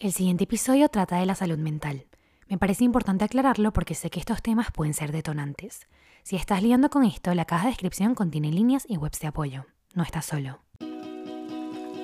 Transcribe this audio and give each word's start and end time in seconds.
El 0.00 0.12
siguiente 0.12 0.44
episodio 0.44 0.88
trata 0.88 1.16
de 1.18 1.26
la 1.26 1.34
salud 1.34 1.58
mental. 1.58 2.06
Me 2.48 2.56
parece 2.56 2.84
importante 2.84 3.22
aclararlo 3.22 3.70
porque 3.70 3.94
sé 3.94 4.08
que 4.08 4.18
estos 4.18 4.40
temas 4.40 4.68
pueden 4.72 4.94
ser 4.94 5.12
detonantes. 5.12 5.86
Si 6.22 6.36
estás 6.36 6.62
liando 6.62 6.88
con 6.88 7.04
esto, 7.04 7.34
la 7.34 7.44
caja 7.44 7.64
de 7.64 7.72
descripción 7.72 8.14
contiene 8.14 8.50
líneas 8.50 8.86
y 8.88 8.96
webs 8.96 9.20
de 9.20 9.26
apoyo. 9.26 9.66
No 9.94 10.02
estás 10.02 10.24
solo. 10.24 10.60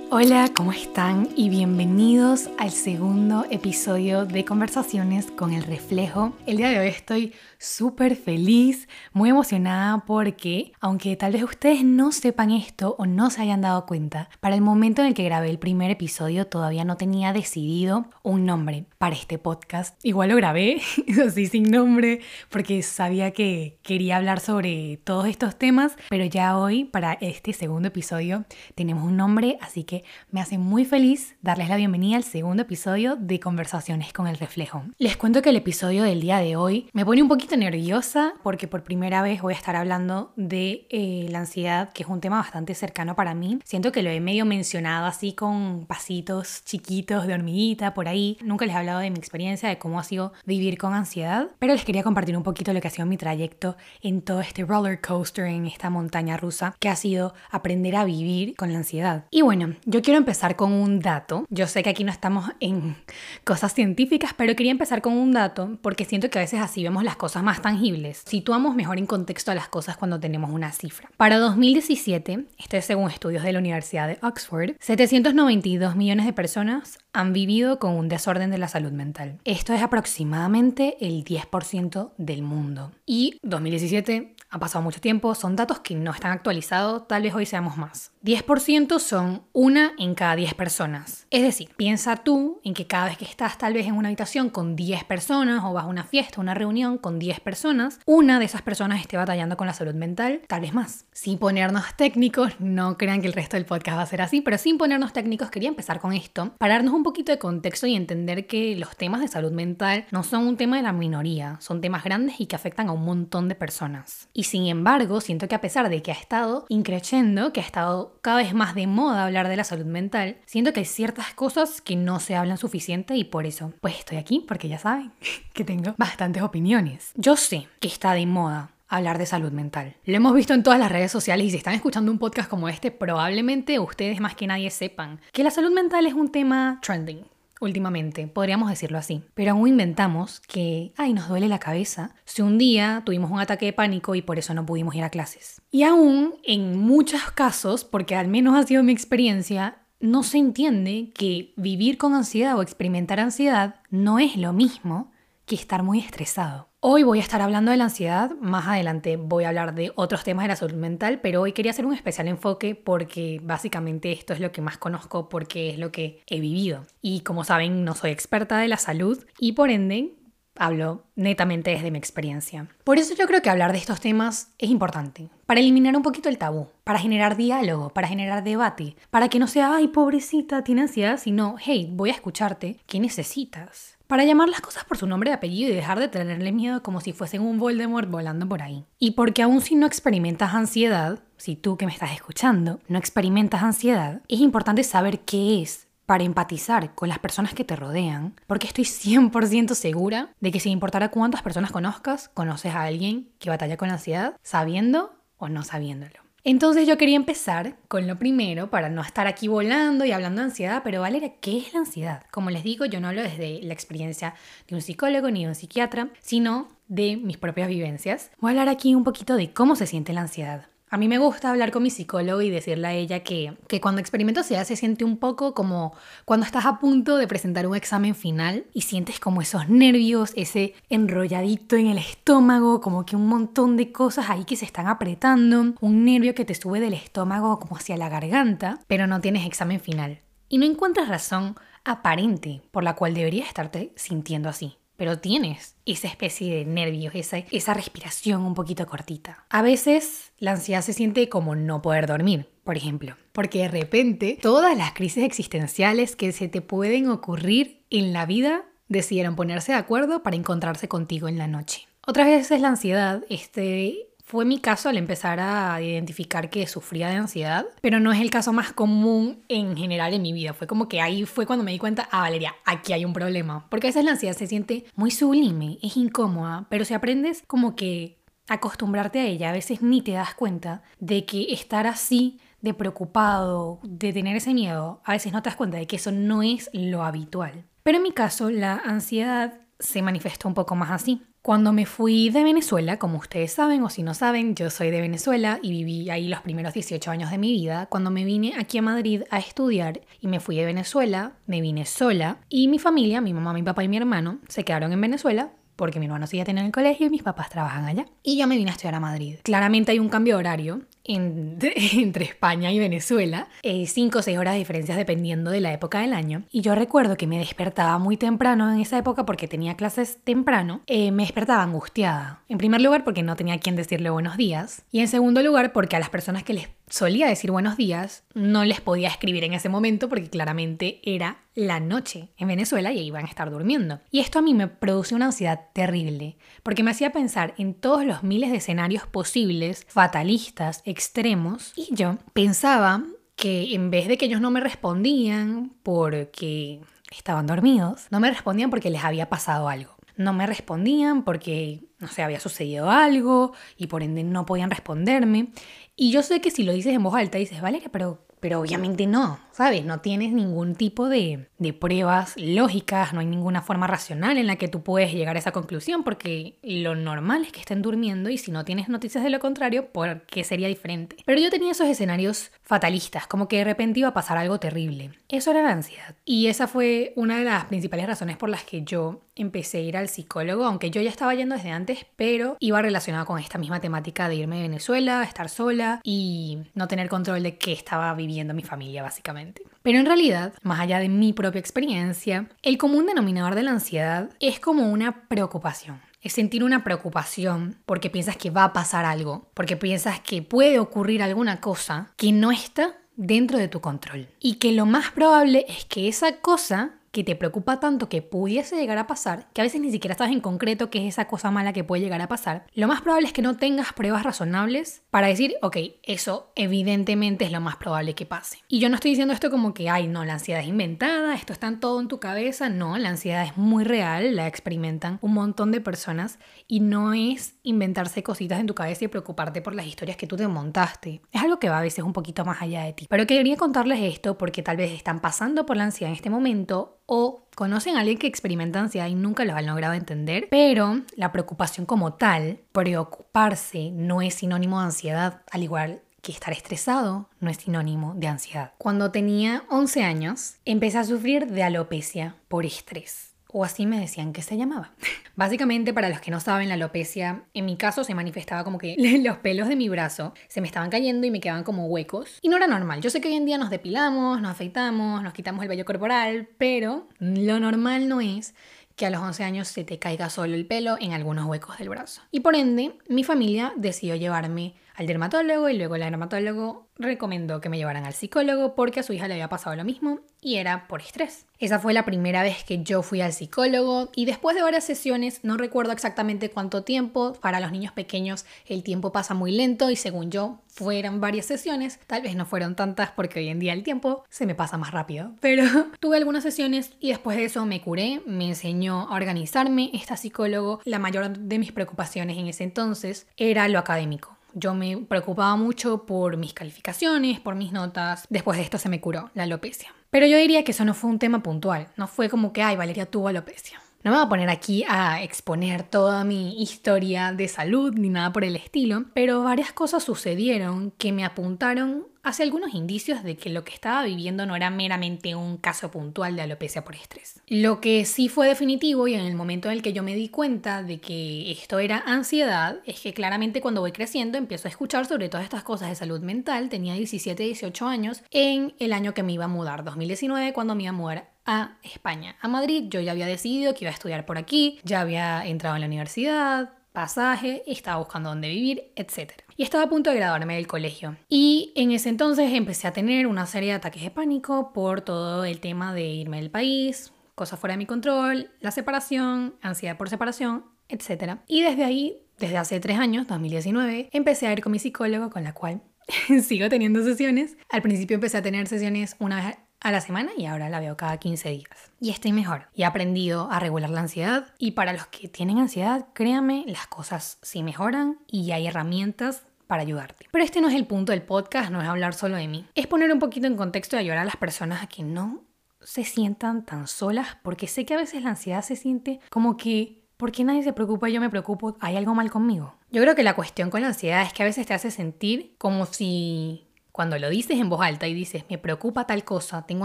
Hola, 0.08 0.52
¿cómo 0.54 0.70
están? 0.70 1.28
Y 1.34 1.48
bienvenidos 1.48 2.48
al 2.58 2.70
segundo 2.70 3.44
episodio 3.50 4.24
de 4.24 4.44
Conversaciones 4.44 5.32
con 5.32 5.52
el 5.52 5.64
Reflejo. 5.64 6.32
El 6.46 6.58
día 6.58 6.68
de 6.68 6.78
hoy 6.78 6.86
estoy 6.86 7.32
súper 7.58 8.14
feliz, 8.14 8.88
muy 9.12 9.30
emocionada 9.30 10.04
porque, 10.06 10.70
aunque 10.80 11.16
tal 11.16 11.32
vez 11.32 11.42
ustedes 11.42 11.82
no 11.82 12.12
sepan 12.12 12.52
esto 12.52 12.94
o 12.98 13.06
no 13.06 13.30
se 13.30 13.42
hayan 13.42 13.62
dado 13.62 13.84
cuenta, 13.84 14.30
para 14.38 14.54
el 14.54 14.60
momento 14.60 15.02
en 15.02 15.08
el 15.08 15.14
que 15.14 15.24
grabé 15.24 15.50
el 15.50 15.58
primer 15.58 15.90
episodio 15.90 16.46
todavía 16.46 16.84
no 16.84 16.96
tenía 16.96 17.32
decidido 17.32 18.06
un 18.22 18.46
nombre 18.46 18.84
para 18.98 19.16
este 19.16 19.38
podcast. 19.38 19.98
Igual 20.04 20.28
lo 20.28 20.36
grabé, 20.36 20.82
así 21.26 21.46
sin 21.46 21.64
nombre, 21.64 22.20
porque 22.48 22.80
sabía 22.84 23.32
que 23.32 23.80
quería 23.82 24.18
hablar 24.18 24.38
sobre 24.38 24.98
todos 25.02 25.26
estos 25.26 25.56
temas, 25.56 25.96
pero 26.08 26.24
ya 26.24 26.56
hoy, 26.56 26.84
para 26.84 27.14
este 27.14 27.52
segundo 27.52 27.88
episodio, 27.88 28.44
tenemos 28.76 29.02
un 29.02 29.16
nombre, 29.16 29.58
así 29.60 29.82
que 29.82 29.95
me 30.30 30.40
hace 30.40 30.58
muy 30.58 30.84
feliz 30.84 31.36
darles 31.42 31.68
la 31.68 31.76
bienvenida 31.76 32.16
al 32.16 32.24
segundo 32.24 32.62
episodio 32.62 33.16
de 33.16 33.40
Conversaciones 33.40 34.12
con 34.12 34.26
el 34.26 34.36
Reflejo. 34.36 34.84
Les 34.98 35.16
cuento 35.16 35.42
que 35.42 35.50
el 35.50 35.56
episodio 35.56 36.02
del 36.02 36.20
día 36.20 36.38
de 36.38 36.56
hoy 36.56 36.88
me 36.92 37.04
pone 37.04 37.22
un 37.22 37.28
poquito 37.28 37.56
nerviosa 37.56 38.34
porque 38.42 38.68
por 38.68 38.82
primera 38.82 39.22
vez 39.22 39.42
voy 39.42 39.54
a 39.54 39.56
estar 39.56 39.76
hablando 39.76 40.32
de 40.36 40.86
eh, 40.90 41.26
la 41.30 41.40
ansiedad, 41.40 41.92
que 41.92 42.02
es 42.02 42.08
un 42.08 42.20
tema 42.20 42.38
bastante 42.38 42.74
cercano 42.74 43.16
para 43.16 43.34
mí. 43.34 43.58
Siento 43.64 43.92
que 43.92 44.02
lo 44.02 44.10
he 44.10 44.20
medio 44.20 44.44
mencionado 44.44 45.06
así 45.06 45.32
con 45.32 45.86
pasitos 45.86 46.62
chiquitos 46.64 47.26
de 47.26 47.34
hormiguita 47.34 47.94
por 47.94 48.08
ahí. 48.08 48.38
Nunca 48.42 48.66
les 48.66 48.74
he 48.74 48.78
hablado 48.78 49.00
de 49.00 49.10
mi 49.10 49.18
experiencia, 49.18 49.68
de 49.68 49.78
cómo 49.78 49.98
ha 49.98 50.04
sido 50.04 50.32
vivir 50.44 50.78
con 50.78 50.94
ansiedad, 50.94 51.48
pero 51.58 51.72
les 51.72 51.84
quería 51.84 52.02
compartir 52.02 52.36
un 52.36 52.42
poquito 52.42 52.72
lo 52.72 52.80
que 52.80 52.88
ha 52.88 52.90
sido 52.90 53.06
mi 53.06 53.16
trayecto 53.16 53.76
en 54.02 54.22
todo 54.22 54.40
este 54.40 54.64
roller 54.64 55.00
coaster, 55.00 55.46
en 55.46 55.66
esta 55.66 55.90
montaña 55.90 56.36
rusa, 56.36 56.74
que 56.78 56.88
ha 56.88 56.96
sido 56.96 57.34
aprender 57.50 57.96
a 57.96 58.04
vivir 58.04 58.56
con 58.56 58.72
la 58.72 58.78
ansiedad. 58.78 59.24
Y 59.30 59.42
bueno, 59.42 59.74
yo 59.86 60.02
quiero 60.02 60.18
empezar 60.18 60.56
con 60.56 60.72
un 60.72 60.98
dato. 60.98 61.46
Yo 61.48 61.68
sé 61.68 61.84
que 61.84 61.90
aquí 61.90 62.02
no 62.02 62.10
estamos 62.10 62.50
en 62.58 62.96
cosas 63.44 63.72
científicas, 63.72 64.32
pero 64.36 64.56
quería 64.56 64.72
empezar 64.72 65.00
con 65.00 65.12
un 65.12 65.32
dato 65.32 65.78
porque 65.80 66.04
siento 66.04 66.28
que 66.28 66.40
a 66.40 66.42
veces 66.42 66.60
así 66.60 66.82
vemos 66.82 67.04
las 67.04 67.14
cosas 67.14 67.44
más 67.44 67.62
tangibles. 67.62 68.22
Situamos 68.26 68.74
mejor 68.74 68.98
en 68.98 69.06
contexto 69.06 69.52
a 69.52 69.54
las 69.54 69.68
cosas 69.68 69.96
cuando 69.96 70.18
tenemos 70.18 70.50
una 70.50 70.72
cifra. 70.72 71.08
Para 71.16 71.38
2017, 71.38 72.46
esto 72.58 72.76
es 72.76 72.84
según 72.84 73.10
estudios 73.10 73.44
de 73.44 73.52
la 73.52 73.60
Universidad 73.60 74.08
de 74.08 74.18
Oxford, 74.22 74.72
792 74.80 75.94
millones 75.94 76.26
de 76.26 76.32
personas 76.32 76.98
han 77.12 77.32
vivido 77.32 77.78
con 77.78 77.92
un 77.94 78.08
desorden 78.08 78.50
de 78.50 78.58
la 78.58 78.68
salud 78.68 78.90
mental. 78.90 79.38
Esto 79.44 79.72
es 79.72 79.82
aproximadamente 79.82 80.96
el 81.00 81.24
10% 81.24 82.10
del 82.18 82.42
mundo. 82.42 82.90
Y 83.06 83.38
2017 83.42 84.34
ha 84.50 84.58
pasado 84.58 84.82
mucho 84.82 85.00
tiempo, 85.00 85.34
son 85.34 85.56
datos 85.56 85.80
que 85.80 85.94
no 85.94 86.10
están 86.10 86.32
actualizados, 86.32 87.06
tal 87.08 87.22
vez 87.22 87.34
hoy 87.34 87.46
seamos 87.46 87.76
más. 87.76 88.12
10% 88.26 88.98
son 88.98 89.42
una 89.52 89.92
en 89.98 90.16
cada 90.16 90.34
10 90.34 90.54
personas. 90.54 91.28
Es 91.30 91.42
decir, 91.42 91.70
piensa 91.76 92.16
tú 92.16 92.60
en 92.64 92.74
que 92.74 92.88
cada 92.88 93.04
vez 93.04 93.18
que 93.18 93.24
estás 93.24 93.56
tal 93.56 93.72
vez 93.72 93.86
en 93.86 93.94
una 93.94 94.08
habitación 94.08 94.50
con 94.50 94.74
10 94.74 95.04
personas 95.04 95.62
o 95.64 95.72
vas 95.72 95.84
a 95.84 95.86
una 95.86 96.02
fiesta, 96.02 96.40
una 96.40 96.52
reunión 96.52 96.98
con 96.98 97.20
10 97.20 97.38
personas, 97.38 98.00
una 98.04 98.40
de 98.40 98.46
esas 98.46 98.62
personas 98.62 99.00
esté 99.00 99.16
batallando 99.16 99.56
con 99.56 99.68
la 99.68 99.74
salud 99.74 99.94
mental, 99.94 100.42
tal 100.48 100.62
vez 100.62 100.74
más. 100.74 101.04
Sin 101.12 101.38
ponernos 101.38 101.84
técnicos, 101.96 102.58
no 102.58 102.98
crean 102.98 103.20
que 103.20 103.28
el 103.28 103.32
resto 103.32 103.56
del 103.56 103.64
podcast 103.64 103.98
va 103.98 104.02
a 104.02 104.06
ser 104.06 104.22
así, 104.22 104.40
pero 104.40 104.58
sin 104.58 104.76
ponernos 104.76 105.12
técnicos 105.12 105.52
quería 105.52 105.68
empezar 105.68 106.00
con 106.00 106.12
esto, 106.12 106.52
para 106.58 106.74
darnos 106.74 106.94
un 106.94 107.04
poquito 107.04 107.30
de 107.30 107.38
contexto 107.38 107.86
y 107.86 107.94
entender 107.94 108.48
que 108.48 108.74
los 108.74 108.96
temas 108.96 109.20
de 109.20 109.28
salud 109.28 109.52
mental 109.52 110.04
no 110.10 110.24
son 110.24 110.48
un 110.48 110.56
tema 110.56 110.78
de 110.78 110.82
la 110.82 110.92
minoría, 110.92 111.58
son 111.60 111.80
temas 111.80 112.02
grandes 112.02 112.40
y 112.40 112.46
que 112.46 112.56
afectan 112.56 112.88
a 112.88 112.92
un 112.92 113.04
montón 113.04 113.48
de 113.48 113.54
personas. 113.54 114.28
Y 114.32 114.44
sin 114.44 114.66
embargo, 114.66 115.20
siento 115.20 115.46
que 115.46 115.54
a 115.54 115.60
pesar 115.60 115.88
de 115.88 116.02
que 116.02 116.10
ha 116.10 116.14
estado 116.14 116.66
increciendo, 116.68 117.52
que 117.52 117.60
ha 117.60 117.64
estado 117.64 118.15
cada 118.22 118.38
vez 118.38 118.54
más 118.54 118.74
de 118.74 118.86
moda 118.86 119.24
hablar 119.24 119.48
de 119.48 119.56
la 119.56 119.64
salud 119.64 119.86
mental, 119.86 120.38
siento 120.46 120.72
que 120.72 120.80
hay 120.80 120.86
ciertas 120.86 121.34
cosas 121.34 121.80
que 121.80 121.96
no 121.96 122.20
se 122.20 122.36
hablan 122.36 122.58
suficiente 122.58 123.16
y 123.16 123.24
por 123.24 123.46
eso, 123.46 123.72
pues 123.80 123.98
estoy 123.98 124.18
aquí 124.18 124.44
porque 124.46 124.68
ya 124.68 124.78
saben 124.78 125.12
que 125.52 125.64
tengo 125.64 125.94
bastantes 125.96 126.42
opiniones. 126.42 127.12
Yo 127.14 127.36
sé 127.36 127.68
que 127.80 127.88
está 127.88 128.12
de 128.12 128.26
moda 128.26 128.70
hablar 128.88 129.18
de 129.18 129.26
salud 129.26 129.52
mental. 129.52 129.96
Lo 130.04 130.16
hemos 130.16 130.34
visto 130.34 130.54
en 130.54 130.62
todas 130.62 130.78
las 130.78 130.92
redes 130.92 131.10
sociales 131.10 131.46
y 131.46 131.50
si 131.50 131.56
están 131.56 131.74
escuchando 131.74 132.10
un 132.10 132.18
podcast 132.18 132.48
como 132.48 132.68
este, 132.68 132.90
probablemente 132.90 133.78
ustedes 133.78 134.20
más 134.20 134.34
que 134.34 134.46
nadie 134.46 134.70
sepan 134.70 135.20
que 135.32 135.42
la 135.42 135.50
salud 135.50 135.72
mental 135.72 136.06
es 136.06 136.14
un 136.14 136.30
tema 136.30 136.78
trending, 136.82 137.24
últimamente, 137.60 138.26
podríamos 138.26 138.70
decirlo 138.70 138.98
así. 138.98 139.22
Pero 139.34 139.52
aún 139.52 139.68
inventamos 139.68 140.40
que, 140.40 140.92
ay, 140.96 141.12
nos 141.12 141.28
duele 141.28 141.48
la 141.48 141.58
cabeza 141.58 142.14
si 142.24 142.42
un 142.42 142.58
día 142.58 143.02
tuvimos 143.04 143.30
un 143.30 143.40
ataque 143.40 143.66
de 143.66 143.72
pánico 143.72 144.14
y 144.14 144.22
por 144.22 144.38
eso 144.38 144.54
no 144.54 144.66
pudimos 144.66 144.94
ir 144.94 145.04
a 145.04 145.10
clases. 145.10 145.60
Y 145.70 145.82
aún, 145.82 146.34
en 146.44 146.78
muchos 146.78 147.30
casos, 147.32 147.84
porque 147.84 148.16
al 148.16 148.28
menos 148.28 148.56
ha 148.56 148.66
sido 148.66 148.82
mi 148.82 148.92
experiencia, 148.92 149.78
no 150.00 150.22
se 150.22 150.38
entiende 150.38 151.10
que 151.14 151.52
vivir 151.56 151.98
con 151.98 152.14
ansiedad 152.14 152.56
o 152.56 152.62
experimentar 152.62 153.20
ansiedad 153.20 153.76
no 153.90 154.18
es 154.18 154.36
lo 154.36 154.52
mismo 154.52 155.10
que 155.46 155.54
estar 155.54 155.82
muy 155.82 156.00
estresado. 156.00 156.68
Hoy 156.88 157.02
voy 157.02 157.18
a 157.18 157.22
estar 157.22 157.42
hablando 157.42 157.72
de 157.72 157.78
la 157.78 157.82
ansiedad, 157.82 158.30
más 158.40 158.68
adelante 158.68 159.16
voy 159.16 159.42
a 159.42 159.48
hablar 159.48 159.74
de 159.74 159.90
otros 159.96 160.22
temas 160.22 160.44
de 160.44 160.50
la 160.50 160.54
salud 160.54 160.76
mental, 160.76 161.18
pero 161.20 161.40
hoy 161.42 161.50
quería 161.50 161.72
hacer 161.72 161.84
un 161.84 161.92
especial 161.92 162.28
enfoque 162.28 162.76
porque 162.76 163.40
básicamente 163.42 164.12
esto 164.12 164.32
es 164.32 164.38
lo 164.38 164.52
que 164.52 164.62
más 164.62 164.78
conozco 164.78 165.28
porque 165.28 165.70
es 165.70 165.80
lo 165.80 165.90
que 165.90 166.22
he 166.28 166.38
vivido. 166.38 166.86
Y 167.02 167.22
como 167.22 167.42
saben, 167.42 167.82
no 167.84 167.96
soy 167.96 168.12
experta 168.12 168.58
de 168.58 168.68
la 168.68 168.76
salud 168.76 169.18
y 169.40 169.54
por 169.54 169.70
ende 169.70 170.12
hablo 170.54 171.02
netamente 171.16 171.72
desde 171.72 171.90
mi 171.90 171.98
experiencia. 171.98 172.68
Por 172.84 172.98
eso 172.98 173.16
yo 173.16 173.26
creo 173.26 173.42
que 173.42 173.50
hablar 173.50 173.72
de 173.72 173.78
estos 173.78 174.00
temas 174.00 174.52
es 174.56 174.70
importante, 174.70 175.28
para 175.46 175.58
eliminar 175.58 175.96
un 175.96 176.04
poquito 176.04 176.28
el 176.28 176.38
tabú, 176.38 176.68
para 176.84 177.00
generar 177.00 177.36
diálogo, 177.36 177.88
para 177.90 178.06
generar 178.06 178.44
debate, 178.44 178.94
para 179.10 179.28
que 179.28 179.40
no 179.40 179.48
sea, 179.48 179.74
ay, 179.74 179.88
pobrecita, 179.88 180.62
tiene 180.62 180.82
ansiedad, 180.82 181.18
sino, 181.18 181.56
hey, 181.58 181.90
voy 181.92 182.10
a 182.10 182.14
escucharte, 182.14 182.78
¿qué 182.86 183.00
necesitas? 183.00 183.95
Para 184.06 184.24
llamar 184.24 184.48
las 184.48 184.60
cosas 184.60 184.84
por 184.84 184.96
su 184.96 185.06
nombre 185.06 185.30
y 185.30 185.32
apellido 185.32 185.70
y 185.70 185.74
dejar 185.74 185.98
de 185.98 186.08
tenerle 186.08 186.52
miedo 186.52 186.82
como 186.82 187.00
si 187.00 187.12
fuesen 187.12 187.42
un 187.42 187.58
Voldemort 187.58 188.10
volando 188.10 188.48
por 188.48 188.62
ahí. 188.62 188.84
Y 188.98 189.12
porque 189.12 189.42
aún 189.42 189.60
si 189.60 189.74
no 189.74 189.86
experimentas 189.86 190.54
ansiedad, 190.54 191.20
si 191.36 191.56
tú 191.56 191.76
que 191.76 191.86
me 191.86 191.92
estás 191.92 192.12
escuchando 192.12 192.80
no 192.88 192.98
experimentas 192.98 193.62
ansiedad, 193.62 194.22
es 194.28 194.40
importante 194.40 194.84
saber 194.84 195.20
qué 195.20 195.62
es 195.62 195.86
para 196.06 196.24
empatizar 196.24 196.94
con 196.94 197.08
las 197.08 197.18
personas 197.18 197.52
que 197.52 197.64
te 197.64 197.74
rodean, 197.74 198.34
porque 198.46 198.68
estoy 198.68 198.84
100% 198.84 199.74
segura 199.74 200.30
de 200.40 200.52
que 200.52 200.60
sin 200.60 200.72
importar 200.72 201.10
cuántas 201.10 201.42
personas 201.42 201.72
conozcas, 201.72 202.30
conoces 202.32 202.74
a 202.74 202.82
alguien 202.82 203.28
que 203.40 203.50
batalla 203.50 203.76
con 203.76 203.90
ansiedad, 203.90 204.36
sabiendo 204.42 205.12
o 205.36 205.48
no 205.48 205.64
sabiéndolo. 205.64 206.25
Entonces 206.48 206.86
yo 206.86 206.96
quería 206.96 207.16
empezar 207.16 207.74
con 207.88 208.06
lo 208.06 208.20
primero 208.20 208.70
para 208.70 208.88
no 208.88 209.02
estar 209.02 209.26
aquí 209.26 209.48
volando 209.48 210.04
y 210.04 210.12
hablando 210.12 210.40
de 210.40 210.44
ansiedad, 210.44 210.82
pero 210.84 211.02
¿qué 211.40 211.58
es 211.58 211.74
la 211.74 211.80
ansiedad? 211.80 212.22
Como 212.30 212.50
les 212.50 212.62
digo, 212.62 212.84
yo 212.84 213.00
no 213.00 213.08
hablo 213.08 213.20
desde 213.20 213.60
la 213.62 213.72
experiencia 213.72 214.32
de 214.68 214.76
un 214.76 214.80
psicólogo 214.80 215.28
ni 215.28 215.42
de 215.42 215.48
un 215.48 215.56
psiquiatra, 215.56 216.10
sino 216.20 216.68
de 216.86 217.16
mis 217.16 217.36
propias 217.36 217.66
vivencias. 217.66 218.30
Voy 218.38 218.50
a 218.50 218.52
hablar 218.52 218.68
aquí 218.68 218.94
un 218.94 219.02
poquito 219.02 219.34
de 219.34 219.52
cómo 219.52 219.74
se 219.74 219.88
siente 219.88 220.12
la 220.12 220.20
ansiedad. 220.20 220.68
A 220.88 220.98
mí 220.98 221.08
me 221.08 221.18
gusta 221.18 221.50
hablar 221.50 221.72
con 221.72 221.82
mi 221.82 221.90
psicólogo 221.90 222.42
y 222.42 222.50
decirle 222.50 222.86
a 222.86 222.92
ella 222.92 223.24
que, 223.24 223.56
que 223.66 223.80
cuando 223.80 224.00
experimento 224.00 224.40
ansiedad 224.40 224.62
se 224.62 224.76
siente 224.76 225.04
un 225.04 225.16
poco 225.16 225.52
como 225.52 225.94
cuando 226.24 226.46
estás 226.46 226.64
a 226.64 226.78
punto 226.78 227.16
de 227.16 227.26
presentar 227.26 227.66
un 227.66 227.74
examen 227.74 228.14
final 228.14 228.66
y 228.72 228.82
sientes 228.82 229.18
como 229.18 229.42
esos 229.42 229.68
nervios, 229.68 230.32
ese 230.36 230.74
enrolladito 230.88 231.74
en 231.74 231.88
el 231.88 231.98
estómago, 231.98 232.80
como 232.80 233.04
que 233.04 233.16
un 233.16 233.26
montón 233.26 233.76
de 233.76 233.90
cosas 233.90 234.30
ahí 234.30 234.44
que 234.44 234.54
se 234.54 234.64
están 234.64 234.86
apretando, 234.86 235.74
un 235.80 236.04
nervio 236.04 236.36
que 236.36 236.44
te 236.44 236.54
sube 236.54 236.78
del 236.78 236.94
estómago 236.94 237.58
como 237.58 237.76
hacia 237.76 237.96
la 237.96 238.08
garganta, 238.08 238.78
pero 238.86 239.08
no 239.08 239.20
tienes 239.20 239.44
examen 239.44 239.80
final. 239.80 240.20
Y 240.48 240.58
no 240.58 240.66
encuentras 240.66 241.08
razón 241.08 241.56
aparente 241.84 242.62
por 242.70 242.84
la 242.84 242.94
cual 242.94 243.12
deberías 243.12 243.48
estarte 243.48 243.92
sintiendo 243.96 244.48
así 244.48 244.78
pero 244.96 245.18
tienes 245.18 245.76
esa 245.84 246.08
especie 246.08 246.54
de 246.54 246.64
nervios, 246.64 247.14
esa, 247.14 247.38
esa 247.50 247.74
respiración 247.74 248.42
un 248.42 248.54
poquito 248.54 248.86
cortita. 248.86 249.44
A 249.50 249.62
veces 249.62 250.32
la 250.38 250.52
ansiedad 250.52 250.82
se 250.82 250.92
siente 250.92 251.28
como 251.28 251.54
no 251.54 251.82
poder 251.82 252.06
dormir, 252.06 252.48
por 252.64 252.76
ejemplo, 252.76 253.16
porque 253.32 253.60
de 253.60 253.68
repente 253.68 254.38
todas 254.40 254.76
las 254.76 254.92
crisis 254.92 255.24
existenciales 255.24 256.16
que 256.16 256.32
se 256.32 256.48
te 256.48 256.60
pueden 256.60 257.08
ocurrir 257.08 257.84
en 257.90 258.12
la 258.12 258.26
vida 258.26 258.64
decidieron 258.88 259.36
ponerse 259.36 259.72
de 259.72 259.78
acuerdo 259.78 260.22
para 260.22 260.36
encontrarse 260.36 260.88
contigo 260.88 261.28
en 261.28 261.38
la 261.38 261.46
noche. 261.46 261.88
Otras 262.06 262.26
veces 262.26 262.60
la 262.60 262.68
ansiedad 262.68 263.24
este, 263.28 264.08
fue 264.26 264.44
mi 264.44 264.58
caso 264.58 264.88
al 264.88 264.96
empezar 264.96 265.38
a 265.38 265.80
identificar 265.80 266.50
que 266.50 266.66
sufría 266.66 267.08
de 267.08 267.14
ansiedad, 267.14 267.64
pero 267.80 268.00
no 268.00 268.12
es 268.12 268.20
el 268.20 268.28
caso 268.28 268.52
más 268.52 268.72
común 268.72 269.44
en 269.48 269.76
general 269.76 270.14
en 270.14 270.22
mi 270.22 270.32
vida. 270.32 270.52
Fue 270.52 270.66
como 270.66 270.88
que 270.88 271.00
ahí 271.00 271.24
fue 271.24 271.46
cuando 271.46 271.64
me 271.64 271.70
di 271.70 271.78
cuenta, 271.78 272.08
ah, 272.10 272.22
Valeria, 272.22 272.52
aquí 272.64 272.92
hay 272.92 273.04
un 273.04 273.12
problema. 273.12 273.68
Porque 273.70 273.86
a 273.86 273.90
veces 273.90 274.04
la 274.04 274.10
ansiedad 274.10 274.36
se 274.36 274.48
siente 274.48 274.84
muy 274.96 275.12
sublime, 275.12 275.78
es 275.80 275.96
incómoda, 275.96 276.66
pero 276.68 276.84
si 276.84 276.92
aprendes 276.92 277.44
como 277.46 277.76
que 277.76 278.18
acostumbrarte 278.48 279.20
a 279.20 279.26
ella, 279.26 279.50
a 279.50 279.52
veces 279.52 279.80
ni 279.80 280.02
te 280.02 280.12
das 280.12 280.34
cuenta 280.34 280.82
de 280.98 281.24
que 281.24 281.52
estar 281.52 281.86
así 281.86 282.40
de 282.60 282.74
preocupado, 282.74 283.78
de 283.84 284.12
tener 284.12 284.34
ese 284.34 284.54
miedo, 284.54 285.02
a 285.04 285.12
veces 285.12 285.32
no 285.32 285.40
te 285.40 285.50
das 285.50 285.56
cuenta 285.56 285.78
de 285.78 285.86
que 285.86 285.96
eso 285.96 286.10
no 286.10 286.42
es 286.42 286.68
lo 286.72 287.04
habitual. 287.04 287.64
Pero 287.84 287.98
en 287.98 288.02
mi 288.02 288.10
caso, 288.10 288.50
la 288.50 288.74
ansiedad 288.74 289.60
se 289.78 290.02
manifestó 290.02 290.48
un 290.48 290.54
poco 290.54 290.74
más 290.74 290.90
así. 290.90 291.22
Cuando 291.46 291.72
me 291.72 291.86
fui 291.86 292.28
de 292.30 292.42
Venezuela, 292.42 292.98
como 292.98 293.18
ustedes 293.18 293.52
saben 293.52 293.84
o 293.84 293.88
si 293.88 294.02
no 294.02 294.14
saben, 294.14 294.56
yo 294.56 294.68
soy 294.68 294.90
de 294.90 295.00
Venezuela 295.00 295.60
y 295.62 295.70
viví 295.70 296.10
ahí 296.10 296.26
los 296.26 296.40
primeros 296.40 296.74
18 296.74 297.08
años 297.08 297.30
de 297.30 297.38
mi 297.38 297.52
vida. 297.52 297.86
Cuando 297.86 298.10
me 298.10 298.24
vine 298.24 298.54
aquí 298.58 298.78
a 298.78 298.82
Madrid 298.82 299.22
a 299.30 299.38
estudiar 299.38 300.00
y 300.20 300.26
me 300.26 300.40
fui 300.40 300.56
de 300.56 300.64
Venezuela, 300.64 301.34
me 301.46 301.60
vine 301.60 301.86
sola 301.86 302.38
y 302.48 302.66
mi 302.66 302.80
familia, 302.80 303.20
mi 303.20 303.32
mamá, 303.32 303.52
mi 303.52 303.62
papá 303.62 303.84
y 303.84 303.88
mi 303.88 303.96
hermano, 303.96 304.40
se 304.48 304.64
quedaron 304.64 304.92
en 304.92 305.00
Venezuela 305.00 305.52
porque 305.76 306.00
mi 306.00 306.06
hermano 306.06 306.26
sigue 306.26 306.44
teniendo 306.44 306.66
el 306.66 306.72
colegio 306.72 307.06
y 307.06 307.10
mis 307.10 307.22
papás 307.22 307.48
trabajan 307.48 307.84
allá. 307.84 308.06
Y 308.24 308.36
yo 308.38 308.48
me 308.48 308.56
vine 308.56 308.70
a 308.70 308.72
estudiar 308.72 308.96
a 308.96 309.00
Madrid. 309.00 309.36
Claramente 309.44 309.92
hay 309.92 310.00
un 310.00 310.08
cambio 310.08 310.34
de 310.34 310.40
horario 310.40 310.80
entre 311.08 312.24
España 312.24 312.72
y 312.72 312.78
Venezuela, 312.78 313.48
eh, 313.62 313.86
cinco 313.86 314.18
o 314.18 314.22
seis 314.22 314.38
horas 314.38 314.54
de 314.54 314.58
diferencias 314.58 314.96
dependiendo 314.96 315.50
de 315.50 315.60
la 315.60 315.72
época 315.72 316.00
del 316.00 316.12
año. 316.12 316.44
Y 316.50 316.60
yo 316.60 316.74
recuerdo 316.74 317.16
que 317.16 317.26
me 317.26 317.38
despertaba 317.38 317.98
muy 317.98 318.16
temprano 318.16 318.72
en 318.72 318.80
esa 318.80 318.98
época 318.98 319.24
porque 319.26 319.48
tenía 319.48 319.76
clases 319.76 320.18
temprano, 320.24 320.82
eh, 320.86 321.12
me 321.12 321.22
despertaba 321.22 321.62
angustiada. 321.62 322.42
En 322.48 322.58
primer 322.58 322.80
lugar 322.80 323.04
porque 323.04 323.22
no 323.22 323.36
tenía 323.36 323.58
quien 323.58 323.76
decirle 323.76 324.10
buenos 324.10 324.36
días 324.36 324.82
y 324.90 325.00
en 325.00 325.08
segundo 325.08 325.42
lugar 325.42 325.72
porque 325.72 325.96
a 325.96 326.00
las 326.00 326.10
personas 326.10 326.42
que 326.42 326.54
les 326.54 326.68
solía 326.88 327.26
decir 327.26 327.50
buenos 327.50 327.76
días, 327.76 328.24
no 328.34 328.64
les 328.64 328.80
podía 328.80 329.08
escribir 329.08 329.44
en 329.44 329.54
ese 329.54 329.68
momento 329.68 330.08
porque 330.08 330.30
claramente 330.30 331.00
era 331.02 331.38
la 331.54 331.80
noche 331.80 332.28
en 332.36 332.48
Venezuela 332.48 332.92
y 332.92 333.00
iban 333.00 333.24
a 333.24 333.28
estar 333.28 333.50
durmiendo. 333.50 334.00
Y 334.10 334.20
esto 334.20 334.38
a 334.38 334.42
mí 334.42 334.54
me 334.54 334.68
produce 334.68 335.14
una 335.14 335.26
ansiedad 335.26 335.68
terrible, 335.72 336.36
porque 336.62 336.82
me 336.82 336.90
hacía 336.90 337.12
pensar 337.12 337.54
en 337.58 337.74
todos 337.74 338.04
los 338.04 338.22
miles 338.22 338.50
de 338.50 338.58
escenarios 338.58 339.06
posibles, 339.06 339.86
fatalistas, 339.88 340.82
extremos, 340.96 341.72
y 341.76 341.94
yo 341.94 342.16
pensaba 342.32 343.04
que 343.36 343.74
en 343.74 343.90
vez 343.90 344.08
de 344.08 344.16
que 344.16 344.24
ellos 344.24 344.40
no 344.40 344.50
me 344.50 344.60
respondían 344.60 345.72
porque 345.82 346.80
estaban 347.10 347.46
dormidos, 347.46 348.06
no 348.10 348.18
me 348.18 348.30
respondían 348.30 348.70
porque 348.70 348.90
les 348.90 349.04
había 349.04 349.28
pasado 349.28 349.68
algo. 349.68 349.94
No 350.16 350.32
me 350.32 350.46
respondían 350.46 351.22
porque, 351.22 351.84
no 351.98 352.08
sé, 352.08 352.22
había 352.22 352.40
sucedido 352.40 352.90
algo 352.90 353.52
y 353.76 353.88
por 353.88 354.02
ende 354.02 354.24
no 354.24 354.46
podían 354.46 354.70
responderme. 354.70 355.48
Y 355.94 356.10
yo 356.10 356.22
sé 356.22 356.40
que 356.40 356.50
si 356.50 356.62
lo 356.62 356.72
dices 356.72 356.94
en 356.94 357.02
voz 357.02 357.14
alta, 357.14 357.36
dices, 357.36 357.60
Valeria, 357.60 357.90
pero 357.92 358.26
pero 358.40 358.60
obviamente 358.60 359.06
no, 359.06 359.38
¿sabes? 359.52 359.84
No 359.84 360.00
tienes 360.00 360.32
ningún 360.32 360.74
tipo 360.74 361.08
de, 361.08 361.48
de, 361.58 361.72
pruebas 361.72 362.34
lógicas, 362.36 363.12
no 363.12 363.20
hay 363.20 363.26
ninguna 363.26 363.62
forma 363.62 363.86
racional 363.86 364.36
en 364.38 364.46
la 364.46 364.56
que 364.56 364.68
tú 364.68 364.82
puedes 364.82 365.12
llegar 365.12 365.36
a 365.36 365.38
esa 365.38 365.52
conclusión, 365.52 366.04
porque 366.04 366.58
lo 366.62 366.94
normal 366.94 367.42
es 367.44 367.52
que 367.52 367.60
estén 367.60 367.82
durmiendo 367.82 368.30
y 368.30 368.38
si 368.38 368.50
no 368.50 368.64
tienes 368.64 368.88
noticias 368.88 369.24
de 369.24 369.30
lo 369.30 369.40
contrario, 369.40 369.90
¿por 369.92 370.22
qué 370.22 370.44
sería 370.44 370.68
diferente? 370.68 371.16
Pero 371.24 371.40
yo 371.40 371.50
tenía 371.50 371.72
esos 371.72 371.88
escenarios 371.88 372.50
fatalistas, 372.62 373.26
como 373.26 373.48
que 373.48 373.58
de 373.58 373.64
repente 373.64 374.00
iba 374.00 374.08
a 374.08 374.14
pasar 374.14 374.36
algo 374.38 374.60
terrible. 374.60 375.10
Eso 375.28 375.50
era 375.50 375.62
la 375.62 375.72
ansiedad. 375.72 376.14
Y 376.24 376.48
esa 376.48 376.68
fue 376.68 377.12
una 377.16 377.38
de 377.38 377.44
las 377.44 377.64
principales 377.64 378.06
razones 378.06 378.36
por 378.36 378.48
las 378.48 378.64
que 378.64 378.82
yo 378.82 379.22
empecé 379.34 379.78
a 379.78 379.82
ir 379.82 379.96
al 379.96 380.08
psicólogo, 380.08 380.64
aunque 380.64 380.90
yo 380.90 381.02
ya 381.02 381.10
estaba 381.10 381.34
yendo 381.34 381.56
desde 381.56 381.70
antes, 381.70 382.06
pero 382.16 382.56
iba 382.60 382.80
relacionado 382.80 383.26
con 383.26 383.38
esta 383.38 383.58
misma 383.58 383.80
temática 383.80 384.28
de 384.28 384.36
irme 384.36 384.60
a 384.60 384.62
Venezuela, 384.62 385.22
estar 385.24 385.48
sola 385.48 386.00
y 386.02 386.58
no 386.74 386.88
tener 386.88 387.08
control 387.08 387.42
de 387.42 387.58
qué 387.58 387.72
estaba 387.72 388.14
viviendo 388.14 388.25
mi 388.26 388.62
familia 388.62 389.02
básicamente. 389.02 389.62
Pero 389.82 389.98
en 389.98 390.06
realidad, 390.06 390.54
más 390.62 390.80
allá 390.80 390.98
de 390.98 391.08
mi 391.08 391.32
propia 391.32 391.60
experiencia, 391.60 392.48
el 392.62 392.78
común 392.78 393.06
denominador 393.06 393.54
de 393.54 393.62
la 393.62 393.72
ansiedad 393.72 394.30
es 394.40 394.60
como 394.60 394.90
una 394.90 395.28
preocupación. 395.28 396.00
Es 396.20 396.32
sentir 396.32 396.64
una 396.64 396.82
preocupación 396.82 397.76
porque 397.86 398.10
piensas 398.10 398.36
que 398.36 398.50
va 398.50 398.64
a 398.64 398.72
pasar 398.72 399.04
algo, 399.04 399.48
porque 399.54 399.76
piensas 399.76 400.20
que 400.20 400.42
puede 400.42 400.78
ocurrir 400.78 401.22
alguna 401.22 401.60
cosa 401.60 402.12
que 402.16 402.32
no 402.32 402.50
está 402.50 402.96
dentro 403.16 403.58
de 403.58 403.68
tu 403.68 403.80
control. 403.80 404.28
Y 404.40 404.54
que 404.54 404.72
lo 404.72 404.86
más 404.86 405.10
probable 405.12 405.64
es 405.68 405.84
que 405.84 406.08
esa 406.08 406.40
cosa 406.40 406.95
que 407.16 407.24
te 407.24 407.34
preocupa 407.34 407.80
tanto 407.80 408.10
que 408.10 408.20
pudiese 408.20 408.76
llegar 408.76 408.98
a 408.98 409.06
pasar, 409.06 409.48
que 409.54 409.62
a 409.62 409.64
veces 409.64 409.80
ni 409.80 409.90
siquiera 409.90 410.14
sabes 410.14 410.34
en 410.34 410.42
concreto 410.42 410.90
qué 410.90 410.98
es 410.98 411.14
esa 411.14 411.26
cosa 411.26 411.50
mala 411.50 411.72
que 411.72 411.82
puede 411.82 412.02
llegar 412.02 412.20
a 412.20 412.28
pasar, 412.28 412.66
lo 412.74 412.88
más 412.88 413.00
probable 413.00 413.26
es 413.26 413.32
que 413.32 413.40
no 413.40 413.56
tengas 413.56 413.94
pruebas 413.94 414.22
razonables 414.22 415.02
para 415.08 415.28
decir, 415.28 415.54
ok, 415.62 415.78
eso 416.02 416.52
evidentemente 416.56 417.46
es 417.46 417.52
lo 417.52 417.62
más 417.62 417.76
probable 417.76 418.14
que 418.14 418.26
pase. 418.26 418.58
Y 418.68 418.80
yo 418.80 418.90
no 418.90 418.96
estoy 418.96 419.12
diciendo 419.12 419.32
esto 419.32 419.50
como 419.50 419.72
que, 419.72 419.88
ay, 419.88 420.08
no, 420.08 420.26
la 420.26 420.34
ansiedad 420.34 420.60
es 420.60 420.68
inventada, 420.68 421.34
esto 421.34 421.54
está 421.54 421.80
todo 421.80 422.02
en 422.02 422.08
tu 422.08 422.20
cabeza, 422.20 422.68
no, 422.68 422.98
la 422.98 423.08
ansiedad 423.08 423.46
es 423.46 423.56
muy 423.56 423.84
real, 423.84 424.36
la 424.36 424.46
experimentan 424.46 425.18
un 425.22 425.32
montón 425.32 425.72
de 425.72 425.80
personas 425.80 426.38
y 426.68 426.80
no 426.80 427.14
es 427.14 427.54
inventarse 427.62 428.22
cositas 428.22 428.60
en 428.60 428.66
tu 428.66 428.74
cabeza 428.74 429.06
y 429.06 429.08
preocuparte 429.08 429.62
por 429.62 429.74
las 429.74 429.86
historias 429.86 430.18
que 430.18 430.26
tú 430.26 430.36
te 430.36 430.46
montaste. 430.48 431.22
Es 431.32 431.42
algo 431.42 431.58
que 431.58 431.70
va 431.70 431.78
a 431.78 431.82
veces 431.82 432.04
un 432.04 432.12
poquito 432.12 432.44
más 432.44 432.60
allá 432.60 432.82
de 432.82 432.92
ti. 432.92 433.06
Pero 433.08 433.26
quería 433.26 433.56
contarles 433.56 434.00
esto 434.02 434.36
porque 434.36 434.62
tal 434.62 434.76
vez 434.76 434.92
están 434.92 435.20
pasando 435.20 435.64
por 435.64 435.78
la 435.78 435.84
ansiedad 435.84 436.10
en 436.10 436.16
este 436.16 436.28
momento 436.28 437.00
o 437.06 437.46
conocen 437.54 437.96
a 437.96 438.00
alguien 438.00 438.18
que 438.18 438.26
experimenta 438.26 438.80
ansiedad 438.80 439.06
y 439.06 439.14
nunca 439.14 439.44
lo 439.44 439.54
han 439.54 439.66
logrado 439.66 439.94
entender, 439.94 440.48
pero 440.50 441.02
la 441.16 441.32
preocupación 441.32 441.86
como 441.86 442.14
tal, 442.14 442.60
preocuparse 442.72 443.90
no 443.92 444.22
es 444.22 444.34
sinónimo 444.34 444.80
de 444.80 444.86
ansiedad, 444.86 445.42
al 445.50 445.62
igual 445.62 446.02
que 446.20 446.32
estar 446.32 446.52
estresado 446.52 447.28
no 447.40 447.50
es 447.50 447.58
sinónimo 447.58 448.14
de 448.16 448.26
ansiedad. 448.26 448.72
Cuando 448.78 449.12
tenía 449.12 449.64
11 449.70 450.02
años, 450.02 450.56
empecé 450.64 450.98
a 450.98 451.04
sufrir 451.04 451.46
de 451.46 451.62
alopecia 451.62 452.36
por 452.48 452.66
estrés 452.66 453.35
o 453.58 453.64
así 453.64 453.86
me 453.86 453.98
decían 453.98 454.34
que 454.34 454.42
se 454.42 454.58
llamaba. 454.58 454.92
Básicamente, 455.34 455.94
para 455.94 456.10
los 456.10 456.20
que 456.20 456.30
no 456.30 456.40
saben, 456.40 456.68
la 456.68 456.74
alopecia 456.74 457.44
en 457.54 457.64
mi 457.64 457.78
caso 457.78 458.04
se 458.04 458.14
manifestaba 458.14 458.64
como 458.64 458.76
que 458.76 458.94
los 459.24 459.38
pelos 459.38 459.66
de 459.66 459.76
mi 459.76 459.88
brazo 459.88 460.34
se 460.48 460.60
me 460.60 460.66
estaban 460.66 460.90
cayendo 460.90 461.26
y 461.26 461.30
me 461.30 461.40
quedaban 461.40 461.64
como 461.64 461.86
huecos. 461.86 462.38
Y 462.42 462.50
no 462.50 462.58
era 462.58 462.66
normal. 462.66 463.00
Yo 463.00 463.08
sé 463.08 463.22
que 463.22 463.28
hoy 463.28 463.34
en 463.34 463.46
día 463.46 463.56
nos 463.56 463.70
depilamos, 463.70 464.42
nos 464.42 464.50
afeitamos, 464.50 465.22
nos 465.22 465.32
quitamos 465.32 465.62
el 465.62 465.70
vello 465.70 465.86
corporal, 465.86 466.50
pero 466.58 467.08
lo 467.18 467.58
normal 467.58 468.10
no 468.10 468.20
es 468.20 468.54
que 468.94 469.06
a 469.06 469.10
los 469.10 469.22
11 469.22 469.44
años 469.44 469.68
se 469.68 469.84
te 469.84 469.98
caiga 469.98 470.28
solo 470.28 470.54
el 470.54 470.66
pelo 470.66 470.98
en 471.00 471.12
algunos 471.12 471.46
huecos 471.46 471.78
del 471.78 471.88
brazo. 471.88 472.20
Y 472.30 472.40
por 472.40 472.56
ende, 472.56 472.98
mi 473.08 473.24
familia 473.24 473.72
decidió 473.76 474.16
llevarme 474.16 474.74
al 474.96 475.06
dermatólogo 475.06 475.68
y 475.68 475.76
luego 475.76 475.94
el 475.94 476.02
dermatólogo 476.02 476.86
recomendó 476.98 477.60
que 477.60 477.68
me 477.68 477.76
llevaran 477.76 478.06
al 478.06 478.14
psicólogo 478.14 478.74
porque 478.74 479.00
a 479.00 479.02
su 479.02 479.12
hija 479.12 479.28
le 479.28 479.34
había 479.34 479.48
pasado 479.48 479.76
lo 479.76 479.84
mismo 479.84 480.20
y 480.40 480.56
era 480.56 480.88
por 480.88 481.02
estrés. 481.02 481.46
Esa 481.58 481.78
fue 481.78 481.92
la 481.92 482.04
primera 482.04 482.42
vez 482.42 482.64
que 482.64 482.82
yo 482.82 483.02
fui 483.02 483.20
al 483.20 483.32
psicólogo 483.32 484.10
y 484.14 484.24
después 484.24 484.56
de 484.56 484.62
varias 484.62 484.84
sesiones, 484.84 485.40
no 485.42 485.56
recuerdo 485.56 485.92
exactamente 485.92 486.50
cuánto 486.50 486.82
tiempo, 486.82 487.34
para 487.34 487.60
los 487.60 487.72
niños 487.72 487.92
pequeños 487.92 488.46
el 488.66 488.82
tiempo 488.82 489.12
pasa 489.12 489.34
muy 489.34 489.52
lento 489.52 489.90
y 489.90 489.96
según 489.96 490.30
yo 490.30 490.60
fueron 490.68 491.20
varias 491.20 491.46
sesiones, 491.46 491.98
tal 492.06 492.22
vez 492.22 492.36
no 492.36 492.46
fueron 492.46 492.76
tantas 492.76 493.10
porque 493.10 493.40
hoy 493.40 493.48
en 493.48 493.58
día 493.58 493.72
el 493.72 493.82
tiempo 493.82 494.24
se 494.28 494.46
me 494.46 494.54
pasa 494.54 494.76
más 494.78 494.92
rápido, 494.92 495.32
pero 495.40 495.64
tuve 496.00 496.16
algunas 496.16 496.42
sesiones 496.42 496.92
y 497.00 497.08
después 497.08 497.36
de 497.36 497.44
eso 497.44 497.64
me 497.66 497.80
curé, 497.80 498.22
me 498.26 498.48
enseñó 498.48 499.08
a 499.10 499.16
organizarme, 499.16 499.90
esta 499.92 500.16
psicólogo, 500.16 500.80
la 500.84 500.98
mayor 500.98 501.36
de 501.36 501.58
mis 501.58 501.72
preocupaciones 501.72 502.38
en 502.38 502.46
ese 502.46 502.64
entonces 502.64 503.26
era 503.36 503.68
lo 503.68 503.78
académico 503.78 504.35
yo 504.56 504.74
me 504.74 504.96
preocupaba 504.96 505.54
mucho 505.56 506.06
por 506.06 506.38
mis 506.38 506.54
calificaciones, 506.54 507.40
por 507.40 507.54
mis 507.54 507.72
notas. 507.72 508.26
Después 508.30 508.56
de 508.56 508.64
esto 508.64 508.78
se 508.78 508.88
me 508.88 509.02
curó 509.02 509.30
la 509.34 509.42
alopecia. 509.42 509.94
Pero 510.08 510.26
yo 510.26 510.38
diría 510.38 510.64
que 510.64 510.72
eso 510.72 510.84
no 510.86 510.94
fue 510.94 511.10
un 511.10 511.18
tema 511.18 511.42
puntual. 511.42 511.88
No 511.96 512.06
fue 512.06 512.30
como 512.30 512.54
que, 512.54 512.62
ay, 512.62 512.74
Valeria 512.74 513.04
tuvo 513.04 513.28
alopecia. 513.28 513.78
No 514.02 514.12
me 514.12 514.18
voy 514.18 514.26
a 514.26 514.28
poner 514.28 514.50
aquí 514.50 514.84
a 514.88 515.22
exponer 515.22 515.82
toda 515.82 516.22
mi 516.22 516.62
historia 516.62 517.32
de 517.32 517.48
salud 517.48 517.94
ni 517.94 518.08
nada 518.08 518.32
por 518.32 518.44
el 518.44 518.54
estilo, 518.54 519.06
pero 519.14 519.42
varias 519.42 519.72
cosas 519.72 520.04
sucedieron 520.04 520.92
que 520.92 521.12
me 521.12 521.24
apuntaron 521.24 522.06
hacia 522.26 522.44
algunos 522.44 522.74
indicios 522.74 523.22
de 523.22 523.36
que 523.36 523.50
lo 523.50 523.64
que 523.64 523.72
estaba 523.72 524.02
viviendo 524.02 524.46
no 524.46 524.56
era 524.56 524.68
meramente 524.68 525.36
un 525.36 525.58
caso 525.58 525.92
puntual 525.92 526.34
de 526.34 526.42
alopecia 526.42 526.82
por 526.84 526.96
estrés. 526.96 527.40
Lo 527.46 527.80
que 527.80 528.04
sí 528.04 528.28
fue 528.28 528.48
definitivo 528.48 529.06
y 529.06 529.14
en 529.14 529.20
el 529.20 529.36
momento 529.36 529.68
en 529.68 529.74
el 529.74 529.82
que 529.82 529.92
yo 529.92 530.02
me 530.02 530.16
di 530.16 530.28
cuenta 530.28 530.82
de 530.82 531.00
que 531.00 531.52
esto 531.52 531.78
era 531.78 532.02
ansiedad 532.04 532.80
es 532.84 533.00
que 533.00 533.14
claramente 533.14 533.60
cuando 533.60 533.80
voy 533.80 533.92
creciendo 533.92 534.38
empiezo 534.38 534.66
a 534.66 534.70
escuchar 534.72 535.06
sobre 535.06 535.28
todas 535.28 535.44
estas 535.44 535.62
cosas 535.62 535.88
de 535.88 535.94
salud 535.94 536.20
mental. 536.20 536.68
Tenía 536.68 536.94
17, 536.94 537.42
18 537.44 537.86
años 537.86 538.22
en 538.32 538.74
el 538.80 538.92
año 538.92 539.14
que 539.14 539.22
me 539.22 539.32
iba 539.32 539.44
a 539.44 539.48
mudar, 539.48 539.84
2019, 539.84 540.52
cuando 540.52 540.74
me 540.74 540.82
iba 540.82 540.90
a 540.90 540.92
mudar 540.94 541.35
a 541.46 541.78
España, 541.82 542.36
a 542.40 542.48
Madrid. 542.48 542.84
Yo 542.88 543.00
ya 543.00 543.12
había 543.12 543.26
decidido 543.26 543.74
que 543.74 543.84
iba 543.84 543.90
a 543.90 543.94
estudiar 543.94 544.26
por 544.26 544.38
aquí, 544.38 544.80
ya 544.84 545.00
había 545.00 545.46
entrado 545.46 545.76
en 545.76 545.80
la 545.80 545.86
universidad, 545.86 546.70
pasaje, 546.96 547.62
estaba 547.66 547.98
buscando 547.98 548.30
dónde 548.30 548.48
vivir, 548.48 548.92
etc. 548.96 549.32
Y 549.56 549.64
estaba 549.64 549.84
a 549.84 549.88
punto 549.88 550.08
de 550.08 550.16
graduarme 550.16 550.56
del 550.56 550.66
colegio. 550.66 551.16
Y 551.28 551.72
en 551.76 551.92
ese 551.92 552.08
entonces 552.08 552.50
empecé 552.54 552.88
a 552.88 552.94
tener 552.94 553.26
una 553.26 553.44
serie 553.44 553.68
de 553.68 553.74
ataques 553.74 554.02
de 554.02 554.10
pánico 554.10 554.72
por 554.72 555.02
todo 555.02 555.44
el 555.44 555.60
tema 555.60 555.92
de 555.92 556.06
irme 556.06 556.38
del 556.38 556.50
país, 556.50 557.12
cosas 557.34 557.60
fuera 557.60 557.74
de 557.74 557.78
mi 557.78 557.86
control, 557.86 558.50
la 558.60 558.70
separación, 558.70 559.56
ansiedad 559.60 559.98
por 559.98 560.08
separación, 560.08 560.64
etc. 560.88 561.36
Y 561.46 561.60
desde 561.60 561.84
ahí, 561.84 562.22
desde 562.38 562.56
hace 562.56 562.80
tres 562.80 562.98
años, 562.98 563.26
2019, 563.26 564.08
empecé 564.12 564.46
a 564.46 564.54
ir 564.54 564.62
con 564.62 564.72
mi 564.72 564.78
psicólogo, 564.78 565.28
con 565.28 565.44
la 565.44 565.52
cual 565.52 565.82
sigo 566.42 566.70
teniendo 566.70 567.04
sesiones. 567.04 567.58
Al 567.68 567.82
principio 567.82 568.14
empecé 568.14 568.38
a 568.38 568.42
tener 568.42 568.68
sesiones 568.68 569.16
una 569.18 569.44
vez 569.44 569.58
a 569.86 569.92
la 569.92 570.00
semana 570.00 570.32
y 570.36 570.46
ahora 570.46 570.68
la 570.68 570.80
veo 570.80 570.96
cada 570.96 571.16
15 571.16 571.48
días. 571.48 571.92
Y 572.00 572.10
estoy 572.10 572.32
mejor. 572.32 572.66
Y 572.74 572.82
he 572.82 572.84
aprendido 572.84 573.48
a 573.52 573.60
regular 573.60 573.88
la 573.90 574.00
ansiedad. 574.00 574.52
Y 574.58 574.72
para 574.72 574.92
los 574.92 575.06
que 575.06 575.28
tienen 575.28 575.58
ansiedad, 575.58 576.08
créanme, 576.12 576.64
las 576.66 576.88
cosas 576.88 577.38
sí 577.42 577.62
mejoran 577.62 578.18
y 578.26 578.50
hay 578.50 578.66
herramientas 578.66 579.44
para 579.68 579.82
ayudarte. 579.82 580.26
Pero 580.32 580.44
este 580.44 580.60
no 580.60 580.68
es 580.68 580.74
el 580.74 580.86
punto 580.86 581.12
del 581.12 581.22
podcast, 581.22 581.70
no 581.70 581.80
es 581.80 581.88
hablar 581.88 582.14
solo 582.14 582.36
de 582.36 582.48
mí. 582.48 582.66
Es 582.74 582.88
poner 582.88 583.12
un 583.12 583.20
poquito 583.20 583.46
en 583.46 583.56
contexto 583.56 583.94
y 583.94 584.00
ayudar 584.00 584.18
a 584.18 584.24
las 584.24 584.36
personas 584.36 584.82
a 584.82 584.88
que 584.88 585.04
no 585.04 585.44
se 585.80 586.02
sientan 586.02 586.64
tan 586.64 586.88
solas, 586.88 587.36
porque 587.44 587.68
sé 587.68 587.86
que 587.86 587.94
a 587.94 587.98
veces 587.98 588.24
la 588.24 588.30
ansiedad 588.30 588.62
se 588.62 588.74
siente 588.74 589.20
como 589.30 589.56
que, 589.56 590.02
¿por 590.16 590.32
qué 590.32 590.42
nadie 590.42 590.64
se 590.64 590.72
preocupa? 590.72 591.08
Yo 591.08 591.20
me 591.20 591.30
preocupo, 591.30 591.76
¿hay 591.78 591.96
algo 591.96 592.12
mal 592.12 592.28
conmigo? 592.28 592.74
Yo 592.90 593.02
creo 593.02 593.14
que 593.14 593.22
la 593.22 593.36
cuestión 593.36 593.70
con 593.70 593.82
la 593.82 593.88
ansiedad 593.88 594.22
es 594.22 594.32
que 594.32 594.42
a 594.42 594.46
veces 594.46 594.66
te 594.66 594.74
hace 594.74 594.90
sentir 594.90 595.54
como 595.58 595.86
si 595.86 596.65
cuando 596.96 597.18
lo 597.18 597.28
dices 597.28 597.58
en 597.58 597.68
voz 597.68 597.82
alta 597.82 598.08
y 598.08 598.14
dices, 598.14 598.44
me 598.48 598.56
preocupa 598.56 599.06
tal 599.06 599.22
cosa, 599.22 599.66
tengo 599.66 599.84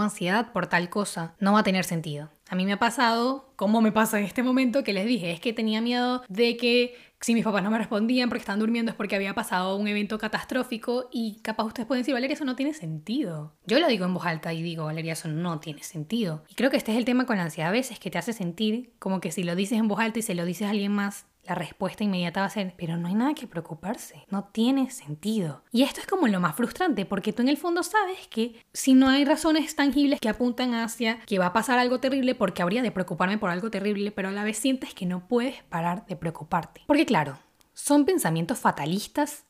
ansiedad 0.00 0.50
por 0.50 0.68
tal 0.68 0.88
cosa, 0.88 1.34
no 1.40 1.52
va 1.52 1.58
a 1.58 1.62
tener 1.62 1.84
sentido. 1.84 2.30
A 2.48 2.54
mí 2.54 2.64
me 2.64 2.72
ha 2.72 2.78
pasado, 2.78 3.52
como 3.54 3.82
me 3.82 3.92
pasa 3.92 4.18
en 4.18 4.24
este 4.24 4.42
momento, 4.42 4.82
que 4.82 4.94
les 4.94 5.04
dije, 5.04 5.30
es 5.30 5.38
que 5.38 5.52
tenía 5.52 5.82
miedo 5.82 6.22
de 6.30 6.56
que 6.56 6.94
si 7.20 7.34
mis 7.34 7.44
papás 7.44 7.62
no 7.62 7.70
me 7.70 7.76
respondían 7.76 8.30
porque 8.30 8.40
estaban 8.40 8.60
durmiendo 8.60 8.92
es 8.92 8.96
porque 8.96 9.14
había 9.14 9.34
pasado 9.34 9.76
un 9.76 9.88
evento 9.88 10.16
catastrófico 10.16 11.10
y 11.12 11.38
capaz 11.42 11.64
ustedes 11.64 11.86
pueden 11.86 12.00
decir, 12.00 12.14
Valeria, 12.14 12.32
eso 12.32 12.46
no 12.46 12.56
tiene 12.56 12.72
sentido. 12.72 13.52
Yo 13.66 13.78
lo 13.78 13.88
digo 13.88 14.06
en 14.06 14.14
voz 14.14 14.24
alta 14.24 14.54
y 14.54 14.62
digo, 14.62 14.86
Valeria, 14.86 15.12
eso 15.12 15.28
no 15.28 15.60
tiene 15.60 15.82
sentido. 15.82 16.44
Y 16.48 16.54
creo 16.54 16.70
que 16.70 16.78
este 16.78 16.92
es 16.92 16.96
el 16.96 17.04
tema 17.04 17.26
con 17.26 17.36
la 17.36 17.42
ansiedad 17.42 17.68
a 17.68 17.72
veces, 17.72 17.98
que 17.98 18.10
te 18.10 18.16
hace 18.16 18.32
sentir 18.32 18.94
como 18.98 19.20
que 19.20 19.32
si 19.32 19.42
lo 19.42 19.54
dices 19.54 19.78
en 19.78 19.86
voz 19.86 20.00
alta 20.00 20.18
y 20.18 20.22
se 20.22 20.34
lo 20.34 20.46
dices 20.46 20.66
a 20.66 20.70
alguien 20.70 20.92
más, 20.92 21.26
la 21.44 21.54
respuesta 21.54 22.04
inmediata 22.04 22.40
va 22.40 22.46
a 22.46 22.50
ser, 22.50 22.74
pero 22.76 22.96
no 22.96 23.08
hay 23.08 23.14
nada 23.14 23.34
que 23.34 23.46
preocuparse, 23.46 24.24
no 24.30 24.44
tiene 24.44 24.90
sentido. 24.90 25.62
Y 25.72 25.82
esto 25.82 26.00
es 26.00 26.06
como 26.06 26.28
lo 26.28 26.40
más 26.40 26.54
frustrante, 26.54 27.04
porque 27.04 27.32
tú 27.32 27.42
en 27.42 27.48
el 27.48 27.56
fondo 27.56 27.82
sabes 27.82 28.28
que 28.28 28.60
si 28.72 28.94
no 28.94 29.08
hay 29.08 29.24
razones 29.24 29.74
tangibles 29.74 30.20
que 30.20 30.28
apuntan 30.28 30.74
hacia 30.74 31.18
que 31.20 31.38
va 31.38 31.46
a 31.46 31.52
pasar 31.52 31.78
algo 31.78 32.00
terrible, 32.00 32.34
porque 32.34 32.62
habría 32.62 32.82
de 32.82 32.92
preocuparme 32.92 33.38
por 33.38 33.50
algo 33.50 33.70
terrible, 33.70 34.12
pero 34.12 34.28
a 34.28 34.32
la 34.32 34.44
vez 34.44 34.58
sientes 34.58 34.94
que 34.94 35.06
no 35.06 35.26
puedes 35.26 35.62
parar 35.64 36.06
de 36.06 36.16
preocuparte. 36.16 36.82
Porque 36.86 37.06
claro, 37.06 37.38
son 37.72 38.04
pensamientos 38.04 38.58
fatalistas 38.58 39.44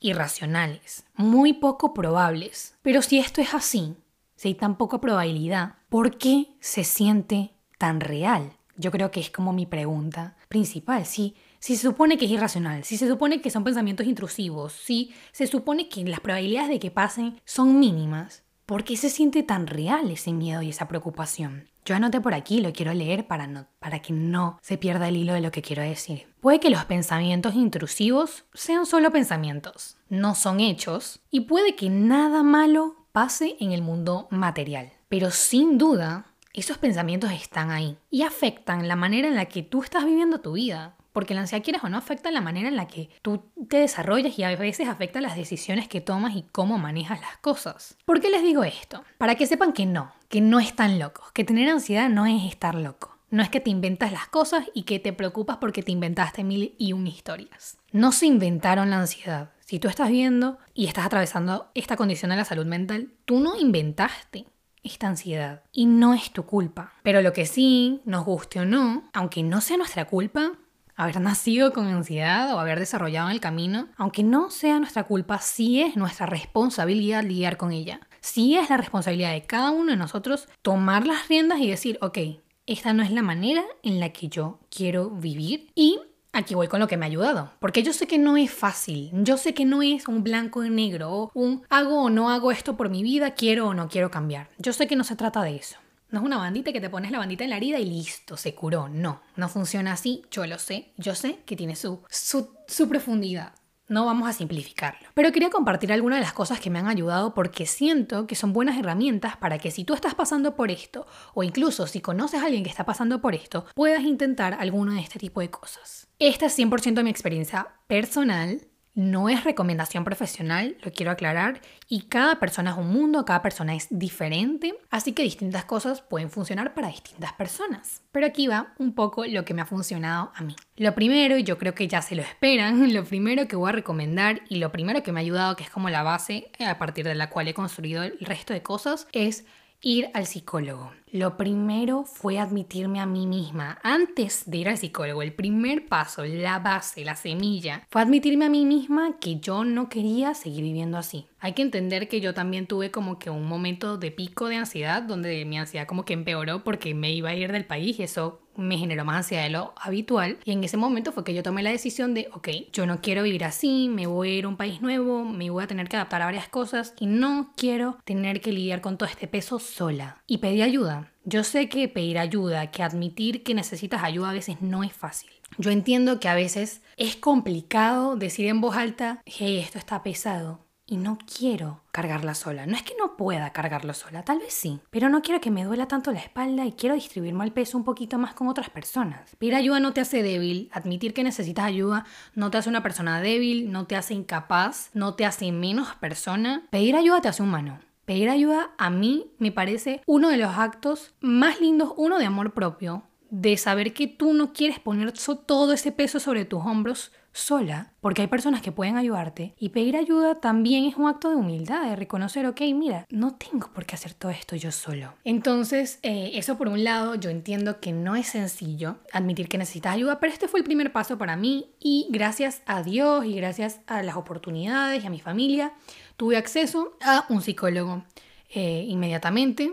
irracionales, 0.00 1.04
muy 1.14 1.52
poco 1.52 1.94
probables. 1.94 2.76
Pero 2.82 3.02
si 3.02 3.18
esto 3.18 3.40
es 3.40 3.54
así, 3.54 3.96
si 4.34 4.48
hay 4.48 4.54
tan 4.54 4.76
poca 4.76 5.00
probabilidad, 5.00 5.76
¿por 5.88 6.18
qué 6.18 6.56
se 6.60 6.84
siente 6.84 7.54
tan 7.78 8.00
real? 8.00 8.55
Yo 8.76 8.90
creo 8.90 9.10
que 9.10 9.20
es 9.20 9.30
como 9.30 9.52
mi 9.52 9.66
pregunta 9.66 10.36
principal. 10.48 11.06
Si, 11.06 11.34
si 11.58 11.76
se 11.76 11.82
supone 11.82 12.18
que 12.18 12.26
es 12.26 12.30
irracional, 12.30 12.84
si 12.84 12.96
se 12.96 13.08
supone 13.08 13.40
que 13.40 13.50
son 13.50 13.64
pensamientos 13.64 14.06
intrusivos, 14.06 14.72
si 14.72 15.14
se 15.32 15.46
supone 15.46 15.88
que 15.88 16.04
las 16.04 16.20
probabilidades 16.20 16.70
de 16.70 16.78
que 16.78 16.90
pasen 16.90 17.40
son 17.44 17.78
mínimas, 17.78 18.44
¿por 18.66 18.84
qué 18.84 18.96
se 18.96 19.10
siente 19.10 19.42
tan 19.42 19.66
real 19.66 20.10
ese 20.10 20.32
miedo 20.32 20.62
y 20.62 20.70
esa 20.70 20.88
preocupación? 20.88 21.68
Yo 21.86 21.94
anoté 21.94 22.20
por 22.20 22.34
aquí, 22.34 22.60
lo 22.60 22.72
quiero 22.72 22.92
leer 22.92 23.28
para, 23.28 23.46
no, 23.46 23.68
para 23.78 24.00
que 24.00 24.12
no 24.12 24.58
se 24.60 24.76
pierda 24.76 25.08
el 25.08 25.16
hilo 25.16 25.34
de 25.34 25.40
lo 25.40 25.52
que 25.52 25.62
quiero 25.62 25.82
decir. 25.82 26.26
Puede 26.40 26.58
que 26.58 26.68
los 26.68 26.84
pensamientos 26.84 27.54
intrusivos 27.54 28.44
sean 28.54 28.86
solo 28.86 29.12
pensamientos, 29.12 29.96
no 30.08 30.34
son 30.34 30.58
hechos, 30.58 31.20
y 31.30 31.42
puede 31.42 31.76
que 31.76 31.88
nada 31.88 32.42
malo 32.42 33.06
pase 33.12 33.56
en 33.60 33.70
el 33.70 33.82
mundo 33.82 34.26
material. 34.32 34.92
Pero 35.08 35.30
sin 35.30 35.78
duda, 35.78 36.34
esos 36.56 36.78
pensamientos 36.78 37.30
están 37.32 37.70
ahí 37.70 37.98
y 38.10 38.22
afectan 38.22 38.88
la 38.88 38.96
manera 38.96 39.28
en 39.28 39.36
la 39.36 39.44
que 39.44 39.62
tú 39.62 39.82
estás 39.82 40.06
viviendo 40.06 40.40
tu 40.40 40.52
vida. 40.52 40.96
Porque 41.12 41.34
la 41.34 41.40
ansiedad, 41.40 41.64
quieras 41.64 41.84
o 41.84 41.88
no, 41.88 41.96
afecta 41.96 42.30
la 42.30 42.40
manera 42.40 42.68
en 42.68 42.76
la 42.76 42.88
que 42.88 43.08
tú 43.22 43.44
te 43.68 43.78
desarrollas 43.78 44.38
y 44.38 44.42
a 44.42 44.54
veces 44.56 44.88
afecta 44.88 45.20
las 45.20 45.36
decisiones 45.36 45.88
que 45.88 46.02
tomas 46.02 46.34
y 46.34 46.42
cómo 46.52 46.76
manejas 46.76 47.20
las 47.20 47.38
cosas. 47.38 47.96
¿Por 48.04 48.20
qué 48.20 48.28
les 48.28 48.42
digo 48.42 48.64
esto? 48.64 49.02
Para 49.16 49.34
que 49.34 49.46
sepan 49.46 49.72
que 49.72 49.86
no, 49.86 50.12
que 50.28 50.40
no 50.40 50.60
están 50.60 50.98
locos, 50.98 51.32
que 51.32 51.44
tener 51.44 51.68
ansiedad 51.68 52.10
no 52.10 52.26
es 52.26 52.44
estar 52.44 52.74
loco. 52.74 53.16
No 53.30 53.42
es 53.42 53.48
que 53.50 53.60
te 53.60 53.70
inventas 53.70 54.12
las 54.12 54.28
cosas 54.28 54.64
y 54.72 54.84
que 54.84 54.98
te 54.98 55.12
preocupas 55.12 55.56
porque 55.56 55.82
te 55.82 55.92
inventaste 55.92 56.44
mil 56.44 56.74
y 56.78 56.92
un 56.92 57.06
historias. 57.06 57.78
No 57.92 58.12
se 58.12 58.26
inventaron 58.26 58.90
la 58.90 59.00
ansiedad. 59.00 59.50
Si 59.60 59.78
tú 59.78 59.88
estás 59.88 60.10
viendo 60.10 60.58
y 60.74 60.86
estás 60.86 61.06
atravesando 61.06 61.70
esta 61.74 61.96
condición 61.96 62.30
de 62.30 62.36
la 62.36 62.44
salud 62.44 62.66
mental, 62.66 63.10
tú 63.24 63.40
no 63.40 63.58
inventaste 63.58 64.46
esta 64.86 65.08
ansiedad 65.08 65.62
y 65.72 65.86
no 65.86 66.14
es 66.14 66.32
tu 66.32 66.44
culpa. 66.44 66.92
Pero 67.02 67.22
lo 67.22 67.32
que 67.32 67.46
sí, 67.46 68.00
nos 68.04 68.24
guste 68.24 68.60
o 68.60 68.64
no, 68.64 69.04
aunque 69.12 69.42
no 69.42 69.60
sea 69.60 69.76
nuestra 69.76 70.06
culpa, 70.06 70.52
haber 70.96 71.20
nacido 71.20 71.72
con 71.72 71.86
ansiedad 71.86 72.54
o 72.54 72.58
haber 72.58 72.78
desarrollado 72.78 73.28
en 73.28 73.34
el 73.34 73.40
camino, 73.40 73.88
aunque 73.96 74.22
no 74.22 74.50
sea 74.50 74.78
nuestra 74.78 75.04
culpa, 75.04 75.38
sí 75.38 75.82
es 75.82 75.96
nuestra 75.96 76.26
responsabilidad 76.26 77.22
lidiar 77.22 77.56
con 77.56 77.72
ella. 77.72 78.00
Sí 78.20 78.56
es 78.56 78.70
la 78.70 78.78
responsabilidad 78.78 79.32
de 79.32 79.42
cada 79.42 79.70
uno 79.70 79.92
de 79.92 79.96
nosotros 79.96 80.48
tomar 80.62 81.06
las 81.06 81.28
riendas 81.28 81.60
y 81.60 81.68
decir, 81.68 81.98
ok, 82.00 82.18
esta 82.66 82.92
no 82.92 83.02
es 83.02 83.12
la 83.12 83.22
manera 83.22 83.62
en 83.82 84.00
la 84.00 84.12
que 84.12 84.28
yo 84.28 84.58
quiero 84.74 85.10
vivir 85.10 85.70
y 85.74 86.00
Aquí 86.36 86.54
voy 86.54 86.68
con 86.68 86.80
lo 86.80 86.86
que 86.86 86.98
me 86.98 87.06
ha 87.06 87.08
ayudado, 87.08 87.50
porque 87.60 87.82
yo 87.82 87.94
sé 87.94 88.06
que 88.06 88.18
no 88.18 88.36
es 88.36 88.50
fácil, 88.50 89.10
yo 89.14 89.38
sé 89.38 89.54
que 89.54 89.64
no 89.64 89.80
es 89.80 90.06
un 90.06 90.22
blanco 90.22 90.62
y 90.62 90.68
negro, 90.68 91.30
un 91.32 91.62
hago 91.70 92.02
o 92.02 92.10
no 92.10 92.28
hago 92.28 92.52
esto 92.52 92.76
por 92.76 92.90
mi 92.90 93.02
vida, 93.02 93.30
quiero 93.30 93.68
o 93.68 93.74
no 93.74 93.88
quiero 93.88 94.10
cambiar. 94.10 94.50
Yo 94.58 94.74
sé 94.74 94.86
que 94.86 94.96
no 94.96 95.04
se 95.04 95.16
trata 95.16 95.42
de 95.42 95.56
eso. 95.56 95.78
No 96.10 96.18
es 96.18 96.26
una 96.26 96.36
bandita 96.36 96.74
que 96.74 96.80
te 96.82 96.90
pones 96.90 97.10
la 97.10 97.20
bandita 97.20 97.44
en 97.44 97.50
la 97.50 97.56
herida 97.56 97.78
y 97.78 97.86
listo, 97.86 98.36
se 98.36 98.54
curó. 98.54 98.90
No, 98.90 99.22
no 99.34 99.48
funciona 99.48 99.92
así, 99.92 100.24
yo 100.30 100.46
lo 100.46 100.58
sé, 100.58 100.92
yo 100.98 101.14
sé 101.14 101.38
que 101.46 101.56
tiene 101.56 101.74
su, 101.74 102.00
su 102.10 102.86
profundidad. 102.86 103.54
No 103.88 104.04
vamos 104.04 104.28
a 104.28 104.32
simplificarlo. 104.32 105.08
Pero 105.14 105.30
quería 105.30 105.50
compartir 105.50 105.92
algunas 105.92 106.18
de 106.18 106.24
las 106.24 106.32
cosas 106.32 106.58
que 106.58 106.70
me 106.70 106.80
han 106.80 106.88
ayudado 106.88 107.34
porque 107.34 107.66
siento 107.66 108.26
que 108.26 108.34
son 108.34 108.52
buenas 108.52 108.76
herramientas 108.78 109.36
para 109.36 109.58
que 109.58 109.70
si 109.70 109.84
tú 109.84 109.94
estás 109.94 110.14
pasando 110.14 110.56
por 110.56 110.72
esto, 110.72 111.06
o 111.34 111.44
incluso 111.44 111.86
si 111.86 112.00
conoces 112.00 112.42
a 112.42 112.46
alguien 112.46 112.64
que 112.64 112.70
está 112.70 112.84
pasando 112.84 113.20
por 113.20 113.34
esto, 113.34 113.64
puedas 113.74 114.02
intentar 114.02 114.54
alguno 114.54 114.92
de 114.92 115.00
este 115.00 115.20
tipo 115.20 115.40
de 115.40 115.50
cosas. 115.50 116.08
Esta 116.18 116.46
es 116.46 116.58
100% 116.58 117.04
mi 117.04 117.10
experiencia 117.10 117.68
personal 117.86 118.66
no 118.96 119.28
es 119.28 119.44
recomendación 119.44 120.04
profesional, 120.04 120.76
lo 120.82 120.90
quiero 120.90 121.12
aclarar, 121.12 121.60
y 121.86 122.02
cada 122.04 122.40
persona 122.40 122.70
es 122.70 122.78
un 122.78 122.88
mundo, 122.88 123.26
cada 123.26 123.42
persona 123.42 123.74
es 123.74 123.88
diferente, 123.90 124.74
así 124.90 125.12
que 125.12 125.22
distintas 125.22 125.66
cosas 125.66 126.00
pueden 126.00 126.30
funcionar 126.30 126.72
para 126.72 126.88
distintas 126.88 127.34
personas. 127.34 128.02
Pero 128.10 128.26
aquí 128.26 128.46
va 128.46 128.72
un 128.78 128.94
poco 128.94 129.26
lo 129.26 129.44
que 129.44 129.52
me 129.52 129.60
ha 129.60 129.66
funcionado 129.66 130.32
a 130.34 130.42
mí. 130.42 130.56
Lo 130.76 130.94
primero, 130.94 131.36
y 131.36 131.44
yo 131.44 131.58
creo 131.58 131.74
que 131.74 131.88
ya 131.88 132.00
se 132.00 132.16
lo 132.16 132.22
esperan, 132.22 132.92
lo 132.94 133.04
primero 133.04 133.46
que 133.46 133.54
voy 133.54 133.68
a 133.68 133.72
recomendar 133.72 134.40
y 134.48 134.56
lo 134.56 134.72
primero 134.72 135.02
que 135.02 135.12
me 135.12 135.20
ha 135.20 135.22
ayudado, 135.22 135.56
que 135.56 135.64
es 135.64 135.70
como 135.70 135.90
la 135.90 136.02
base 136.02 136.50
a 136.58 136.78
partir 136.78 137.04
de 137.04 137.14
la 137.14 137.28
cual 137.28 137.48
he 137.48 137.54
construido 137.54 138.02
el 138.02 138.18
resto 138.20 138.54
de 138.54 138.62
cosas, 138.62 139.08
es 139.12 139.44
ir 139.80 140.08
al 140.14 140.26
psicólogo. 140.26 140.92
Lo 141.12 141.36
primero 141.36 142.04
fue 142.04 142.38
admitirme 142.38 143.00
a 143.00 143.06
mí 143.06 143.26
misma. 143.26 143.78
Antes 143.82 144.50
de 144.50 144.58
ir 144.58 144.68
al 144.68 144.76
psicólogo, 144.76 145.22
el 145.22 145.32
primer 145.32 145.86
paso, 145.86 146.24
la 146.24 146.58
base, 146.58 147.04
la 147.04 147.16
semilla, 147.16 147.86
fue 147.90 148.02
admitirme 148.02 148.44
a 148.44 148.50
mí 148.50 148.64
misma 148.66 149.18
que 149.20 149.38
yo 149.40 149.64
no 149.64 149.88
quería 149.88 150.34
seguir 150.34 150.64
viviendo 150.64 150.98
así. 150.98 151.26
Hay 151.38 151.52
que 151.52 151.62
entender 151.62 152.08
que 152.08 152.20
yo 152.20 152.34
también 152.34 152.66
tuve 152.66 152.90
como 152.90 153.18
que 153.18 153.30
un 153.30 153.46
momento 153.46 153.98
de 153.98 154.10
pico 154.10 154.48
de 154.48 154.56
ansiedad 154.56 155.02
donde 155.02 155.44
mi 155.44 155.58
ansiedad 155.58 155.86
como 155.86 156.04
que 156.04 156.14
empeoró 156.14 156.64
porque 156.64 156.94
me 156.94 157.12
iba 157.12 157.30
a 157.30 157.34
ir 157.34 157.52
del 157.52 157.64
país 157.64 157.98
y 157.98 158.02
eso 158.02 158.45
me 158.56 158.78
generó 158.78 159.04
más 159.04 159.18
ansiedad 159.18 159.44
de 159.44 159.50
lo 159.50 159.74
habitual. 159.76 160.38
Y 160.44 160.52
en 160.52 160.64
ese 160.64 160.76
momento 160.76 161.12
fue 161.12 161.24
que 161.24 161.34
yo 161.34 161.42
tomé 161.42 161.62
la 161.62 161.70
decisión 161.70 162.14
de, 162.14 162.28
ok, 162.32 162.48
yo 162.72 162.86
no 162.86 163.00
quiero 163.00 163.22
vivir 163.22 163.44
así, 163.44 163.88
me 163.88 164.06
voy 164.06 164.30
a 164.30 164.34
ir 164.34 164.44
a 164.44 164.48
un 164.48 164.56
país 164.56 164.80
nuevo, 164.82 165.24
me 165.24 165.50
voy 165.50 165.64
a 165.64 165.66
tener 165.66 165.88
que 165.88 165.96
adaptar 165.96 166.22
a 166.22 166.26
varias 166.26 166.48
cosas 166.48 166.94
y 166.98 167.06
no 167.06 167.52
quiero 167.56 167.98
tener 168.04 168.40
que 168.40 168.52
lidiar 168.52 168.80
con 168.80 168.98
todo 168.98 169.08
este 169.08 169.28
peso 169.28 169.58
sola. 169.58 170.22
Y 170.26 170.38
pedí 170.38 170.62
ayuda. 170.62 171.12
Yo 171.24 171.42
sé 171.42 171.68
que 171.68 171.88
pedir 171.88 172.18
ayuda, 172.18 172.70
que 172.70 172.82
admitir 172.82 173.42
que 173.42 173.54
necesitas 173.54 174.04
ayuda 174.04 174.30
a 174.30 174.34
veces 174.34 174.60
no 174.60 174.84
es 174.84 174.92
fácil. 174.92 175.30
Yo 175.58 175.70
entiendo 175.70 176.20
que 176.20 176.28
a 176.28 176.34
veces 176.34 176.82
es 176.96 177.16
complicado 177.16 178.16
decir 178.16 178.46
en 178.46 178.60
voz 178.60 178.76
alta, 178.76 179.22
hey, 179.26 179.58
esto 179.58 179.78
está 179.78 180.02
pesado 180.02 180.65
y 180.86 180.96
no 180.96 181.18
quiero 181.18 181.82
cargarla 181.90 182.34
sola. 182.34 182.66
No 182.66 182.76
es 182.76 182.82
que 182.82 182.94
no 182.98 183.16
pueda 183.16 183.52
cargarlo 183.52 183.92
sola, 183.92 184.24
tal 184.24 184.38
vez 184.38 184.54
sí, 184.54 184.80
pero 184.90 185.08
no 185.08 185.20
quiero 185.20 185.40
que 185.40 185.50
me 185.50 185.64
duela 185.64 185.88
tanto 185.88 186.12
la 186.12 186.20
espalda 186.20 186.64
y 186.64 186.72
quiero 186.72 186.94
distribuirme 186.94 187.44
el 187.44 187.52
peso 187.52 187.76
un 187.76 187.84
poquito 187.84 188.18
más 188.18 188.34
con 188.34 188.48
otras 188.48 188.70
personas. 188.70 189.34
Pedir 189.36 189.56
ayuda 189.56 189.80
no 189.80 189.92
te 189.92 190.00
hace 190.00 190.22
débil, 190.22 190.70
admitir 190.72 191.12
que 191.12 191.24
necesitas 191.24 191.64
ayuda 191.64 192.06
no 192.34 192.50
te 192.50 192.58
hace 192.58 192.68
una 192.68 192.82
persona 192.82 193.20
débil, 193.20 193.72
no 193.72 193.86
te 193.86 193.96
hace 193.96 194.14
incapaz, 194.14 194.90
no 194.94 195.14
te 195.14 195.26
hace 195.26 195.50
menos 195.50 195.94
persona. 195.96 196.66
Pedir 196.70 196.96
ayuda 196.96 197.20
te 197.20 197.28
hace 197.28 197.42
humano. 197.42 197.80
Pedir 198.04 198.30
ayuda 198.30 198.70
a 198.78 198.88
mí 198.88 199.32
me 199.38 199.50
parece 199.50 200.00
uno 200.06 200.28
de 200.28 200.36
los 200.36 200.56
actos 200.56 201.14
más 201.20 201.60
lindos, 201.60 201.92
uno 201.96 202.18
de 202.18 202.26
amor 202.26 202.54
propio, 202.54 203.02
de 203.30 203.56
saber 203.56 203.92
que 203.92 204.06
tú 204.06 204.32
no 204.32 204.52
quieres 204.52 204.78
poner 204.78 205.12
todo 205.46 205.72
ese 205.72 205.90
peso 205.90 206.20
sobre 206.20 206.44
tus 206.44 206.64
hombros 206.64 207.12
sola, 207.36 207.92
porque 208.00 208.22
hay 208.22 208.28
personas 208.28 208.62
que 208.62 208.72
pueden 208.72 208.96
ayudarte. 208.96 209.54
Y 209.58 209.68
pedir 209.68 209.96
ayuda 209.96 210.36
también 210.36 210.84
es 210.84 210.96
un 210.96 211.08
acto 211.08 211.30
de 211.30 211.36
humildad, 211.36 211.88
de 211.88 211.96
reconocer, 211.96 212.46
ok, 212.46 212.60
mira, 212.74 213.06
no 213.10 213.34
tengo 213.34 213.70
por 213.72 213.84
qué 213.84 213.94
hacer 213.94 214.14
todo 214.14 214.30
esto 214.30 214.56
yo 214.56 214.72
solo. 214.72 215.12
Entonces, 215.24 215.98
eh, 216.02 216.32
eso 216.34 216.56
por 216.56 216.68
un 216.68 216.82
lado, 216.82 217.14
yo 217.14 217.30
entiendo 217.30 217.80
que 217.80 217.92
no 217.92 218.16
es 218.16 218.28
sencillo 218.28 218.96
admitir 219.12 219.48
que 219.48 219.58
necesitas 219.58 219.94
ayuda, 219.94 220.18
pero 220.18 220.32
este 220.32 220.48
fue 220.48 220.60
el 220.60 220.64
primer 220.64 220.92
paso 220.92 221.18
para 221.18 221.36
mí 221.36 221.70
y 221.78 222.06
gracias 222.10 222.62
a 222.66 222.82
Dios 222.82 223.24
y 223.26 223.34
gracias 223.36 223.80
a 223.86 224.02
las 224.02 224.16
oportunidades 224.16 225.04
y 225.04 225.06
a 225.06 225.10
mi 225.10 225.20
familia, 225.20 225.72
tuve 226.16 226.36
acceso 226.36 226.96
a 227.02 227.26
un 227.28 227.42
psicólogo 227.42 228.04
eh, 228.50 228.84
inmediatamente 228.88 229.72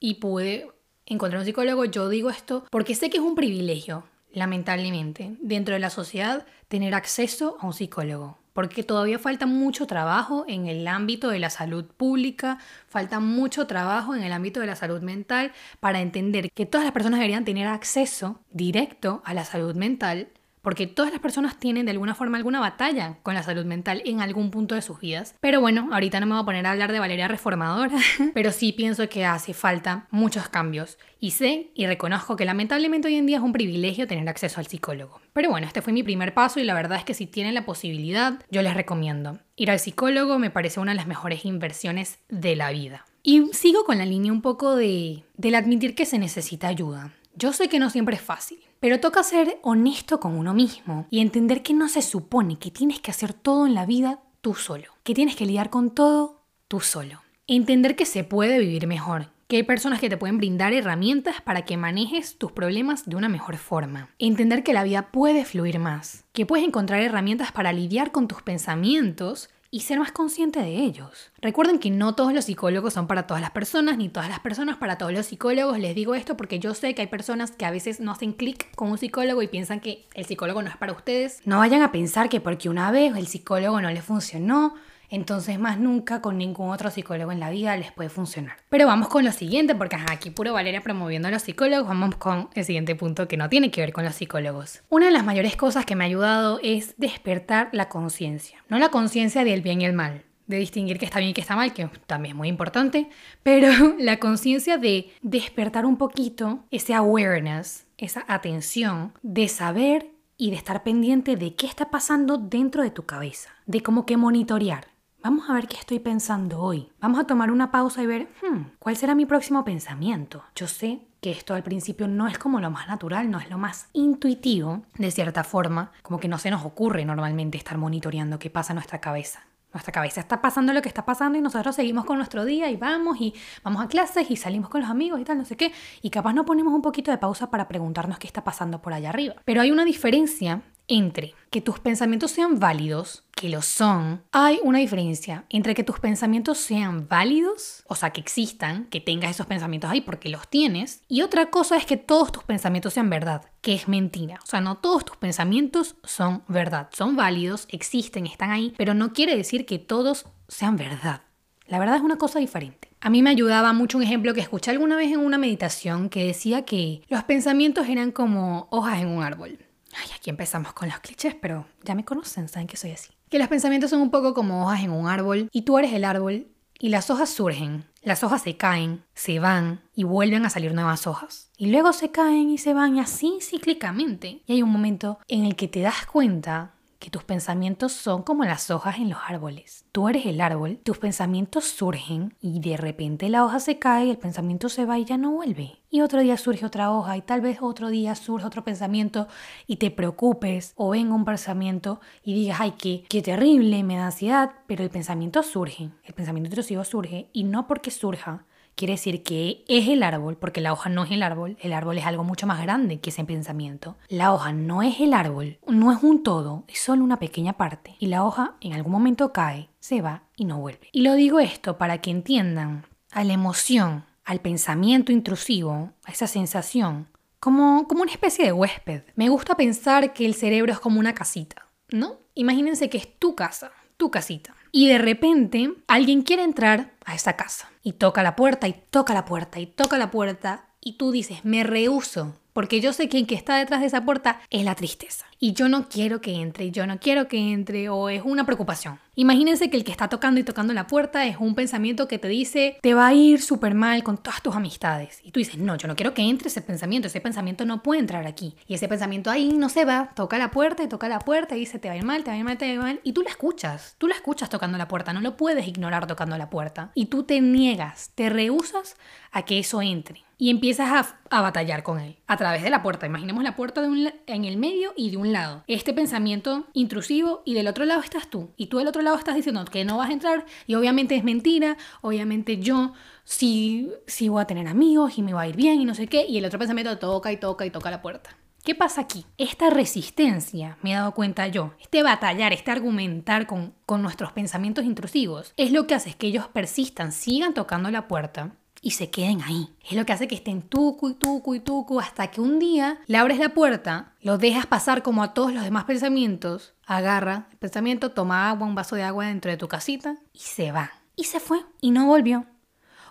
y 0.00 0.14
pude 0.14 0.68
encontrar 1.06 1.40
un 1.40 1.46
psicólogo. 1.46 1.84
Yo 1.84 2.08
digo 2.08 2.30
esto 2.30 2.64
porque 2.70 2.94
sé 2.94 3.10
que 3.10 3.18
es 3.18 3.22
un 3.22 3.34
privilegio 3.34 4.04
lamentablemente, 4.34 5.36
dentro 5.40 5.74
de 5.74 5.80
la 5.80 5.90
sociedad, 5.90 6.46
tener 6.68 6.94
acceso 6.94 7.56
a 7.60 7.66
un 7.66 7.72
psicólogo. 7.72 8.38
porque 8.54 8.84
todavía 8.84 9.18
falta 9.18 9.46
mucho 9.46 9.88
trabajo 9.88 10.44
en 10.46 10.68
el 10.68 10.86
ámbito 10.86 11.28
de 11.28 11.40
la 11.40 11.50
salud 11.50 11.86
pública, 11.86 12.58
falta 12.86 13.18
mucho 13.18 13.66
trabajo 13.66 14.14
en 14.14 14.22
el 14.22 14.32
ámbito 14.32 14.60
de 14.60 14.66
la 14.66 14.76
salud 14.76 15.02
mental 15.02 15.50
para 15.80 16.00
entender 16.00 16.52
que 16.52 16.64
todas 16.64 16.84
las 16.84 16.92
personas 16.92 17.18
deberían 17.18 17.44
tener 17.44 17.66
acceso 17.66 18.38
directo 18.52 19.22
a 19.24 19.34
la 19.34 19.44
salud 19.44 19.74
mental 19.74 20.28
porque 20.64 20.86
todas 20.86 21.12
las 21.12 21.20
personas 21.20 21.58
tienen 21.58 21.84
de 21.84 21.92
alguna 21.92 22.14
forma 22.14 22.38
alguna 22.38 22.58
batalla 22.58 23.18
con 23.22 23.34
la 23.34 23.42
salud 23.42 23.66
mental 23.66 24.02
en 24.06 24.22
algún 24.22 24.50
punto 24.50 24.74
de 24.74 24.82
sus 24.82 24.98
vidas. 24.98 25.36
Pero 25.40 25.60
bueno, 25.60 25.90
ahorita 25.92 26.18
no 26.18 26.26
me 26.26 26.32
voy 26.32 26.42
a 26.42 26.46
poner 26.46 26.66
a 26.66 26.72
hablar 26.72 26.90
de 26.90 26.98
Valeria 26.98 27.28
Reformadora, 27.28 27.96
pero 28.34 28.50
sí 28.50 28.72
pienso 28.72 29.08
que 29.08 29.26
hace 29.26 29.52
falta 29.52 30.08
muchos 30.10 30.48
cambios. 30.48 30.98
Y 31.20 31.32
sé 31.32 31.70
y 31.74 31.86
reconozco 31.86 32.36
que 32.36 32.46
lamentablemente 32.46 33.08
hoy 33.08 33.16
en 33.16 33.26
día 33.26 33.36
es 33.36 33.42
un 33.42 33.52
privilegio 33.52 34.06
tener 34.06 34.28
acceso 34.28 34.58
al 34.58 34.66
psicólogo. 34.66 35.20
Pero 35.34 35.50
bueno, 35.50 35.66
este 35.66 35.82
fue 35.82 35.92
mi 35.92 36.02
primer 36.02 36.32
paso 36.32 36.60
y 36.60 36.64
la 36.64 36.74
verdad 36.74 36.98
es 36.98 37.04
que 37.04 37.14
si 37.14 37.26
tienen 37.26 37.54
la 37.54 37.66
posibilidad, 37.66 38.40
yo 38.50 38.62
les 38.62 38.74
recomiendo. 38.74 39.38
Ir 39.56 39.70
al 39.70 39.80
psicólogo 39.80 40.38
me 40.38 40.50
parece 40.50 40.80
una 40.80 40.92
de 40.92 40.96
las 40.96 41.06
mejores 41.06 41.44
inversiones 41.44 42.18
de 42.28 42.56
la 42.56 42.70
vida. 42.70 43.04
Y 43.22 43.46
sigo 43.52 43.84
con 43.84 43.98
la 43.98 44.06
línea 44.06 44.32
un 44.32 44.42
poco 44.42 44.76
de, 44.76 45.24
del 45.36 45.54
admitir 45.54 45.94
que 45.94 46.06
se 46.06 46.18
necesita 46.18 46.68
ayuda. 46.68 47.12
Yo 47.36 47.52
sé 47.52 47.68
que 47.68 47.80
no 47.80 47.90
siempre 47.90 48.14
es 48.14 48.22
fácil, 48.22 48.60
pero 48.78 49.00
toca 49.00 49.24
ser 49.24 49.58
honesto 49.62 50.20
con 50.20 50.36
uno 50.36 50.54
mismo 50.54 51.06
y 51.10 51.20
entender 51.20 51.62
que 51.62 51.74
no 51.74 51.88
se 51.88 52.00
supone 52.00 52.58
que 52.60 52.70
tienes 52.70 53.00
que 53.00 53.10
hacer 53.10 53.32
todo 53.32 53.66
en 53.66 53.74
la 53.74 53.86
vida 53.86 54.20
tú 54.40 54.54
solo, 54.54 54.92
que 55.02 55.14
tienes 55.14 55.34
que 55.34 55.46
lidiar 55.46 55.68
con 55.68 55.90
todo 55.90 56.42
tú 56.68 56.78
solo. 56.78 57.22
Entender 57.48 57.96
que 57.96 58.06
se 58.06 58.22
puede 58.22 58.60
vivir 58.60 58.86
mejor, 58.86 59.30
que 59.48 59.56
hay 59.56 59.62
personas 59.64 60.00
que 60.00 60.08
te 60.08 60.16
pueden 60.16 60.38
brindar 60.38 60.72
herramientas 60.72 61.40
para 61.42 61.64
que 61.64 61.76
manejes 61.76 62.38
tus 62.38 62.52
problemas 62.52 63.04
de 63.04 63.16
una 63.16 63.28
mejor 63.28 63.56
forma. 63.56 64.10
Entender 64.20 64.62
que 64.62 64.72
la 64.72 64.84
vida 64.84 65.10
puede 65.10 65.44
fluir 65.44 65.80
más, 65.80 66.24
que 66.32 66.46
puedes 66.46 66.66
encontrar 66.66 67.00
herramientas 67.00 67.50
para 67.50 67.72
lidiar 67.72 68.12
con 68.12 68.28
tus 68.28 68.42
pensamientos 68.42 69.50
y 69.74 69.80
ser 69.80 69.98
más 69.98 70.12
consciente 70.12 70.60
de 70.60 70.84
ellos. 70.84 71.32
Recuerden 71.42 71.80
que 71.80 71.90
no 71.90 72.14
todos 72.14 72.32
los 72.32 72.44
psicólogos 72.44 72.92
son 72.92 73.08
para 73.08 73.26
todas 73.26 73.40
las 73.40 73.50
personas, 73.50 73.98
ni 73.98 74.08
todas 74.08 74.28
las 74.28 74.38
personas 74.38 74.76
para 74.76 74.98
todos 74.98 75.12
los 75.12 75.26
psicólogos. 75.26 75.80
Les 75.80 75.96
digo 75.96 76.14
esto 76.14 76.36
porque 76.36 76.60
yo 76.60 76.74
sé 76.74 76.94
que 76.94 77.02
hay 77.02 77.08
personas 77.08 77.50
que 77.50 77.66
a 77.66 77.72
veces 77.72 77.98
no 77.98 78.12
hacen 78.12 78.34
clic 78.34 78.72
con 78.76 78.92
un 78.92 78.98
psicólogo 78.98 79.42
y 79.42 79.48
piensan 79.48 79.80
que 79.80 80.06
el 80.14 80.26
psicólogo 80.26 80.62
no 80.62 80.68
es 80.68 80.76
para 80.76 80.92
ustedes. 80.92 81.40
No 81.44 81.58
vayan 81.58 81.82
a 81.82 81.90
pensar 81.90 82.28
que 82.28 82.40
porque 82.40 82.68
una 82.68 82.92
vez 82.92 83.16
el 83.16 83.26
psicólogo 83.26 83.80
no 83.80 83.90
les 83.90 84.04
funcionó, 84.04 84.76
entonces 85.14 85.58
más 85.58 85.78
nunca 85.78 86.20
con 86.20 86.38
ningún 86.38 86.70
otro 86.70 86.90
psicólogo 86.90 87.32
en 87.32 87.40
la 87.40 87.50
vida 87.50 87.76
les 87.76 87.92
puede 87.92 88.10
funcionar. 88.10 88.56
Pero 88.68 88.86
vamos 88.86 89.08
con 89.08 89.24
lo 89.24 89.32
siguiente, 89.32 89.74
porque 89.74 89.96
aquí 90.10 90.30
puro 90.30 90.52
Valeria 90.52 90.80
promoviendo 90.80 91.28
a 91.28 91.30
los 91.30 91.42
psicólogos, 91.42 91.88
vamos 91.88 92.16
con 92.16 92.48
el 92.54 92.64
siguiente 92.64 92.94
punto 92.94 93.28
que 93.28 93.36
no 93.36 93.48
tiene 93.48 93.70
que 93.70 93.80
ver 93.80 93.92
con 93.92 94.04
los 94.04 94.14
psicólogos. 94.14 94.82
Una 94.88 95.06
de 95.06 95.12
las 95.12 95.24
mayores 95.24 95.56
cosas 95.56 95.86
que 95.86 95.94
me 95.94 96.04
ha 96.04 96.06
ayudado 96.06 96.60
es 96.62 96.94
despertar 96.96 97.68
la 97.72 97.88
conciencia, 97.88 98.64
no 98.68 98.78
la 98.78 98.90
conciencia 98.90 99.44
del 99.44 99.62
bien 99.62 99.80
y 99.80 99.84
el 99.84 99.92
mal, 99.92 100.24
de 100.46 100.58
distinguir 100.58 100.98
qué 100.98 101.04
está 101.04 101.18
bien 101.18 101.30
y 101.30 101.34
qué 101.34 101.40
está 101.40 101.56
mal, 101.56 101.72
que 101.72 101.88
también 102.06 102.34
es 102.34 102.36
muy 102.36 102.48
importante, 102.48 103.08
pero 103.42 103.70
la 103.98 104.18
conciencia 104.18 104.78
de 104.78 105.12
despertar 105.22 105.86
un 105.86 105.96
poquito 105.96 106.64
ese 106.70 106.94
awareness, 106.94 107.86
esa 107.98 108.24
atención 108.28 109.12
de 109.22 109.48
saber 109.48 110.10
y 110.36 110.50
de 110.50 110.56
estar 110.56 110.82
pendiente 110.82 111.36
de 111.36 111.54
qué 111.54 111.66
está 111.66 111.90
pasando 111.90 112.36
dentro 112.38 112.82
de 112.82 112.90
tu 112.90 113.04
cabeza, 113.04 113.50
de 113.66 113.82
cómo 113.82 114.04
que 114.04 114.16
monitorear. 114.16 114.93
Vamos 115.24 115.48
a 115.48 115.54
ver 115.54 115.68
qué 115.68 115.78
estoy 115.78 116.00
pensando 116.00 116.60
hoy. 116.60 116.92
Vamos 117.00 117.18
a 117.18 117.24
tomar 117.24 117.50
una 117.50 117.70
pausa 117.70 118.02
y 118.02 118.06
ver, 118.06 118.28
hmm, 118.42 118.72
¿cuál 118.78 118.94
será 118.94 119.14
mi 119.14 119.24
próximo 119.24 119.64
pensamiento? 119.64 120.44
Yo 120.54 120.68
sé 120.68 121.00
que 121.22 121.30
esto 121.30 121.54
al 121.54 121.62
principio 121.62 122.06
no 122.06 122.28
es 122.28 122.36
como 122.36 122.60
lo 122.60 122.70
más 122.70 122.88
natural, 122.88 123.30
no 123.30 123.38
es 123.38 123.48
lo 123.48 123.56
más 123.56 123.88
intuitivo, 123.94 124.82
de 124.98 125.10
cierta 125.10 125.42
forma, 125.42 125.92
como 126.02 126.20
que 126.20 126.28
no 126.28 126.36
se 126.36 126.50
nos 126.50 126.66
ocurre 126.66 127.06
normalmente 127.06 127.56
estar 127.56 127.78
monitoreando 127.78 128.38
qué 128.38 128.50
pasa 128.50 128.74
en 128.74 128.76
nuestra 128.76 129.00
cabeza. 129.00 129.40
Nuestra 129.72 129.92
cabeza 129.92 130.20
está 130.20 130.42
pasando 130.42 130.74
lo 130.74 130.82
que 130.82 130.90
está 130.90 131.06
pasando 131.06 131.38
y 131.38 131.40
nosotros 131.40 131.74
seguimos 131.74 132.04
con 132.04 132.18
nuestro 132.18 132.44
día 132.44 132.70
y 132.70 132.76
vamos 132.76 133.18
y 133.18 133.32
vamos 133.62 133.82
a 133.82 133.88
clases 133.88 134.30
y 134.30 134.36
salimos 134.36 134.68
con 134.68 134.82
los 134.82 134.90
amigos 134.90 135.20
y 135.20 135.24
tal, 135.24 135.38
no 135.38 135.46
sé 135.46 135.56
qué. 135.56 135.72
Y 136.02 136.10
capaz 136.10 136.34
no 136.34 136.44
ponemos 136.44 136.74
un 136.74 136.82
poquito 136.82 137.10
de 137.10 137.16
pausa 137.16 137.50
para 137.50 137.66
preguntarnos 137.66 138.18
qué 138.18 138.26
está 138.26 138.44
pasando 138.44 138.82
por 138.82 138.92
allá 138.92 139.08
arriba. 139.08 139.36
Pero 139.46 139.62
hay 139.62 139.70
una 139.70 139.86
diferencia 139.86 140.60
entre 140.88 141.34
que 141.50 141.60
tus 141.60 141.78
pensamientos 141.78 142.30
sean 142.30 142.58
válidos, 142.58 143.24
que 143.34 143.48
lo 143.48 143.62
son, 143.62 144.22
hay 144.32 144.60
una 144.62 144.78
diferencia 144.78 145.44
entre 145.48 145.74
que 145.74 145.84
tus 145.84 146.00
pensamientos 146.00 146.58
sean 146.58 147.08
válidos, 147.08 147.84
o 147.88 147.94
sea, 147.94 148.10
que 148.10 148.20
existan, 148.20 148.86
que 148.86 149.00
tengas 149.00 149.30
esos 149.30 149.46
pensamientos 149.46 149.90
ahí 149.90 150.00
porque 150.00 150.28
los 150.28 150.48
tienes, 150.48 151.02
y 151.08 151.22
otra 151.22 151.50
cosa 151.50 151.76
es 151.76 151.86
que 151.86 151.96
todos 151.96 152.32
tus 152.32 152.44
pensamientos 152.44 152.94
sean 152.94 153.10
verdad, 153.10 153.42
que 153.60 153.74
es 153.74 153.88
mentira. 153.88 154.38
O 154.42 154.46
sea, 154.46 154.60
no 154.60 154.76
todos 154.76 155.04
tus 155.04 155.16
pensamientos 155.16 155.96
son 156.04 156.42
verdad, 156.48 156.88
son 156.92 157.16
válidos, 157.16 157.66
existen, 157.70 158.26
están 158.26 158.50
ahí, 158.50 158.74
pero 158.76 158.94
no 158.94 159.12
quiere 159.12 159.36
decir 159.36 159.66
que 159.66 159.78
todos 159.78 160.26
sean 160.48 160.76
verdad. 160.76 161.22
La 161.66 161.78
verdad 161.78 161.96
es 161.96 162.02
una 162.02 162.16
cosa 162.16 162.40
diferente. 162.40 162.90
A 163.00 163.10
mí 163.10 163.22
me 163.22 163.30
ayudaba 163.30 163.72
mucho 163.72 163.98
un 163.98 164.04
ejemplo 164.04 164.34
que 164.34 164.40
escuché 164.40 164.70
alguna 164.70 164.96
vez 164.96 165.12
en 165.12 165.20
una 165.20 165.38
meditación 165.38 166.08
que 166.08 166.24
decía 166.24 166.64
que 166.64 167.02
los 167.08 167.22
pensamientos 167.24 167.88
eran 167.88 168.12
como 168.12 168.66
hojas 168.70 169.00
en 169.00 169.08
un 169.08 169.22
árbol. 169.22 169.58
Ay, 169.96 170.10
aquí 170.16 170.30
empezamos 170.30 170.72
con 170.72 170.88
los 170.88 170.98
clichés, 171.00 171.34
pero 171.34 171.66
ya 171.82 171.94
me 171.94 172.04
conocen, 172.04 172.48
saben 172.48 172.66
que 172.66 172.76
soy 172.76 172.92
así. 172.92 173.10
Que 173.30 173.38
los 173.38 173.48
pensamientos 173.48 173.90
son 173.90 174.00
un 174.00 174.10
poco 174.10 174.34
como 174.34 174.64
hojas 174.64 174.82
en 174.82 174.90
un 174.90 175.08
árbol 175.08 175.48
y 175.52 175.62
tú 175.62 175.78
eres 175.78 175.92
el 175.92 176.04
árbol 176.04 176.48
y 176.78 176.88
las 176.88 177.08
hojas 177.10 177.30
surgen, 177.30 177.84
las 178.02 178.22
hojas 178.24 178.42
se 178.42 178.56
caen, 178.56 179.04
se 179.14 179.38
van 179.38 179.80
y 179.94 180.04
vuelven 180.04 180.44
a 180.44 180.50
salir 180.50 180.74
nuevas 180.74 181.06
hojas. 181.06 181.50
Y 181.56 181.66
luego 181.66 181.92
se 181.92 182.10
caen 182.10 182.50
y 182.50 182.58
se 182.58 182.74
van 182.74 182.96
y 182.96 183.00
así 183.00 183.38
cíclicamente. 183.40 184.42
Y 184.46 184.54
hay 184.54 184.62
un 184.62 184.70
momento 184.70 185.18
en 185.28 185.44
el 185.44 185.56
que 185.56 185.68
te 185.68 185.80
das 185.80 186.06
cuenta 186.06 186.74
que 187.04 187.10
tus 187.10 187.22
pensamientos 187.22 187.92
son 187.92 188.22
como 188.22 188.44
las 188.44 188.70
hojas 188.70 188.96
en 188.96 189.10
los 189.10 189.18
árboles. 189.28 189.84
Tú 189.92 190.08
eres 190.08 190.24
el 190.24 190.40
árbol, 190.40 190.78
tus 190.82 190.96
pensamientos 190.96 191.66
surgen 191.66 192.34
y 192.40 192.60
de 192.60 192.78
repente 192.78 193.28
la 193.28 193.44
hoja 193.44 193.60
se 193.60 193.78
cae, 193.78 194.10
el 194.10 194.16
pensamiento 194.16 194.70
se 194.70 194.86
va 194.86 194.98
y 194.98 195.04
ya 195.04 195.18
no 195.18 195.32
vuelve. 195.32 195.82
Y 195.90 196.00
otro 196.00 196.22
día 196.22 196.38
surge 196.38 196.64
otra 196.64 196.90
hoja 196.90 197.18
y 197.18 197.20
tal 197.20 197.42
vez 197.42 197.58
otro 197.60 197.90
día 197.90 198.14
surge 198.14 198.46
otro 198.46 198.64
pensamiento 198.64 199.28
y 199.66 199.76
te 199.76 199.90
preocupes 199.90 200.72
o 200.76 200.88
venga 200.88 201.14
un 201.14 201.26
pensamiento 201.26 202.00
y 202.22 202.32
digas, 202.32 202.60
ay, 202.62 202.72
qué, 202.78 203.04
qué 203.06 203.20
terrible, 203.20 203.82
me 203.82 203.96
da 203.96 204.06
ansiedad, 204.06 204.52
pero 204.66 204.82
el 204.82 204.88
pensamiento 204.88 205.42
surge, 205.42 205.90
el 206.04 206.14
pensamiento 206.14 206.48
intrusivo 206.48 206.84
surge 206.84 207.28
y 207.34 207.44
no 207.44 207.66
porque 207.66 207.90
surja 207.90 208.46
quiere 208.74 208.94
decir 208.94 209.22
que 209.22 209.64
es 209.68 209.88
el 209.88 210.02
árbol, 210.02 210.36
porque 210.36 210.60
la 210.60 210.72
hoja 210.72 210.88
no 210.88 211.04
es 211.04 211.10
el 211.10 211.22
árbol, 211.22 211.56
el 211.60 211.72
árbol 211.72 211.98
es 211.98 212.06
algo 212.06 212.24
mucho 212.24 212.46
más 212.46 212.60
grande 212.62 213.00
que 213.00 213.10
ese 213.10 213.24
pensamiento. 213.24 213.96
La 214.08 214.32
hoja 214.32 214.52
no 214.52 214.82
es 214.82 215.00
el 215.00 215.14
árbol, 215.14 215.58
no 215.66 215.92
es 215.92 216.02
un 216.02 216.22
todo, 216.22 216.64
es 216.68 216.80
solo 216.80 217.04
una 217.04 217.18
pequeña 217.18 217.54
parte. 217.54 217.96
Y 217.98 218.06
la 218.06 218.24
hoja 218.24 218.56
en 218.60 218.72
algún 218.72 218.92
momento 218.92 219.32
cae, 219.32 219.68
se 219.80 220.02
va 220.02 220.24
y 220.36 220.44
no 220.44 220.58
vuelve. 220.58 220.88
Y 220.92 221.02
lo 221.02 221.14
digo 221.14 221.40
esto 221.40 221.78
para 221.78 221.98
que 221.98 222.10
entiendan 222.10 222.86
a 223.12 223.24
la 223.24 223.32
emoción, 223.32 224.04
al 224.24 224.40
pensamiento 224.40 225.12
intrusivo, 225.12 225.90
a 226.04 226.10
esa 226.10 226.26
sensación, 226.26 227.08
como, 227.40 227.86
como 227.86 228.02
una 228.02 228.12
especie 228.12 228.44
de 228.44 228.52
huésped. 228.52 229.02
Me 229.16 229.28
gusta 229.28 229.54
pensar 229.54 230.12
que 230.12 230.24
el 230.24 230.34
cerebro 230.34 230.72
es 230.72 230.80
como 230.80 230.98
una 230.98 231.14
casita, 231.14 231.66
¿no? 231.90 232.16
Imagínense 232.34 232.88
que 232.88 232.98
es 232.98 233.18
tu 233.18 233.34
casa, 233.34 233.70
tu 233.96 234.10
casita. 234.10 234.54
Y 234.76 234.88
de 234.88 234.98
repente 234.98 235.72
alguien 235.86 236.22
quiere 236.22 236.42
entrar 236.42 236.94
a 237.04 237.14
esa 237.14 237.36
casa 237.36 237.70
y 237.84 237.92
toca 237.92 238.24
la 238.24 238.34
puerta 238.34 238.66
y 238.66 238.74
toca 238.90 239.14
la 239.14 239.24
puerta 239.24 239.60
y 239.60 239.68
toca 239.68 239.98
la 239.98 240.10
puerta 240.10 240.70
y 240.80 240.96
tú 240.98 241.12
dices, 241.12 241.44
me 241.44 241.62
rehuso 241.62 242.40
porque 242.54 242.80
yo 242.80 242.92
sé 242.94 243.08
que 243.10 243.18
el 243.18 243.26
que 243.26 243.34
está 243.34 243.56
detrás 243.58 243.80
de 243.80 243.88
esa 243.88 244.04
puerta 244.04 244.40
es 244.48 244.64
la 244.64 244.76
tristeza. 244.76 245.26
Y 245.38 245.52
yo 245.52 245.68
no 245.68 245.88
quiero 245.88 246.22
que 246.22 246.36
entre, 246.36 246.70
yo 246.70 246.86
no 246.86 246.98
quiero 246.98 247.28
que 247.28 247.52
entre, 247.52 247.90
o 247.90 248.08
es 248.08 248.22
una 248.24 248.46
preocupación. 248.46 248.98
Imagínense 249.16 249.68
que 249.68 249.76
el 249.76 249.84
que 249.84 249.90
está 249.90 250.08
tocando 250.08 250.40
y 250.40 250.44
tocando 250.44 250.72
la 250.72 250.86
puerta 250.86 251.26
es 251.26 251.36
un 251.38 251.54
pensamiento 251.54 252.08
que 252.08 252.18
te 252.18 252.28
dice, 252.28 252.78
te 252.80 252.94
va 252.94 253.08
a 253.08 253.12
ir 253.12 253.42
súper 253.42 253.74
mal 253.74 254.02
con 254.02 254.16
todas 254.16 254.40
tus 254.40 254.54
amistades. 254.54 255.20
Y 255.22 255.32
tú 255.32 255.40
dices, 255.40 255.58
no, 255.58 255.76
yo 255.76 255.88
no 255.88 255.96
quiero 255.96 256.14
que 256.14 256.22
entre 256.22 256.48
ese 256.48 256.62
pensamiento, 256.62 257.08
ese 257.08 257.20
pensamiento 257.20 257.66
no 257.66 257.82
puede 257.82 258.00
entrar 258.00 258.26
aquí. 258.26 258.54
Y 258.66 258.74
ese 258.74 258.88
pensamiento 258.88 259.30
ahí 259.30 259.52
no 259.52 259.68
se 259.68 259.84
va, 259.84 260.12
toca 260.14 260.38
la 260.38 260.50
puerta 260.50 260.82
y 260.82 260.88
toca 260.88 261.08
la 261.08 261.18
puerta 261.18 261.56
y 261.56 261.60
dice, 261.60 261.78
te 261.78 261.88
va 261.88 261.94
a 261.94 261.98
ir 261.98 262.04
mal, 262.04 262.24
te 262.24 262.30
va 262.30 262.36
a 262.36 262.38
ir 262.38 262.44
mal, 262.44 262.56
te 262.56 262.64
va 262.66 262.70
a 262.70 262.74
ir 262.74 262.80
mal. 262.80 263.00
Y 263.02 263.12
tú 263.12 263.22
la 263.22 263.30
escuchas, 263.30 263.96
tú 263.98 264.06
la 264.08 264.14
escuchas 264.14 264.48
tocando 264.48 264.78
la 264.78 264.88
puerta, 264.88 265.12
no 265.12 265.20
lo 265.20 265.36
puedes 265.36 265.66
ignorar 265.66 266.06
tocando 266.06 266.38
la 266.38 266.48
puerta. 266.48 266.92
Y 266.94 267.06
tú 267.06 267.24
te 267.24 267.40
niegas, 267.40 268.12
te 268.14 268.30
rehusas 268.30 268.96
a 269.32 269.42
que 269.44 269.58
eso 269.58 269.82
entre 269.82 270.23
y 270.38 270.50
empiezas 270.50 270.90
a, 270.90 271.36
a, 271.36 271.40
batallar 271.40 271.82
con 271.82 272.00
él 272.00 272.16
a 272.26 272.36
través 272.36 272.62
de 272.62 272.70
la 272.70 272.82
puerta. 272.82 273.06
Imaginemos 273.06 273.44
la 273.44 273.56
puerta 273.56 273.80
de 273.80 274.12
en 274.26 274.44
el 274.44 274.56
medio 274.56 274.92
y 274.96 275.10
de 275.10 275.16
un 275.16 275.32
lado. 275.32 275.64
Este 275.66 275.92
pensamiento 275.92 276.66
intrusivo 276.72 277.42
y 277.44 277.54
del 277.54 277.68
otro 277.68 277.84
lado 277.84 278.00
estás 278.00 278.28
tú. 278.28 278.50
Y 278.56 278.66
tú 278.66 278.78
del 278.78 278.88
otro 278.88 279.02
lado 279.02 279.16
estás 279.16 279.34
diciendo 279.34 279.64
que 279.64 279.84
no 279.84 279.96
vas 279.96 280.10
a 280.10 280.12
entrar 280.12 280.46
y 280.66 280.74
obviamente 280.74 281.14
es 281.16 281.24
mentira. 281.24 281.76
Obviamente 282.00 282.58
yo 282.58 282.92
sí, 283.24 283.90
sí 284.06 284.28
voy 284.28 284.42
a 284.42 284.46
tener 284.46 284.68
amigos 284.68 285.18
y 285.18 285.22
me 285.22 285.32
va 285.32 285.42
a 285.42 285.48
ir 285.48 285.56
bien 285.56 285.80
y 285.80 285.84
no 285.84 285.94
sé 285.94 286.06
qué. 286.06 286.26
Y 286.28 286.38
el 286.38 286.44
otro 286.44 286.58
pensamiento 286.58 286.98
toca 286.98 287.32
y 287.32 287.36
toca 287.36 287.66
y 287.66 287.70
toca 287.70 287.90
la 287.90 288.02
puerta. 288.02 288.36
¿Qué 288.64 288.74
pasa 288.74 289.02
aquí? 289.02 289.26
Esta 289.36 289.68
resistencia, 289.68 290.78
me 290.80 290.92
he 290.92 290.94
dado 290.94 291.12
cuenta 291.12 291.46
yo, 291.48 291.74
este 291.82 292.02
batallar, 292.02 292.54
este 292.54 292.70
argumentar 292.70 293.46
con, 293.46 293.74
con 293.84 294.00
nuestros 294.00 294.32
pensamientos 294.32 294.86
intrusivos, 294.86 295.52
es 295.58 295.70
lo 295.70 295.86
que 295.86 295.92
hace 295.92 296.14
que 296.14 296.28
ellos 296.28 296.48
persistan, 296.48 297.12
sigan 297.12 297.52
tocando 297.52 297.90
la 297.90 298.08
puerta 298.08 298.52
y 298.84 298.90
se 298.90 299.10
queden 299.10 299.40
ahí. 299.42 299.70
Es 299.88 299.96
lo 299.96 300.04
que 300.04 300.12
hace 300.12 300.28
que 300.28 300.34
estén 300.34 300.60
tucu 300.60 301.08
y 301.08 301.14
tucu 301.14 301.54
y 301.54 301.60
tucu 301.60 301.98
hasta 302.00 302.28
que 302.28 302.42
un 302.42 302.58
día 302.58 303.00
le 303.06 303.16
abres 303.16 303.38
la 303.38 303.54
puerta, 303.54 304.12
lo 304.20 304.36
dejas 304.36 304.66
pasar 304.66 305.02
como 305.02 305.22
a 305.22 305.32
todos 305.32 305.54
los 305.54 305.64
demás 305.64 305.84
pensamientos, 305.84 306.74
agarra 306.86 307.48
el 307.50 307.56
pensamiento, 307.56 308.12
toma 308.12 308.50
agua, 308.50 308.66
un 308.66 308.74
vaso 308.74 308.94
de 308.94 309.02
agua 309.02 309.26
dentro 309.26 309.50
de 309.50 309.56
tu 309.56 309.68
casita 309.68 310.16
y 310.34 310.40
se 310.40 310.70
va. 310.70 310.92
Y 311.16 311.24
se 311.24 311.40
fue 311.40 311.60
y 311.80 311.92
no 311.92 312.06
volvió. 312.06 312.44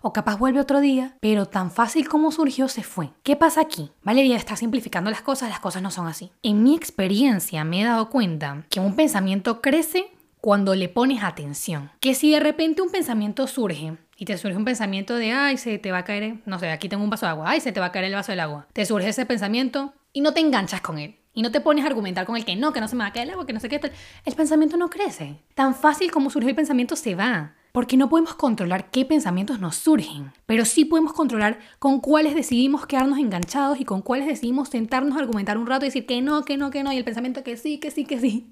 O 0.03 0.13
capaz 0.13 0.38
vuelve 0.38 0.59
otro 0.59 0.79
día, 0.79 1.17
pero 1.21 1.47
tan 1.47 1.71
fácil 1.71 2.07
como 2.07 2.31
surgió 2.31 2.67
se 2.67 2.83
fue. 2.83 3.09
¿Qué 3.23 3.36
pasa 3.36 3.62
aquí? 3.62 3.89
Vale, 4.03 4.27
ya 4.27 4.36
está 4.36 4.55
simplificando 4.55 5.09
las 5.09 5.21
cosas, 5.21 5.49
las 5.49 5.59
cosas 5.59 5.81
no 5.81 5.89
son 5.89 6.07
así. 6.07 6.31
En 6.43 6.62
mi 6.62 6.75
experiencia 6.75 7.63
me 7.63 7.81
he 7.81 7.86
dado 7.86 8.09
cuenta 8.09 8.65
que 8.69 8.79
un 8.79 8.95
pensamiento 8.95 9.62
crece 9.62 10.12
cuando 10.43 10.75
le 10.75 10.89
pones 10.89 11.23
atención. 11.23 11.89
Que 12.01 12.13
si 12.13 12.31
de 12.31 12.41
repente 12.41 12.81
un 12.81 12.91
pensamiento 12.91 13.47
surge 13.47 13.97
y 14.17 14.26
te 14.26 14.38
surge 14.38 14.58
un 14.58 14.65
pensamiento 14.65 15.15
de, 15.15 15.32
ay, 15.32 15.58
se 15.58 15.78
te 15.80 15.91
va 15.91 15.99
a 15.99 16.04
caer, 16.04 16.38
no 16.45 16.60
sé, 16.60 16.69
aquí 16.69 16.89
tengo 16.89 17.04
un 17.04 17.10
vaso 17.10 17.26
de 17.26 17.32
agua, 17.32 17.49
ay, 17.49 17.62
se 17.62 17.71
te 17.71 17.80
va 17.80 17.88
a 17.88 17.91
caer 17.91 18.06
el 18.06 18.13
vaso 18.13 18.32
del 18.32 18.39
agua. 18.39 18.67
Te 18.73 18.86
surge 18.86 19.10
ese 19.10 19.26
pensamiento 19.26 19.93
y 20.12 20.21
no 20.21 20.34
te 20.34 20.39
enganchas 20.39 20.82
con 20.82 20.99
él. 20.99 21.15
Y 21.36 21.41
no 21.41 21.52
te 21.52 21.62
pones 21.62 21.84
a 21.84 21.88
argumentar 21.88 22.28
con 22.28 22.38
el 22.38 22.45
que 22.45 22.56
no, 22.56 22.73
que 22.73 22.80
no 22.80 22.88
se 22.88 22.95
me 22.95 23.04
va 23.04 23.08
a 23.08 23.13
caer 23.13 23.26
el 23.26 23.34
agua, 23.34 23.47
que 23.47 23.54
no 23.54 23.60
sé 23.60 23.67
qué. 23.67 23.82
El 24.23 24.36
pensamiento 24.36 24.78
no 24.78 24.89
crece. 24.89 25.39
Tan 25.56 25.73
fácil 25.73 26.12
como 26.12 26.30
surge 26.30 26.49
el 26.49 26.56
pensamiento 26.56 26.95
se 26.95 27.15
va. 27.15 27.56
Porque 27.71 27.97
no 27.97 28.08
podemos 28.08 28.36
controlar 28.36 28.91
qué 28.91 29.04
pensamientos 29.04 29.60
nos 29.60 29.78
surgen, 29.78 30.32
pero 30.45 30.63
sí 30.63 30.86
podemos 30.86 31.12
controlar 31.12 31.58
con 31.80 32.02
cuáles 32.02 32.36
decidimos 32.36 32.86
quedarnos 32.86 33.17
enganchados 33.17 33.80
y 33.80 33.84
con 33.84 34.04
cuáles 34.04 34.28
decidimos 34.28 34.69
sentarnos 34.69 35.17
a 35.17 35.21
argumentar 35.21 35.58
un 35.58 35.65
rato 35.65 35.84
y 35.84 35.88
decir 35.88 36.06
que 36.06 36.21
no, 36.21 36.45
que 36.45 36.56
no, 36.56 36.69
que 36.69 36.84
no, 36.84 36.93
y 36.93 36.97
el 36.97 37.04
pensamiento 37.04 37.43
que 37.43 37.58
sí, 37.58 37.80
que 37.80 37.89
sí, 37.89 38.06
que 38.06 38.19
sí. 38.19 38.47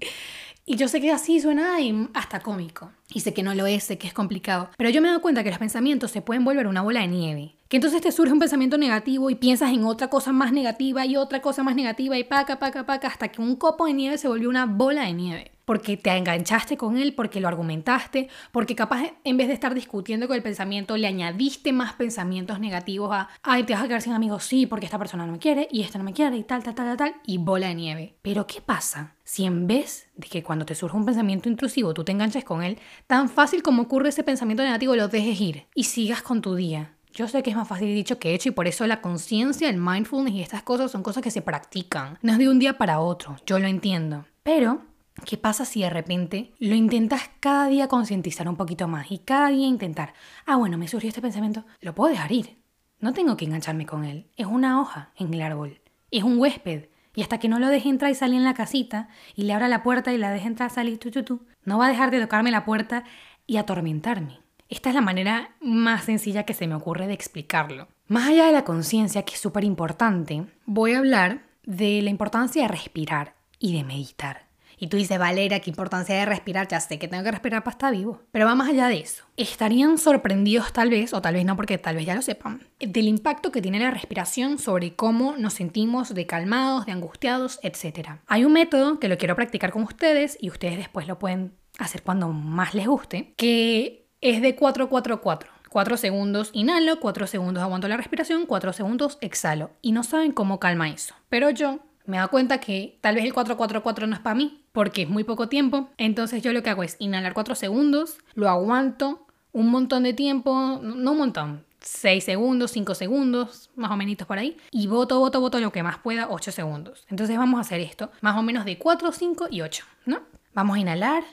Y 0.64 0.76
yo 0.76 0.86
sé 0.86 1.00
que 1.00 1.10
así 1.10 1.40
suena 1.40 1.76
hasta 2.14 2.40
cómico. 2.40 2.92
Y 3.12 3.20
sé 3.20 3.34
que 3.34 3.42
no 3.42 3.54
lo 3.54 3.66
es, 3.66 3.82
sé 3.82 3.98
que 3.98 4.06
es 4.06 4.14
complicado. 4.14 4.70
Pero 4.76 4.90
yo 4.90 5.00
me 5.00 5.08
he 5.08 5.10
dado 5.10 5.22
cuenta 5.22 5.42
que 5.42 5.50
los 5.50 5.58
pensamientos 5.58 6.12
se 6.12 6.22
pueden 6.22 6.44
volver 6.44 6.68
una 6.68 6.82
bola 6.82 7.00
de 7.00 7.08
nieve. 7.08 7.56
Que 7.68 7.78
entonces 7.78 8.00
te 8.00 8.12
surge 8.12 8.32
un 8.32 8.38
pensamiento 8.38 8.78
negativo 8.78 9.28
y 9.28 9.34
piensas 9.34 9.72
en 9.72 9.84
otra 9.84 10.08
cosa 10.08 10.32
más 10.32 10.52
negativa 10.52 11.04
y 11.04 11.16
otra 11.16 11.42
cosa 11.42 11.62
más 11.62 11.74
negativa 11.74 12.16
y 12.16 12.24
paca, 12.24 12.58
paca, 12.58 12.86
paca, 12.86 13.08
hasta 13.08 13.28
que 13.28 13.40
un 13.40 13.56
copo 13.56 13.86
de 13.86 13.94
nieve 13.94 14.18
se 14.18 14.28
volvió 14.28 14.48
una 14.48 14.66
bola 14.66 15.04
de 15.04 15.12
nieve 15.14 15.51
porque 15.64 15.96
te 15.96 16.10
enganchaste 16.10 16.76
con 16.76 16.96
él, 16.96 17.14
porque 17.14 17.40
lo 17.40 17.48
argumentaste, 17.48 18.28
porque 18.50 18.74
capaz 18.74 19.12
en 19.24 19.36
vez 19.36 19.48
de 19.48 19.54
estar 19.54 19.74
discutiendo 19.74 20.26
con 20.26 20.36
el 20.36 20.42
pensamiento, 20.42 20.96
le 20.96 21.06
añadiste 21.06 21.72
más 21.72 21.94
pensamientos 21.94 22.60
negativos 22.60 23.10
a, 23.12 23.28
ay, 23.42 23.64
te 23.64 23.72
vas 23.72 23.82
a 23.82 23.88
quedar 23.88 24.02
sin 24.02 24.12
amigos, 24.12 24.44
sí, 24.44 24.66
porque 24.66 24.86
esta 24.86 24.98
persona 24.98 25.26
no 25.26 25.32
me 25.32 25.38
quiere 25.38 25.68
y 25.70 25.82
esta 25.82 25.98
no 25.98 26.04
me 26.04 26.12
quiere 26.12 26.36
y 26.36 26.44
tal, 26.44 26.62
tal, 26.62 26.74
tal, 26.74 26.96
tal, 26.96 27.14
y 27.26 27.38
bola 27.38 27.68
de 27.68 27.74
nieve. 27.74 28.16
Pero 28.22 28.46
¿qué 28.46 28.60
pasa 28.60 29.14
si 29.24 29.44
en 29.44 29.66
vez 29.66 30.08
de 30.14 30.28
que 30.28 30.42
cuando 30.42 30.64
te 30.64 30.74
surge 30.74 30.96
un 30.96 31.06
pensamiento 31.06 31.48
intrusivo 31.48 31.94
tú 31.94 32.04
te 32.04 32.12
enganches 32.12 32.44
con 32.44 32.62
él, 32.62 32.78
tan 33.06 33.28
fácil 33.28 33.62
como 33.62 33.82
ocurre 33.82 34.08
ese 34.08 34.24
pensamiento 34.24 34.62
negativo 34.62 34.96
lo 34.96 35.08
dejes 35.08 35.40
ir 35.40 35.66
y 35.74 35.84
sigas 35.84 36.22
con 36.22 36.42
tu 36.42 36.54
día? 36.54 36.96
Yo 37.12 37.28
sé 37.28 37.42
que 37.42 37.50
es 37.50 37.56
más 37.56 37.68
fácil 37.68 37.94
dicho 37.94 38.18
que 38.18 38.32
hecho 38.32 38.48
y 38.48 38.52
por 38.52 38.66
eso 38.66 38.86
la 38.86 39.02
conciencia, 39.02 39.68
el 39.68 39.76
mindfulness 39.76 40.34
y 40.34 40.40
estas 40.40 40.62
cosas 40.62 40.90
son 40.90 41.02
cosas 41.02 41.22
que 41.22 41.30
se 41.30 41.42
practican. 41.42 42.18
No 42.22 42.32
es 42.32 42.38
de 42.38 42.48
un 42.48 42.58
día 42.58 42.78
para 42.78 43.00
otro, 43.00 43.36
yo 43.44 43.58
lo 43.58 43.66
entiendo. 43.66 44.24
Pero 44.42 44.80
¿Qué 45.24 45.36
pasa 45.36 45.64
si 45.64 45.82
de 45.82 45.90
repente 45.90 46.52
lo 46.58 46.74
intentas 46.74 47.30
cada 47.40 47.66
día 47.68 47.88
concientizar 47.88 48.48
un 48.48 48.56
poquito 48.56 48.88
más 48.88 49.10
y 49.10 49.18
cada 49.18 49.48
día 49.50 49.66
intentar, 49.66 50.14
ah, 50.46 50.56
bueno, 50.56 50.78
me 50.78 50.88
surgió 50.88 51.08
este 51.08 51.22
pensamiento, 51.22 51.64
lo 51.80 51.94
puedo 51.94 52.10
dejar 52.10 52.32
ir. 52.32 52.58
No 52.98 53.12
tengo 53.12 53.36
que 53.36 53.44
engancharme 53.44 53.86
con 53.86 54.04
él. 54.04 54.30
Es 54.36 54.46
una 54.46 54.80
hoja 54.80 55.10
en 55.16 55.32
el 55.34 55.42
árbol. 55.42 55.80
Es 56.10 56.22
un 56.22 56.38
huésped. 56.38 56.86
Y 57.14 57.22
hasta 57.22 57.38
que 57.38 57.48
no 57.48 57.58
lo 57.58 57.68
deje 57.68 57.88
entrar 57.88 58.10
y 58.10 58.14
salir 58.14 58.36
en 58.36 58.44
la 58.44 58.54
casita 58.54 59.08
y 59.34 59.42
le 59.42 59.52
abra 59.52 59.68
la 59.68 59.82
puerta 59.82 60.12
y 60.12 60.18
la 60.18 60.30
deje 60.30 60.46
entrar, 60.46 60.70
salir, 60.70 60.98
tu, 60.98 61.10
tu, 61.10 61.22
tu, 61.22 61.46
no 61.64 61.78
va 61.78 61.86
a 61.86 61.90
dejar 61.90 62.10
de 62.10 62.20
tocarme 62.20 62.50
la 62.50 62.64
puerta 62.64 63.04
y 63.46 63.58
atormentarme. 63.58 64.40
Esta 64.68 64.88
es 64.88 64.94
la 64.94 65.02
manera 65.02 65.50
más 65.60 66.04
sencilla 66.04 66.44
que 66.44 66.54
se 66.54 66.66
me 66.66 66.74
ocurre 66.74 67.06
de 67.06 67.12
explicarlo. 67.12 67.88
Más 68.08 68.28
allá 68.28 68.46
de 68.46 68.52
la 68.52 68.64
conciencia, 68.64 69.24
que 69.24 69.34
es 69.34 69.40
súper 69.40 69.64
importante, 69.64 70.46
voy 70.64 70.94
a 70.94 70.98
hablar 70.98 71.42
de 71.64 72.00
la 72.00 72.08
importancia 72.08 72.62
de 72.62 72.68
respirar 72.68 73.34
y 73.58 73.76
de 73.76 73.84
meditar. 73.84 74.51
Y 74.82 74.88
tú 74.88 74.96
dices, 74.96 75.16
Valera, 75.16 75.60
qué 75.60 75.70
importancia 75.70 76.16
de 76.16 76.26
respirar, 76.26 76.66
ya 76.66 76.80
sé 76.80 76.98
que 76.98 77.06
tengo 77.06 77.22
que 77.22 77.30
respirar 77.30 77.62
para 77.62 77.70
estar 77.70 77.92
vivo. 77.94 78.22
Pero 78.32 78.46
va 78.46 78.56
más 78.56 78.68
allá 78.68 78.88
de 78.88 78.98
eso. 78.98 79.22
Estarían 79.36 79.96
sorprendidos 79.96 80.72
tal 80.72 80.90
vez, 80.90 81.14
o 81.14 81.22
tal 81.22 81.34
vez 81.34 81.44
no 81.44 81.54
porque 81.54 81.78
tal 81.78 81.94
vez 81.94 82.04
ya 82.04 82.16
lo 82.16 82.20
sepan, 82.20 82.66
del 82.80 83.06
impacto 83.06 83.52
que 83.52 83.62
tiene 83.62 83.78
la 83.78 83.92
respiración 83.92 84.58
sobre 84.58 84.96
cómo 84.96 85.36
nos 85.38 85.52
sentimos 85.52 86.12
de 86.12 86.26
calmados, 86.26 86.86
de 86.86 86.90
angustiados, 86.90 87.60
etc. 87.62 88.08
Hay 88.26 88.44
un 88.44 88.54
método 88.54 88.98
que 88.98 89.06
lo 89.06 89.18
quiero 89.18 89.36
practicar 89.36 89.70
con 89.70 89.84
ustedes 89.84 90.36
y 90.40 90.50
ustedes 90.50 90.78
después 90.78 91.06
lo 91.06 91.16
pueden 91.16 91.54
hacer 91.78 92.02
cuando 92.02 92.30
más 92.30 92.74
les 92.74 92.88
guste, 92.88 93.34
que 93.36 94.08
es 94.20 94.42
de 94.42 94.56
444. 94.56 95.48
4 95.68 95.96
segundos 95.96 96.50
inhalo, 96.54 96.98
4 96.98 97.28
segundos 97.28 97.62
aguanto 97.62 97.86
la 97.86 97.96
respiración, 97.96 98.46
4 98.46 98.72
segundos 98.72 99.16
exhalo. 99.20 99.70
Y 99.80 99.92
no 99.92 100.02
saben 100.02 100.32
cómo 100.32 100.58
calma 100.58 100.90
eso. 100.90 101.14
Pero 101.28 101.50
yo 101.50 101.78
me 102.06 102.18
da 102.18 102.28
cuenta 102.28 102.58
que 102.58 102.98
tal 103.00 103.14
vez 103.14 103.24
el 103.24 103.32
444 103.32 104.06
no 104.06 104.14
es 104.14 104.20
para 104.20 104.34
mí, 104.34 104.64
porque 104.72 105.02
es 105.02 105.08
muy 105.08 105.24
poco 105.24 105.48
tiempo. 105.48 105.90
Entonces 105.96 106.42
yo 106.42 106.52
lo 106.52 106.62
que 106.62 106.70
hago 106.70 106.82
es 106.82 106.96
inhalar 106.98 107.34
4 107.34 107.54
segundos, 107.54 108.18
lo 108.34 108.48
aguanto 108.48 109.26
un 109.52 109.70
montón 109.70 110.02
de 110.02 110.14
tiempo, 110.14 110.80
no 110.82 111.12
un 111.12 111.18
montón, 111.18 111.64
6 111.80 112.24
segundos, 112.24 112.70
5 112.70 112.94
segundos, 112.94 113.70
más 113.76 113.90
o 113.90 113.96
menos 113.96 114.26
por 114.26 114.38
ahí. 114.38 114.56
Y 114.70 114.86
voto, 114.86 115.18
voto, 115.18 115.40
voto 115.40 115.60
lo 115.60 115.72
que 115.72 115.82
más 115.82 115.98
pueda, 115.98 116.28
8 116.30 116.52
segundos. 116.52 117.04
Entonces 117.08 117.36
vamos 117.36 117.58
a 117.58 117.62
hacer 117.62 117.80
esto, 117.80 118.10
más 118.20 118.36
o 118.36 118.42
menos 118.42 118.64
de 118.64 118.78
4, 118.78 119.12
5 119.12 119.48
y 119.50 119.60
8, 119.60 119.84
¿no? 120.06 120.22
Vamos 120.54 120.76
a 120.76 120.80
inhalar. 120.80 121.24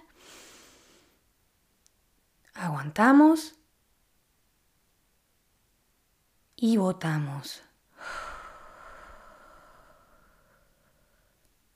Aguantamos. 2.53 3.55
Y 6.55 6.75
votamos. 6.75 7.63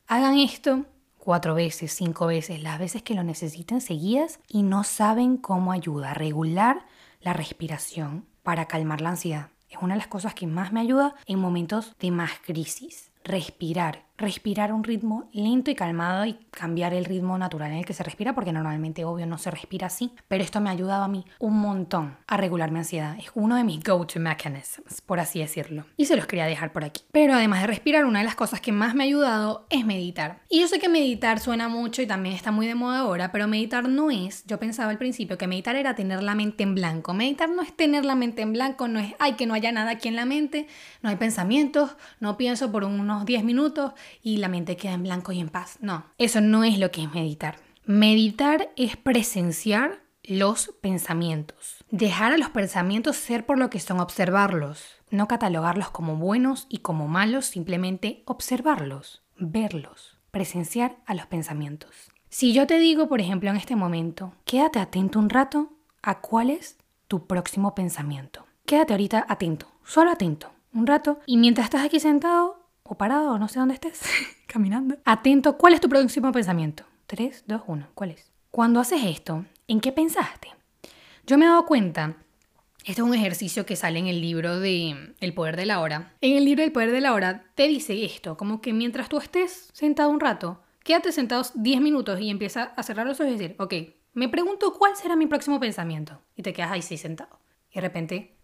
Hagan 0.08 0.38
esto 0.38 0.86
cuatro 1.18 1.56
veces, 1.56 1.94
cinco 1.94 2.28
veces, 2.28 2.62
las 2.62 2.78
veces 2.78 3.02
que 3.02 3.16
lo 3.16 3.24
necesiten 3.24 3.80
seguidas 3.80 4.40
y 4.50 4.64
no 4.64 4.84
saben 4.84 5.38
cómo 5.38 5.72
ayuda 5.72 6.12
a 6.12 6.14
regular 6.14 6.86
la 7.22 7.32
respiración 7.32 8.26
para 8.44 8.68
calmar 8.68 9.00
la 9.00 9.12
ansiedad. 9.12 9.50
Es 9.70 9.78
una 9.82 9.94
de 9.94 10.00
las 10.00 10.08
cosas 10.08 10.36
que 10.36 10.46
más 10.46 10.74
me 10.74 10.82
ayuda 10.82 11.16
en 11.26 11.40
momentos 11.40 11.96
de 12.00 12.12
más 12.12 12.32
crisis. 12.46 13.12
Respirar 13.24 14.04
respirar 14.24 14.74
un 14.74 14.84
ritmo 14.84 15.30
lento 15.32 15.70
y 15.70 15.76
calmado 15.76 16.26
y 16.26 16.34
cambiar 16.52 16.94
el 16.94 17.06
ritmo 17.06 17.38
natural 17.38 17.72
en 17.72 17.78
el 17.80 17.86
que 17.86 17.94
se 17.94 18.04
respira, 18.04 18.34
porque 18.34 18.52
normalmente, 18.52 19.06
obvio, 19.06 19.26
no 19.26 19.38
se 19.38 19.52
respira 19.52 19.88
así, 19.88 20.12
pero 20.28 20.44
esto 20.44 20.62
me 20.62 20.70
ha 20.70 20.74
ayudado 20.74 21.04
a 21.04 21.08
mí 21.08 21.26
un 21.40 21.60
montón 21.60 22.18
a 22.28 22.38
regular 22.38 22.72
mi 22.72 22.80
ansiedad. 22.80 23.16
Es 23.20 23.32
uno 23.36 23.56
de 23.56 23.64
mis 23.64 23.84
go-to 23.84 24.20
mechanisms, 24.20 25.02
por 25.02 25.20
así 25.20 25.40
decirlo. 25.40 25.86
Y 25.98 26.06
se 26.06 26.16
los 26.16 26.26
quería 26.26 26.46
dejar 26.46 26.72
por 26.72 26.84
aquí. 26.84 27.04
Pero 27.12 27.34
además 27.34 27.62
de 27.62 27.68
respirar, 27.68 28.06
una 28.06 28.20
de 28.20 28.26
las 28.26 28.36
cosas 28.36 28.62
que 28.62 28.72
más 28.72 28.96
me 28.96 29.04
ha 29.04 29.08
ayudado 29.08 29.66
es 29.70 29.86
meditar. 29.86 30.40
Y 30.50 30.62
yo 30.62 30.68
sé 30.68 30.80
que 30.80 30.90
meditar 30.90 31.40
suena 31.40 31.68
mucho 31.68 32.02
y 32.02 32.08
también 32.08 32.36
está 32.36 32.52
muy 32.52 32.68
de 32.68 32.76
moda 32.76 33.00
ahora, 33.00 33.32
pero 33.32 33.48
meditar 33.48 33.88
no 33.88 34.10
es, 34.10 34.46
yo 34.46 34.60
pensaba 34.60 34.92
al 34.92 34.98
principio 34.98 35.38
que 35.38 35.48
meditar 35.48 35.76
era 35.76 35.96
tener 35.96 36.24
la 36.24 36.36
mente 36.36 36.64
en 36.64 36.76
blanco. 36.76 37.14
Meditar 37.14 37.50
no 37.50 37.62
es 37.62 37.76
tener 37.76 38.06
la 38.06 38.16
mente 38.16 38.42
en 38.42 38.54
blanco, 38.54 38.88
no 38.88 39.00
es, 39.00 39.14
ay, 39.20 39.34
que 39.34 39.46
no 39.46 39.54
haya 39.54 39.72
nada 39.72 39.92
aquí 39.92 40.08
en 40.08 40.16
la 40.16 40.26
mente, 40.26 40.68
no 41.02 41.10
hay 41.10 41.16
pensamientos, 41.16 41.96
no 42.20 42.38
pienso 42.38 42.72
por 42.72 42.84
unos 42.84 43.26
10 43.26 43.44
minutos 43.44 43.94
y 44.22 44.38
la 44.38 44.48
mente 44.48 44.78
queda 44.78 44.94
en 44.94 45.04
blanco 45.04 45.32
y 45.32 45.40
en 45.40 45.50
paz. 45.50 45.78
No, 45.82 46.06
eso 46.18 46.42
no 46.42 46.64
es 46.64 46.78
lo 46.78 46.92
que 46.92 47.04
es 47.04 47.14
meditar. 47.14 47.58
Meditar 47.86 48.70
es 48.76 48.96
presenciar 48.98 50.04
los 50.24 50.74
pensamientos. 50.82 51.84
Dejar 51.92 52.32
a 52.32 52.38
los 52.38 52.50
pensamientos 52.50 53.18
ser 53.18 53.46
por 53.46 53.60
lo 53.60 53.70
que 53.70 53.80
son, 53.80 54.00
observarlos. 54.00 54.84
No 55.10 55.28
catalogarlos 55.28 55.90
como 55.90 56.16
buenos 56.16 56.66
y 56.70 56.80
como 56.80 57.08
malos, 57.08 57.46
simplemente 57.46 58.24
observarlos, 58.26 59.22
verlos, 59.38 60.18
presenciar 60.32 60.98
a 61.06 61.14
los 61.14 61.26
pensamientos. 61.26 61.92
Si 62.30 62.54
yo 62.54 62.66
te 62.66 62.80
digo, 62.80 63.08
por 63.08 63.22
ejemplo, 63.22 63.50
en 63.50 63.58
este 63.58 63.76
momento, 63.76 64.34
quédate 64.46 64.80
atento 64.80 65.20
un 65.20 65.30
rato 65.30 65.74
a 66.02 66.20
cuál 66.20 66.50
es 66.50 66.78
tu 67.08 67.28
próximo 67.28 67.76
pensamiento. 67.76 68.48
Quédate 68.66 68.94
ahorita 68.94 69.26
atento, 69.28 69.68
solo 69.84 70.10
atento, 70.10 70.52
un 70.74 70.88
rato, 70.88 71.20
y 71.28 71.38
mientras 71.38 71.66
estás 71.66 71.84
aquí 71.84 72.00
sentado, 72.00 72.63
o 72.84 72.96
parado, 72.96 73.40
no 73.40 73.48
sé 73.48 73.60
dónde 73.60 73.76
estés, 73.76 74.02
caminando. 74.48 74.98
Atento, 75.06 75.58
¿cuál 75.58 75.74
es 75.74 75.82
tu 75.82 75.90
próximo 75.90 76.32
pensamiento? 76.32 76.84
3, 77.08 77.46
2, 77.48 77.62
1, 77.68 77.88
¿cuál 77.94 78.12
es? 78.12 78.32
Cuando 78.52 78.80
haces 78.80 79.04
esto, 79.04 79.46
¿en 79.68 79.80
qué 79.82 79.92
pensaste? 79.92 80.50
Yo 81.26 81.38
me 81.38 81.46
he 81.46 81.48
dado 81.48 81.66
cuenta, 81.66 82.18
este 82.86 83.02
es 83.02 83.08
un 83.08 83.14
ejercicio 83.14 83.66
que 83.66 83.76
sale 83.76 84.00
en 84.00 84.08
el 84.08 84.22
libro 84.22 84.60
de 84.60 85.16
El 85.20 85.34
Poder 85.34 85.56
de 85.56 85.66
la 85.66 85.80
Hora. 85.80 86.14
En 86.22 86.36
el 86.36 86.46
libro 86.46 86.64
del 86.64 86.72
Poder 86.72 86.92
de 86.92 87.02
la 87.02 87.14
Hora 87.14 87.46
te 87.56 87.68
dice 87.68 88.04
esto, 88.06 88.38
como 88.38 88.62
que 88.62 88.74
mientras 88.74 89.10
tú 89.10 89.18
estés 89.18 89.70
sentado 89.74 90.10
un 90.10 90.20
rato, 90.20 90.62
quédate 90.84 91.12
sentado 91.12 91.44
10 91.56 91.82
minutos 91.82 92.20
y 92.20 92.30
empieza 92.30 92.74
a 92.76 92.84
cerrar 92.84 93.08
los 93.08 93.20
ojos 93.20 93.34
y 93.34 93.38
decir, 93.38 93.56
ok, 93.58 93.74
me 94.14 94.30
pregunto 94.30 94.74
cuál 94.74 94.96
será 94.96 95.16
mi 95.16 95.28
próximo 95.28 95.60
pensamiento. 95.60 96.22
Y 96.36 96.44
te 96.44 96.54
quedas 96.54 96.72
ahí 96.72 96.82
sí 96.82 96.98
sentado. 96.98 97.40
Y 97.72 97.76
de 97.76 97.82
repente 97.82 98.36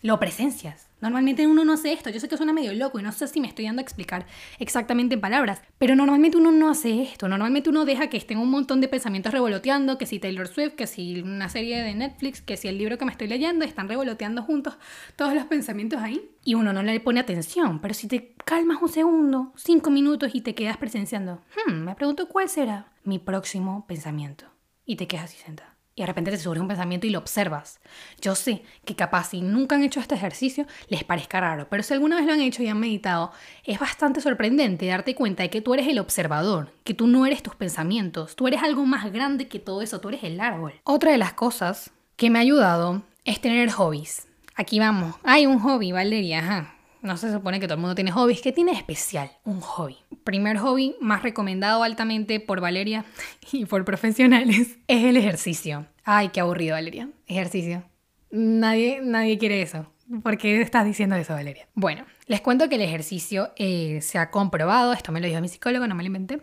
lo 0.00 0.18
presencias 0.18 0.87
Normalmente 1.00 1.46
uno 1.46 1.64
no 1.64 1.74
hace 1.74 1.92
esto. 1.92 2.10
Yo 2.10 2.18
sé 2.20 2.28
que 2.28 2.36
suena 2.36 2.52
medio 2.52 2.72
loco 2.74 2.98
y 2.98 3.02
no 3.02 3.12
sé 3.12 3.28
si 3.28 3.40
me 3.40 3.48
estoy 3.48 3.66
dando 3.66 3.80
a 3.80 3.82
explicar 3.82 4.26
exactamente 4.58 5.14
en 5.14 5.20
palabras, 5.20 5.62
pero 5.78 5.94
normalmente 5.94 6.36
uno 6.36 6.50
no 6.50 6.70
hace 6.70 7.02
esto. 7.02 7.28
Normalmente 7.28 7.70
uno 7.70 7.84
deja 7.84 8.08
que 8.08 8.16
estén 8.16 8.38
un 8.38 8.50
montón 8.50 8.80
de 8.80 8.88
pensamientos 8.88 9.32
revoloteando, 9.32 9.98
que 9.98 10.06
si 10.06 10.18
Taylor 10.18 10.48
Swift, 10.48 10.74
que 10.74 10.86
si 10.86 11.20
una 11.20 11.48
serie 11.48 11.82
de 11.82 11.94
Netflix, 11.94 12.40
que 12.40 12.56
si 12.56 12.68
el 12.68 12.78
libro 12.78 12.98
que 12.98 13.04
me 13.04 13.12
estoy 13.12 13.28
leyendo, 13.28 13.64
están 13.64 13.88
revoloteando 13.88 14.42
juntos 14.42 14.76
todos 15.16 15.34
los 15.34 15.44
pensamientos 15.44 16.00
ahí 16.00 16.30
y 16.44 16.54
uno 16.54 16.72
no 16.72 16.82
le 16.82 17.00
pone 17.00 17.20
atención. 17.20 17.80
Pero 17.80 17.94
si 17.94 18.08
te 18.08 18.34
calmas 18.44 18.82
un 18.82 18.88
segundo, 18.88 19.52
cinco 19.56 19.90
minutos 19.90 20.34
y 20.34 20.40
te 20.40 20.54
quedas 20.54 20.76
presenciando, 20.76 21.42
hmm, 21.66 21.72
me 21.72 21.94
pregunto 21.94 22.28
cuál 22.28 22.48
será 22.48 22.92
mi 23.04 23.18
próximo 23.18 23.86
pensamiento. 23.86 24.46
Y 24.84 24.96
te 24.96 25.06
quedas 25.06 25.24
así 25.26 25.36
sentado 25.36 25.77
y 25.98 26.02
de 26.02 26.06
repente 26.06 26.30
te 26.30 26.38
surge 26.38 26.60
un 26.60 26.68
pensamiento 26.68 27.08
y 27.08 27.10
lo 27.10 27.18
observas. 27.18 27.80
Yo 28.20 28.36
sé 28.36 28.62
que 28.84 28.94
capaz 28.94 29.30
si 29.30 29.42
nunca 29.42 29.74
han 29.74 29.82
hecho 29.82 29.98
este 29.98 30.14
ejercicio 30.14 30.66
les 30.88 31.02
parezca 31.02 31.40
raro, 31.40 31.66
pero 31.68 31.82
si 31.82 31.92
alguna 31.92 32.16
vez 32.16 32.26
lo 32.26 32.34
han 32.34 32.40
hecho 32.40 32.62
y 32.62 32.68
han 32.68 32.78
meditado, 32.78 33.32
es 33.64 33.80
bastante 33.80 34.20
sorprendente 34.20 34.86
darte 34.86 35.16
cuenta 35.16 35.42
de 35.42 35.50
que 35.50 35.60
tú 35.60 35.74
eres 35.74 35.88
el 35.88 35.98
observador, 35.98 36.72
que 36.84 36.94
tú 36.94 37.08
no 37.08 37.26
eres 37.26 37.42
tus 37.42 37.56
pensamientos, 37.56 38.36
tú 38.36 38.46
eres 38.46 38.62
algo 38.62 38.86
más 38.86 39.12
grande 39.12 39.48
que 39.48 39.58
todo 39.58 39.82
eso, 39.82 40.00
tú 40.00 40.08
eres 40.08 40.22
el 40.22 40.38
árbol. 40.38 40.74
Otra 40.84 41.10
de 41.10 41.18
las 41.18 41.32
cosas 41.32 41.90
que 42.14 42.30
me 42.30 42.38
ha 42.38 42.42
ayudado 42.42 43.02
es 43.24 43.40
tener 43.40 43.68
hobbies. 43.72 44.28
Aquí 44.54 44.78
vamos. 44.78 45.16
Hay 45.24 45.46
un 45.46 45.58
hobby, 45.58 45.90
Valeria, 45.90 46.38
ajá. 46.38 46.77
No 47.02 47.16
se 47.16 47.32
supone 47.32 47.60
que 47.60 47.66
todo 47.66 47.74
el 47.74 47.80
mundo 47.80 47.94
tiene 47.94 48.10
hobbies. 48.10 48.40
¿Qué 48.40 48.52
tiene 48.52 48.72
especial? 48.72 49.30
Un 49.44 49.60
hobby. 49.60 49.96
Primer 50.24 50.58
hobby 50.58 50.96
más 51.00 51.22
recomendado 51.22 51.82
altamente 51.82 52.40
por 52.40 52.60
Valeria 52.60 53.04
y 53.52 53.64
por 53.66 53.84
profesionales 53.84 54.76
es 54.88 55.04
el 55.04 55.16
ejercicio. 55.16 55.86
Ay, 56.04 56.30
qué 56.30 56.40
aburrido, 56.40 56.74
Valeria. 56.74 57.08
Ejercicio. 57.26 57.84
Nadie, 58.30 59.00
nadie 59.02 59.38
quiere 59.38 59.62
eso. 59.62 59.92
¿Por 60.22 60.38
qué 60.38 60.60
estás 60.60 60.86
diciendo 60.86 61.16
eso, 61.16 61.34
Valeria? 61.34 61.68
Bueno, 61.74 62.06
les 62.26 62.40
cuento 62.40 62.68
que 62.68 62.76
el 62.76 62.80
ejercicio 62.80 63.52
eh, 63.56 64.00
se 64.00 64.18
ha 64.18 64.30
comprobado, 64.30 64.94
esto 64.94 65.12
me 65.12 65.20
lo 65.20 65.26
dijo 65.26 65.40
mi 65.40 65.48
psicólogo, 65.48 65.86
no 65.86 65.94
me 65.94 66.02
lo 66.02 66.06
inventé, 66.06 66.40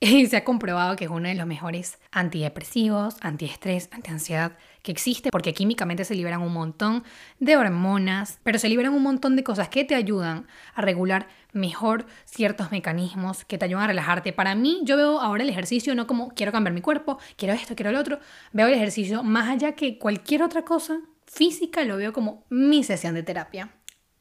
se 0.28 0.36
ha 0.36 0.44
comprobado 0.44 0.96
que 0.96 1.04
es 1.04 1.10
uno 1.10 1.28
de 1.28 1.34
los 1.34 1.46
mejores 1.46 1.98
antidepresivos, 2.10 3.16
antiestrés, 3.20 3.88
antiansiedad 3.92 4.52
que 4.82 4.92
existe, 4.92 5.30
porque 5.30 5.54
químicamente 5.54 6.04
se 6.04 6.14
liberan 6.14 6.42
un 6.42 6.52
montón 6.52 7.04
de 7.40 7.56
hormonas, 7.56 8.38
pero 8.42 8.58
se 8.58 8.68
liberan 8.68 8.92
un 8.92 9.02
montón 9.02 9.34
de 9.36 9.44
cosas 9.44 9.68
que 9.68 9.84
te 9.84 9.94
ayudan 9.94 10.46
a 10.74 10.82
regular 10.82 11.28
mejor 11.52 12.06
ciertos 12.26 12.70
mecanismos, 12.70 13.44
que 13.44 13.56
te 13.56 13.64
ayudan 13.64 13.84
a 13.84 13.88
relajarte. 13.88 14.32
Para 14.32 14.54
mí, 14.54 14.80
yo 14.84 14.96
veo 14.96 15.20
ahora 15.20 15.42
el 15.42 15.48
ejercicio 15.48 15.94
no 15.94 16.06
como 16.06 16.34
quiero 16.34 16.52
cambiar 16.52 16.74
mi 16.74 16.82
cuerpo, 16.82 17.18
quiero 17.36 17.54
esto, 17.54 17.74
quiero 17.74 17.92
lo 17.92 18.00
otro, 18.00 18.18
veo 18.52 18.66
el 18.66 18.74
ejercicio 18.74 19.22
más 19.22 19.48
allá 19.48 19.72
que 19.72 19.98
cualquier 19.98 20.42
otra 20.42 20.64
cosa 20.64 21.00
física, 21.26 21.84
lo 21.84 21.96
veo 21.96 22.12
como 22.12 22.44
mi 22.50 22.84
sesión 22.84 23.14
de 23.14 23.22
terapia 23.22 23.70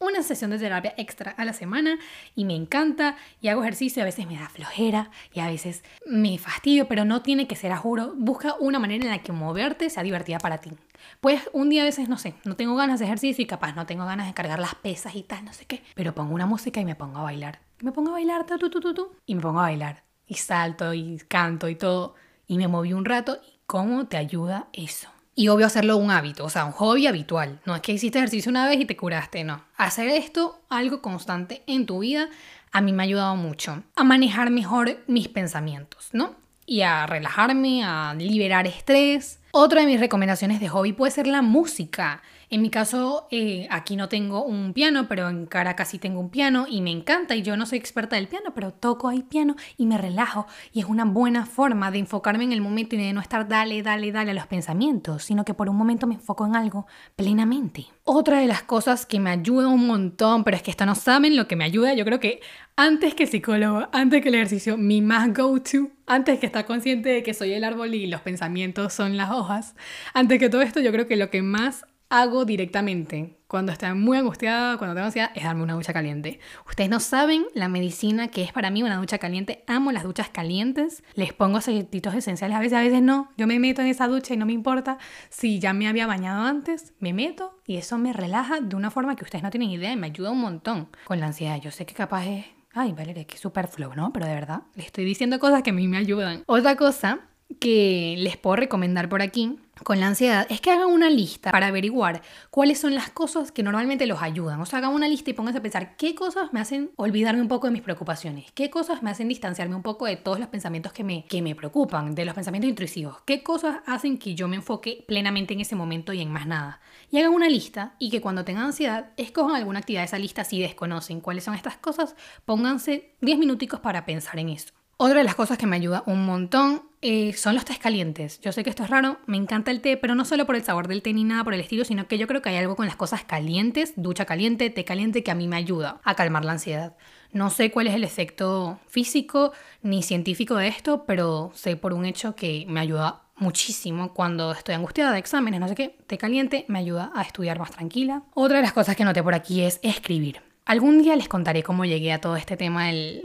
una 0.04 0.24
sesión 0.24 0.52
de 0.52 0.60
terapia 0.60 0.94
extra 0.98 1.32
a 1.32 1.46
la 1.46 1.54
semana 1.54 1.98
y 2.36 2.46
me 2.46 2.56
encanta 2.56 3.16
y 3.42 3.48
hago 3.48 3.62
ejercicio, 3.62 4.02
a 4.02 4.06
veces 4.06 4.28
me 4.28 4.38
da 4.38 4.50
flojera 4.50 5.10
y 5.34 5.39
a 5.39 5.48
veces 5.48 5.84
me 6.06 6.38
fastidio, 6.38 6.88
pero 6.88 7.06
no 7.06 7.22
tiene 7.22 7.48
que 7.48 7.56
ser 7.56 7.72
a 7.72 7.78
juro. 7.78 8.13
Busca 8.16 8.56
una 8.60 8.80
manera 8.80 9.04
en 9.04 9.12
la 9.12 9.20
que 9.20 9.32
moverte 9.32 9.89
sea 9.89 10.04
divertida 10.04 10.39
para 10.39 10.60
ti. 10.60 10.72
Pues 11.20 11.50
un 11.54 11.70
día 11.70 11.82
a 11.82 11.86
veces, 11.86 12.10
no 12.10 12.18
sé, 12.18 12.36
no 12.46 12.56
tengo 12.56 12.76
ganas 12.76 13.00
de 13.00 13.06
ejercicio 13.06 13.44
y 13.44 13.48
capaz 13.48 13.74
no 13.74 13.86
tengo 13.86 14.06
ganas 14.06 14.28
de 14.28 14.34
cargar 14.34 14.60
las 14.60 14.76
pesas 14.76 15.16
y 15.16 15.24
tal, 15.24 15.44
no 15.46 15.54
sé 15.54 15.66
qué, 15.66 15.84
pero 15.96 16.13
pongo 16.16 16.34
una 16.34 16.46
música 16.46 16.80
y 16.80 16.86
me 16.86 16.96
pongo 16.96 17.20
a 17.20 17.24
bailar. 17.24 17.60
Me 17.82 17.92
pongo 17.92 18.10
a 18.10 18.13
bailar, 18.13 18.46
tu, 18.46 18.58
tu, 18.58 18.70
tu, 18.70 18.94
tu, 18.94 19.12
y 19.26 19.36
me 19.36 19.42
pongo 19.42 19.60
a 19.60 19.63
bailar. 19.63 20.04
Y 20.28 20.36
salto 20.36 20.94
y 20.94 21.18
canto 21.28 21.68
y 21.68 21.76
todo. 21.76 22.16
Y 22.48 22.58
me 22.58 22.68
moví 22.68 22.94
un 22.94 23.04
rato. 23.04 23.39
¿Y 23.46 23.60
cómo 23.66 24.06
te 24.08 24.18
ayuda 24.18 24.68
eso? 24.72 25.12
Y 25.36 25.48
obvio 25.48 25.65
hacerlo 25.65 25.98
un 25.98 26.12
hábito, 26.12 26.46
o 26.46 26.50
sea, 26.50 26.65
un 26.65 26.72
hobby 26.74 27.08
habitual. 27.08 27.60
No 27.65 27.76
es 27.76 27.82
que 27.82 27.93
hiciste 27.93 28.19
ejercicio 28.19 28.50
una 28.50 28.67
vez 28.67 28.80
y 28.80 28.86
te 28.86 28.96
curaste, 28.96 29.43
no. 29.43 29.63
Hacer 29.78 30.10
esto 30.10 30.62
algo 30.69 31.02
constante 31.02 31.63
en 31.65 31.86
tu 31.86 32.00
vida 32.00 32.30
a 32.74 32.82
mí 32.82 32.91
me 32.91 33.04
ha 33.04 33.06
ayudado 33.06 33.36
mucho 33.36 33.84
a 33.96 34.04
manejar 34.04 34.50
mejor 34.50 34.98
mis 35.08 35.28
pensamientos, 35.28 36.10
¿no? 36.12 36.36
Y 36.65 36.82
a 36.82 37.06
relajarme, 37.06 37.84
a 37.84 38.15
liberar 38.15 38.67
estrés. 38.67 39.39
Otra 39.52 39.82
de 39.82 39.88
mis 39.88 40.00
recomendaciones 40.00 40.60
de 40.60 40.69
hobby 40.69 40.91
puede 40.91 41.12
ser 41.12 41.28
la 41.28 41.41
música. 41.41 42.24
En 42.54 42.62
mi 42.62 42.70
caso, 42.70 43.26
eh, 43.32 43.68
aquí 43.72 43.96
no 43.96 44.10
tengo 44.10 44.44
un 44.44 44.74
piano, 44.74 45.08
pero 45.08 45.28
en 45.28 45.48
Caracas 45.48 45.88
sí 45.88 45.98
tengo 45.98 46.20
un 46.20 46.30
piano 46.30 46.68
y 46.70 46.82
me 46.82 46.92
encanta. 46.92 47.36
Y 47.36 47.42
yo 47.42 47.58
no 47.58 47.66
soy 47.66 47.80
experta 47.80 48.16
del 48.16 48.28
piano, 48.28 48.54
pero 48.54 48.72
toco 48.72 49.10
ahí 49.10 49.24
piano 49.24 49.56
y 49.76 49.88
me 49.88 49.98
relajo. 49.98 50.46
Y 50.72 50.82
es 50.82 50.86
una 50.86 51.04
buena 51.04 51.48
forma 51.48 51.89
de 51.89 51.98
enfocarme 51.98 52.44
en 52.44 52.54
el 52.54 52.62
momento 52.62 52.94
y 52.94 53.00
de 53.00 53.12
no 53.12 53.22
estar 53.22 53.48
dale, 53.48 53.82
dale, 53.82 54.12
dale 54.12 54.30
a 54.30 54.34
los 54.36 54.46
pensamientos, 54.46 55.24
sino 55.24 55.44
que 55.46 55.56
por 55.56 55.68
un 55.68 55.76
momento 55.76 56.06
me 56.06 56.13
enfoco 56.13 56.46
en 56.46 56.56
algo 56.56 56.86
plenamente. 57.16 57.88
Otra 58.04 58.38
de 58.38 58.46
las 58.46 58.62
cosas 58.62 59.08
que 59.08 59.20
me 59.20 59.32
ayuda 59.32 59.68
un 59.68 59.88
montón, 59.88 60.44
pero 60.44 60.56
es 60.56 60.62
que 60.62 60.70
esto 60.70 60.86
no 60.86 60.94
saben 60.94 61.36
lo 61.36 61.48
que 61.48 61.56
me 61.56 61.63
ayuda, 61.63 61.96
yo 61.96 62.06
creo 62.06 62.20
que 62.20 62.39
antes 62.76 63.16
que 63.16 63.26
psicólogo, 63.26 63.88
antes 63.92 64.22
que 64.22 64.30
el 64.30 64.36
ejercicio, 64.36 64.78
mi 64.78 65.02
más 65.02 65.34
go-to, 65.34 65.89
antes 66.06 66.38
que 66.38 66.46
estar 66.46 66.66
consciente 66.66 67.10
de 67.10 67.24
que 67.24 67.34
soy 67.34 67.54
el 67.54 67.63
árbol 67.63 67.96
y 67.96 68.06
los 68.06 68.22
pensamientos 68.22 68.94
son 68.94 69.18
las 69.18 69.32
hojas, 69.32 69.76
antes 70.13 70.38
que 70.38 70.50
todo 70.50 70.62
esto, 70.62 70.82
yo 70.82 70.92
creo 70.92 71.08
que 71.08 71.16
lo 71.16 71.32
que 71.32 71.42
más 71.42 71.86
hago 72.13 72.45
directamente 72.45 73.39
cuando 73.47 73.71
estoy 73.71 73.93
muy 73.95 74.17
angustiada, 74.17 74.78
cuando 74.78 74.93
tengo 74.93 75.08
ansiedad, 75.08 75.32
es 75.34 75.43
darme 75.43 75.63
una 75.63 75.73
ducha 75.73 75.93
caliente. 75.93 76.39
Ustedes 76.67 76.88
no 76.88 76.99
saben 76.99 77.45
la 77.56 77.69
medicina 77.69 78.28
que 78.28 78.43
es 78.43 78.52
para 78.52 78.69
mí 78.69 78.84
una 78.84 78.97
ducha 78.97 79.17
caliente. 79.17 79.63
Amo 79.65 79.91
las 79.91 80.04
duchas 80.04 80.30
calientes. 80.30 81.04
Les 81.15 81.34
pongo 81.34 81.58
aceititos 81.58 82.13
esenciales 82.13 82.56
a 82.56 82.60
veces, 82.60 82.78
a 82.78 82.82
veces 82.82 83.02
no. 83.02 83.32
Yo 83.36 83.47
me 83.47 83.60
meto 83.60 83.82
en 83.82 83.88
esa 83.88 84.08
ducha 84.08 84.36
y 84.36 84.38
no 84.38 84.45
me 84.45 84.54
importa 84.54 84.99
si 85.30 85.60
ya 85.60 85.73
me 85.73 85.88
había 85.88 86.06
bañado 86.06 86.43
antes. 86.43 86.93
Me 86.99 87.13
meto 87.13 87.58
y 87.65 87.78
eso 87.78 87.97
me 87.97 88.13
relaja 88.13 88.62
de 88.62 88.76
una 88.76 88.91
forma 88.91 89.15
que 89.15 89.23
ustedes 89.23 89.43
no 89.43 89.49
tienen 89.49 89.71
idea 89.71 89.91
y 89.91 89.97
me 89.97 90.08
ayuda 90.08 90.30
un 90.30 90.41
montón 90.41 90.89
con 91.06 91.19
la 91.19 91.28
ansiedad. 91.28 91.60
Yo 91.60 91.71
sé 91.71 91.88
que 91.88 91.95
capaz 91.95 92.28
es... 92.28 92.45
Ay, 92.73 92.91
Valeria, 92.91 93.26
que 93.26 93.38
súper 93.38 93.67
flow, 93.67 93.93
¿no? 93.95 94.13
Pero 94.13 94.28
de 94.28 94.34
verdad, 94.34 94.63
les 94.76 94.88
estoy 94.88 95.06
diciendo 95.06 95.39
cosas 95.39 95.63
que 95.63 95.71
a 95.71 95.73
mí 95.73 95.88
me 95.88 95.97
ayudan. 95.97 96.43
Otra 96.45 96.76
cosa 96.76 97.19
que 97.60 98.15
les 98.17 98.38
puedo 98.38 98.56
recomendar 98.56 99.10
por 99.10 99.21
aquí 99.21 99.60
con 99.81 99.99
la 99.99 100.07
ansiedad 100.07 100.45
es 100.49 100.62
que 100.62 100.71
hagan 100.71 100.88
una 100.88 101.09
lista 101.09 101.51
para 101.51 101.67
averiguar 101.67 102.21
cuáles 102.51 102.79
son 102.79 102.93
las 102.93 103.09
cosas 103.09 103.51
que 103.51 103.63
normalmente 103.63 104.05
los 104.05 104.21
ayudan. 104.21 104.62
O 104.62 104.65
sea, 104.65 104.79
hagan 104.79 104.93
una 104.93 105.07
lista 105.07 105.31
y 105.31 105.33
pónganse 105.33 105.59
a 105.59 105.62
pensar 105.62 105.97
qué 105.97 106.13
cosas 106.13 106.53
me 106.53 106.59
hacen 106.59 106.91
olvidarme 106.95 107.41
un 107.41 107.47
poco 107.47 107.67
de 107.67 107.73
mis 107.73 107.81
preocupaciones, 107.81 108.51
qué 108.53 108.69
cosas 108.69 109.01
me 109.01 109.09
hacen 109.09 109.27
distanciarme 109.27 109.75
un 109.75 109.81
poco 109.81 110.05
de 110.05 110.15
todos 110.15 110.39
los 110.39 110.47
pensamientos 110.49 110.93
que 110.93 111.03
me, 111.03 111.25
que 111.25 111.41
me 111.41 111.55
preocupan, 111.55 112.13
de 112.13 112.25
los 112.25 112.36
pensamientos 112.36 112.69
intrusivos, 112.69 113.21
qué 113.25 113.41
cosas 113.41 113.77
hacen 113.86 114.17
que 114.17 114.36
yo 114.36 114.47
me 114.47 114.57
enfoque 114.57 115.03
plenamente 115.07 115.53
en 115.53 115.62
ese 115.62 115.75
momento 115.75 116.13
y 116.13 116.21
en 116.21 116.31
más 116.31 116.45
nada. 116.45 116.79
Y 117.09 117.17
hagan 117.17 117.33
una 117.33 117.49
lista 117.49 117.95
y 117.99 118.09
que 118.09 118.21
cuando 118.21 118.45
tengan 118.45 118.65
ansiedad, 118.65 119.12
escojan 119.17 119.55
alguna 119.55 119.79
actividad 119.79 120.01
de 120.01 120.05
esa 120.05 120.19
lista 120.19 120.43
si 120.43 120.62
desconocen 120.62 121.19
cuáles 121.19 121.43
son 121.43 121.55
estas 121.55 121.77
cosas, 121.77 122.15
pónganse 122.45 123.15
10 123.21 123.39
minuticos 123.39 123.79
para 123.79 124.05
pensar 124.05 124.39
en 124.39 124.49
eso. 124.49 124.73
Otra 125.06 125.18
de 125.18 125.26
las 125.26 125.36
cosas 125.36 125.58
que 125.58 125.68
me 125.68 125.76
ayuda 125.76 126.04
un 126.06 126.26
montón 126.26 126.84
eh, 127.02 127.34
son 127.34 127.56
los 127.56 127.66
tés 127.66 127.78
calientes. 127.78 128.39
Yo 128.39 128.54
sé 128.54 128.63
que 128.63 128.70
esto 128.70 128.84
es 128.84 128.89
raro, 128.89 129.18
me 129.26 129.36
encanta 129.36 129.70
el 129.70 129.82
té, 129.82 129.98
pero 129.98 130.16
no 130.16 130.24
solo 130.24 130.46
por 130.46 130.56
el 130.56 130.63
sabor 130.63 130.88
del 130.88 131.02
té 131.02 131.12
ni 131.12 131.26
nada 131.26 131.44
por 131.44 131.54
el 131.54 131.60
estilo, 131.60 131.84
sino 131.84 132.08
que 132.08 132.18
yo 132.18 132.26
creo 132.26 132.42
que 132.42 132.48
hay 132.48 132.56
algo 132.56 132.78
con 132.78 132.86
las 132.86 132.96
cosas 132.96 133.26
calientes, 133.26 133.96
ducha 133.98 134.24
caliente, 134.24 134.70
té 134.70 134.86
caliente, 134.86 135.22
que 135.22 135.32
a 135.32 135.36
mí 135.36 135.50
me 135.50 135.58
ayuda 135.58 136.00
a 136.06 136.16
calmar 136.16 136.46
la 136.46 136.54
ansiedad. 136.54 136.96
No 137.34 137.50
sé 137.50 137.70
cuál 137.70 137.88
es 137.88 137.96
el 137.96 138.06
efecto 138.06 138.80
físico 138.88 139.52
ni 139.82 140.04
científico 140.04 140.56
de 140.56 140.70
esto, 140.70 141.04
pero 141.06 141.52
sé 141.54 141.76
por 141.76 141.92
un 141.92 142.06
hecho 142.06 142.38
que 142.38 142.66
me 142.70 142.80
ayuda 142.80 143.24
muchísimo 143.36 144.13
cuando 144.13 144.54
estoy 144.54 144.76
angustiada 144.76 145.12
de 145.12 145.20
exámenes, 145.20 145.60
no 145.60 145.68
sé 145.68 145.76
qué, 145.76 145.98
té 146.08 146.18
caliente 146.18 146.63
me 146.70 146.80
ayuda 146.80 147.12
a 147.13 147.24
estudiar 147.24 147.60
más 147.60 147.72
tranquila. 147.72 148.24
Otra 148.36 148.60
de 148.60 148.63
las 148.63 148.72
cosas 148.72 148.96
que 148.96 149.04
noté 149.04 149.22
por 149.22 149.34
aquí 149.34 149.63
es 149.63 149.82
escribir. 149.84 150.39
Algún 150.63 151.02
día 151.02 151.18
les 151.18 151.28
contaré 151.28 151.62
cómo 151.62 151.84
llegué 151.84 152.13
a 152.13 152.22
todo 152.22 152.38
este 152.38 152.56
tema 152.56 152.86
del, 152.86 153.24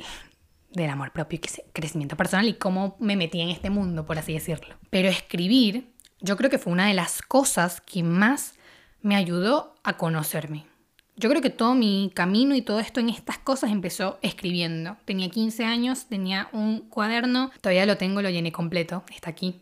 del 0.71 0.91
amor 0.91 1.13
propio 1.13 1.41
y 1.43 1.73
crecimiento 1.73 2.17
personal 2.17 2.49
y 2.49 2.55
cómo 2.55 2.97
me 3.01 3.17
metí 3.17 3.41
en 3.41 3.49
este 3.51 3.71
mundo, 3.71 4.05
por 4.07 4.19
así 4.19 4.35
decirlo. 4.35 4.77
Pero 4.91 5.09
escribir, 5.09 5.93
yo 6.21 6.37
creo 6.37 6.51
que 6.51 6.59
fue 6.59 6.73
una 6.73 6.87
de 6.87 6.95
las 6.95 7.23
cosas 7.23 7.81
que 7.81 8.03
más 8.03 8.55
me 9.01 9.17
ayudó 9.17 9.75
a 9.85 9.97
conocerme. 9.97 10.67
Yo 11.17 11.29
creo 11.29 11.43
que 11.43 11.51
todo 11.51 11.75
mi 11.75 12.13
camino 12.15 12.55
y 12.55 12.63
todo 12.63 12.79
esto 12.79 13.01
en 13.01 13.09
estas 13.09 13.39
cosas 13.39 13.73
empezó 13.73 14.19
escribiendo. 14.23 14.97
Tenía 15.05 15.29
15 15.29 15.65
años, 15.65 16.07
tenía 16.07 16.49
un 16.53 16.89
cuaderno, 16.89 17.51
todavía 17.61 17.87
lo 17.87 17.97
tengo, 17.97 18.23
lo 18.23 18.31
llené 18.31 18.53
completo, 18.53 19.03
está 19.13 19.31
aquí. 19.31 19.61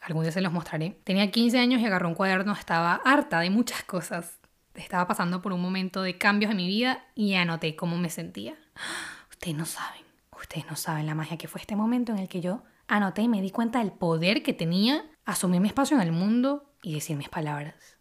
Algún 0.00 0.22
día 0.22 0.32
se 0.32 0.40
los 0.40 0.52
mostraré. 0.52 0.98
Tenía 1.04 1.30
15 1.30 1.58
años 1.58 1.80
y 1.80 1.86
agarré 1.86 2.06
un 2.06 2.14
cuaderno, 2.14 2.52
estaba 2.52 3.00
harta 3.04 3.40
de 3.40 3.50
muchas 3.50 3.84
cosas. 3.84 4.38
Estaba 4.74 5.06
pasando 5.06 5.42
por 5.42 5.52
un 5.52 5.60
momento 5.60 6.02
de 6.02 6.18
cambios 6.18 6.50
en 6.50 6.56
mi 6.56 6.66
vida 6.66 7.04
y 7.14 7.34
anoté 7.34 7.76
cómo 7.76 7.96
me 7.96 8.10
sentía. 8.10 8.56
Ustedes 9.30 9.56
no 9.56 9.66
saben 9.66 10.07
Ustedes 10.40 10.66
no 10.66 10.76
saben 10.76 11.06
la 11.06 11.14
magia 11.14 11.36
que 11.36 11.48
fue 11.48 11.60
este 11.60 11.76
momento 11.76 12.12
en 12.12 12.18
el 12.18 12.28
que 12.28 12.40
yo 12.40 12.62
anoté 12.86 13.22
y 13.22 13.28
me 13.28 13.42
di 13.42 13.50
cuenta 13.50 13.80
del 13.80 13.92
poder 13.92 14.42
que 14.42 14.52
tenía 14.52 15.04
asumir 15.24 15.60
mi 15.60 15.68
espacio 15.68 15.96
en 15.96 16.02
el 16.02 16.12
mundo 16.12 16.72
y 16.82 16.94
decir 16.94 17.16
mis 17.16 17.28
palabras. 17.28 17.96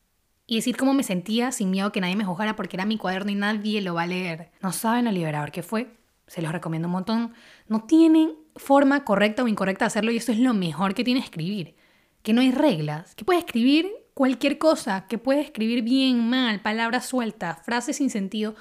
Y 0.46 0.56
decir 0.56 0.78
cómo 0.78 0.94
me 0.94 1.04
sentía 1.04 1.52
sin 1.52 1.72
miedo 1.72 1.92
que 1.92 2.00
nadie 2.00 2.16
me 2.16 2.24
juzgara 2.24 2.56
porque 2.56 2.78
era 2.78 2.86
mi 2.86 2.98
cuaderno 2.98 3.32
y 3.32 3.36
nadie 3.36 3.82
lo 3.82 3.96
va 3.96 4.04
a 4.04 4.08
leer. 4.08 4.52
No 4.62 4.72
saben 4.72 5.06
lo 5.06 5.12
liberador 5.12 5.52
que 5.52 5.64
fue. 5.64 5.98
Se 6.28 6.42
los 6.42 6.52
recomiendo 6.52 6.88
un 6.88 6.94
montón. 6.94 7.34
No 7.68 7.84
tienen 7.84 8.34
forma 8.56 9.04
correcta 9.04 9.44
o 9.44 9.48
incorrecta 9.48 9.86
de 9.86 9.88
hacerlo 9.88 10.12
y 10.12 10.18
eso 10.18 10.32
es 10.32 10.40
lo 10.40 10.54
mejor 10.54 10.94
que 10.94 11.04
tiene 11.04 11.20
escribir. 11.20 11.76
Que 12.22 12.32
no 12.32 12.40
hay 12.40 12.52
reglas. 12.52 13.14
Que 13.16 13.26
puedes 13.26 13.44
escribir 13.44 13.92
cualquier 14.14 14.58
cosa 14.58 15.06
que 15.08 15.18
puede 15.18 15.42
escribir 15.42 15.84
bien, 15.84 16.30
mal, 16.30 16.62
palabras 16.62 17.08
sueltas, 17.08 17.60
frases 17.66 17.98
sin 17.98 18.10
sentido, 18.10 18.56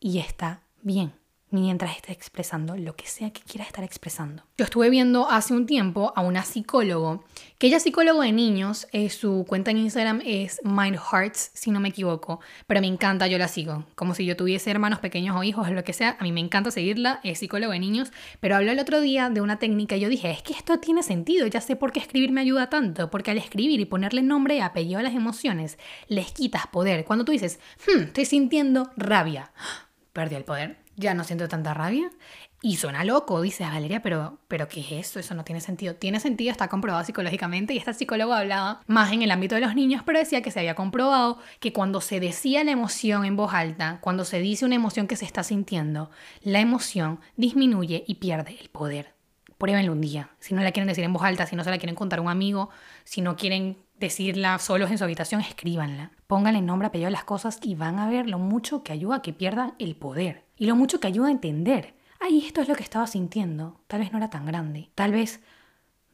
y 0.00 0.18
está 0.18 0.62
bien 0.82 1.12
mientras 1.60 1.96
esté 1.96 2.12
expresando 2.12 2.76
lo 2.76 2.94
que 2.96 3.06
sea 3.06 3.30
que 3.30 3.40
quiera 3.42 3.64
estar 3.64 3.82
expresando. 3.82 4.42
Yo 4.58 4.64
estuve 4.64 4.90
viendo 4.90 5.28
hace 5.28 5.54
un 5.54 5.66
tiempo 5.66 6.12
a 6.14 6.20
una 6.20 6.44
psicólogo, 6.44 7.24
que 7.58 7.68
ella 7.68 7.78
es 7.78 7.82
psicólogo 7.82 8.20
de 8.20 8.32
niños, 8.32 8.86
eh, 8.92 9.08
su 9.08 9.44
cuenta 9.48 9.70
en 9.70 9.78
Instagram 9.78 10.20
es 10.24 10.60
Mind 10.64 10.98
Hearts, 10.98 11.50
si 11.54 11.70
no 11.70 11.80
me 11.80 11.88
equivoco, 11.88 12.40
pero 12.66 12.80
me 12.80 12.86
encanta, 12.86 13.26
yo 13.26 13.38
la 13.38 13.48
sigo, 13.48 13.84
como 13.94 14.14
si 14.14 14.26
yo 14.26 14.36
tuviese 14.36 14.70
hermanos 14.70 14.98
pequeños 14.98 15.34
o 15.36 15.42
hijos 15.42 15.70
lo 15.70 15.82
que 15.82 15.92
sea, 15.92 16.16
a 16.20 16.22
mí 16.22 16.32
me 16.32 16.40
encanta 16.40 16.70
seguirla, 16.70 17.20
es 17.22 17.38
psicólogo 17.38 17.72
de 17.72 17.78
niños, 17.78 18.12
pero 18.40 18.56
habló 18.56 18.72
el 18.72 18.78
otro 18.78 19.00
día 19.00 19.30
de 19.30 19.40
una 19.40 19.58
técnica 19.58 19.96
y 19.96 20.00
yo 20.00 20.08
dije, 20.08 20.30
es 20.30 20.42
que 20.42 20.52
esto 20.52 20.78
tiene 20.78 21.02
sentido, 21.02 21.46
ya 21.46 21.60
sé 21.60 21.76
por 21.76 21.92
qué 21.92 22.00
escribir 22.00 22.32
me 22.32 22.42
ayuda 22.42 22.68
tanto, 22.68 23.10
porque 23.10 23.30
al 23.30 23.38
escribir 23.38 23.80
y 23.80 23.86
ponerle 23.86 24.22
nombre 24.22 24.56
y 24.56 24.60
apellido 24.60 25.00
a 25.00 25.02
las 25.02 25.14
emociones, 25.14 25.78
les 26.08 26.32
quitas 26.32 26.66
poder. 26.66 27.04
Cuando 27.04 27.24
tú 27.24 27.32
dices, 27.32 27.60
hmm, 27.86 28.02
estoy 28.02 28.26
sintiendo 28.26 28.90
rabia, 28.96 29.52
perdí 30.12 30.34
el 30.34 30.44
poder 30.44 30.85
ya 30.96 31.14
no 31.14 31.24
siento 31.24 31.48
tanta 31.48 31.74
rabia. 31.74 32.10
Y 32.62 32.76
suena 32.76 33.04
loco, 33.04 33.42
dice 33.42 33.64
Valeria, 33.64 34.02
pero, 34.02 34.38
pero 34.48 34.66
¿qué 34.66 34.80
es 34.80 34.92
eso? 34.92 35.20
Eso 35.20 35.34
no 35.34 35.44
tiene 35.44 35.60
sentido. 35.60 35.94
Tiene 35.94 36.18
sentido, 36.20 36.50
está 36.50 36.68
comprobado 36.68 37.04
psicológicamente 37.04 37.74
y 37.74 37.76
esta 37.76 37.92
psicóloga 37.92 38.38
hablaba 38.38 38.80
más 38.86 39.12
en 39.12 39.22
el 39.22 39.30
ámbito 39.30 39.54
de 39.54 39.60
los 39.60 39.74
niños, 39.74 40.02
pero 40.04 40.18
decía 40.18 40.42
que 40.42 40.50
se 40.50 40.60
había 40.60 40.74
comprobado 40.74 41.38
que 41.60 41.72
cuando 41.72 42.00
se 42.00 42.18
decía 42.18 42.64
la 42.64 42.70
emoción 42.70 43.24
en 43.24 43.36
voz 43.36 43.52
alta, 43.52 43.98
cuando 44.00 44.24
se 44.24 44.40
dice 44.40 44.64
una 44.64 44.74
emoción 44.74 45.06
que 45.06 45.16
se 45.16 45.26
está 45.26 45.44
sintiendo, 45.44 46.10
la 46.42 46.60
emoción 46.60 47.20
disminuye 47.36 48.04
y 48.06 48.16
pierde 48.16 48.56
el 48.60 48.70
poder. 48.70 49.14
Pruébenlo 49.58 49.92
un 49.92 50.00
día. 50.00 50.30
Si 50.38 50.54
no 50.54 50.62
la 50.62 50.72
quieren 50.72 50.88
decir 50.88 51.04
en 51.04 51.12
voz 51.12 51.22
alta, 51.22 51.46
si 51.46 51.56
no 51.56 51.64
se 51.64 51.70
la 51.70 51.78
quieren 51.78 51.94
contar 51.94 52.18
a 52.18 52.22
un 52.22 52.28
amigo, 52.28 52.70
si 53.04 53.20
no 53.20 53.36
quieren 53.36 53.78
decirla 53.98 54.58
solos 54.58 54.90
en 54.90 54.98
su 54.98 55.04
habitación, 55.04 55.40
escríbanla. 55.40 56.12
Pónganle 56.26 56.62
nombre, 56.62 56.88
apellido 56.88 57.08
a 57.08 57.12
las 57.12 57.24
cosas 57.24 57.58
y 57.62 57.74
van 57.74 57.98
a 57.98 58.08
ver 58.08 58.28
lo 58.28 58.38
mucho 58.38 58.82
que 58.82 58.92
ayuda 58.92 59.16
a 59.16 59.22
que 59.22 59.32
pierdan 59.32 59.74
el 59.78 59.96
poder 59.96 60.44
y 60.56 60.66
lo 60.66 60.76
mucho 60.76 61.00
que 61.00 61.06
ayuda 61.06 61.28
a 61.28 61.32
entender. 61.32 61.94
Ay, 62.20 62.44
esto 62.46 62.60
es 62.60 62.68
lo 62.68 62.74
que 62.74 62.82
estaba 62.82 63.06
sintiendo. 63.06 63.80
Tal 63.86 64.00
vez 64.00 64.12
no 64.12 64.18
era 64.18 64.30
tan 64.30 64.46
grande. 64.46 64.90
Tal 64.94 65.12
vez 65.12 65.40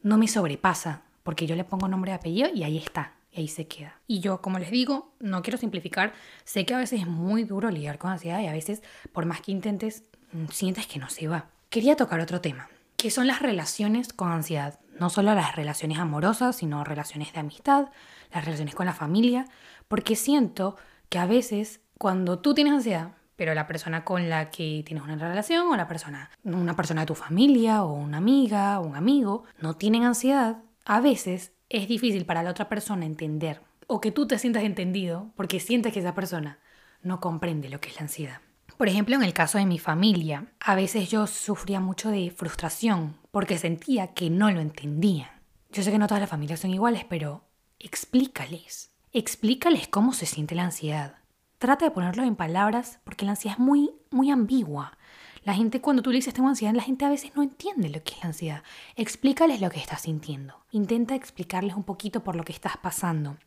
no 0.01 0.17
me 0.17 0.27
sobrepasa, 0.27 1.03
porque 1.23 1.47
yo 1.47 1.55
le 1.55 1.63
pongo 1.63 1.87
nombre 1.87 2.11
y 2.11 2.15
apellido 2.15 2.49
y 2.53 2.63
ahí 2.63 2.77
está. 2.77 3.13
Y 3.31 3.39
ahí 3.39 3.47
se 3.47 3.67
queda. 3.67 3.99
Y 4.05 4.19
yo, 4.19 4.41
como 4.41 4.59
les 4.59 4.69
digo, 4.69 5.11
no 5.19 5.41
quiero 5.41 5.57
simplificar. 5.57 6.13
Sé 6.43 6.65
que 6.65 6.75
a 6.75 6.77
veces 6.77 7.01
es 7.01 7.07
muy 7.07 7.45
duro 7.45 7.71
lidiar 7.71 7.97
con 7.97 8.11
ansiedad 8.11 8.39
y 8.41 8.47
a 8.47 8.51
veces, 8.51 8.83
por 9.11 9.25
más 9.25 9.41
que 9.41 9.51
intentes, 9.51 10.03
mm, 10.33 10.47
sientes 10.51 10.85
que 10.85 10.99
no 10.99 11.09
se 11.09 11.27
va. 11.27 11.47
Quería 11.69 11.95
tocar 11.95 12.19
otro 12.19 12.41
tema, 12.41 12.69
que 12.95 13.09
son 13.09 13.25
las 13.25 13.41
relaciones 13.41 14.13
con 14.13 14.31
ansiedad. 14.31 14.79
No 14.99 15.09
solo 15.09 15.33
las 15.33 15.55
relaciones 15.55 15.99
amorosas, 15.99 16.55
sino 16.55 16.83
relaciones 16.83 17.33
de 17.33 17.39
amistad, 17.39 17.89
las 18.31 18.45
relaciones 18.45 18.75
con 18.75 18.85
la 18.85 18.93
familia, 18.93 19.45
porque 19.87 20.15
siento 20.15 20.77
que 21.09 21.19
a 21.19 21.25
veces 21.25 21.81
cuando 21.97 22.39
tú 22.39 22.53
tienes 22.53 22.73
ansiedad, 22.73 23.11
pero 23.35 23.53
la 23.53 23.67
persona 23.67 24.03
con 24.03 24.29
la 24.29 24.51
que 24.51 24.83
tienes 24.85 25.03
una 25.03 25.15
relación 25.15 25.67
o 25.67 25.75
la 25.75 25.87
persona, 25.87 26.29
una 26.43 26.75
persona 26.75 27.01
de 27.01 27.07
tu 27.07 27.15
familia 27.15 27.83
o 27.83 27.93
una 27.93 28.17
amiga 28.17 28.79
o 28.79 28.85
un 28.85 28.95
amigo 28.95 29.43
no 29.59 29.75
tienen 29.75 30.03
ansiedad, 30.03 30.57
a 30.85 31.01
veces 31.01 31.53
es 31.69 31.87
difícil 31.87 32.25
para 32.25 32.43
la 32.43 32.51
otra 32.51 32.69
persona 32.69 33.05
entender 33.05 33.61
o 33.87 34.01
que 34.01 34.11
tú 34.11 34.27
te 34.27 34.37
sientas 34.37 34.63
entendido 34.63 35.31
porque 35.35 35.59
sientes 35.59 35.93
que 35.93 35.99
esa 35.99 36.13
persona 36.13 36.59
no 37.01 37.19
comprende 37.19 37.69
lo 37.69 37.79
que 37.79 37.89
es 37.89 37.95
la 37.95 38.03
ansiedad. 38.03 38.41
Por 38.77 38.87
ejemplo, 38.87 39.15
en 39.15 39.23
el 39.23 39.33
caso 39.33 39.57
de 39.57 39.65
mi 39.65 39.79
familia, 39.79 40.47
a 40.59 40.75
veces 40.75 41.09
yo 41.09 41.27
sufría 41.27 41.79
mucho 41.79 42.09
de 42.09 42.31
frustración 42.31 43.17
porque 43.33 43.57
sentía 43.57 44.13
que 44.13 44.29
no 44.29 44.49
lo 44.49 44.61
entendían. 44.61 45.27
Yo 45.73 45.83
sé 45.83 45.91
que 45.91 45.97
no 45.97 46.07
todas 46.07 46.21
las 46.21 46.29
familias 46.29 46.61
son 46.61 46.71
iguales, 46.71 47.03
pero 47.03 47.43
explícales. 47.79 48.93
Explícales 49.11 49.89
cómo 49.89 50.13
se 50.13 50.25
siente 50.25 50.55
la 50.55 50.63
ansiedad 50.63 51.17
trata 51.63 51.85
de 51.85 51.91
ponerlo 51.91 52.23
en 52.23 52.35
palabras 52.35 52.99
porque 53.05 53.23
la 53.23 53.31
ansiedad 53.31 53.55
es 53.57 53.63
muy, 53.63 53.89
muy 54.11 54.29
ambigua. 54.31 54.97
La 55.45 55.53
gente 55.53 55.79
cuando 55.79 56.01
tú 56.01 56.09
le 56.09 56.17
dices 56.17 56.33
tengo 56.33 56.49
ansiedad, 56.49 56.73
la 56.73 56.83
gente 56.83 57.05
a 57.05 57.09
veces 57.09 57.37
no 57.37 57.41
entiende 57.41 57.87
lo 57.87 58.03
que 58.03 58.15
es 58.15 58.19
la 58.19 58.27
ansiedad. 58.27 58.63
Explícales 58.97 59.61
lo 59.61 59.69
que 59.69 59.79
estás 59.79 60.01
sintiendo. 60.01 60.55
Intenta 60.71 61.15
explicarles 61.15 61.77
un 61.77 61.85
poquito 61.85 62.21
por 62.21 62.35
lo 62.35 62.43
que 62.43 62.51
estás 62.51 62.75
pasando. 62.75 63.37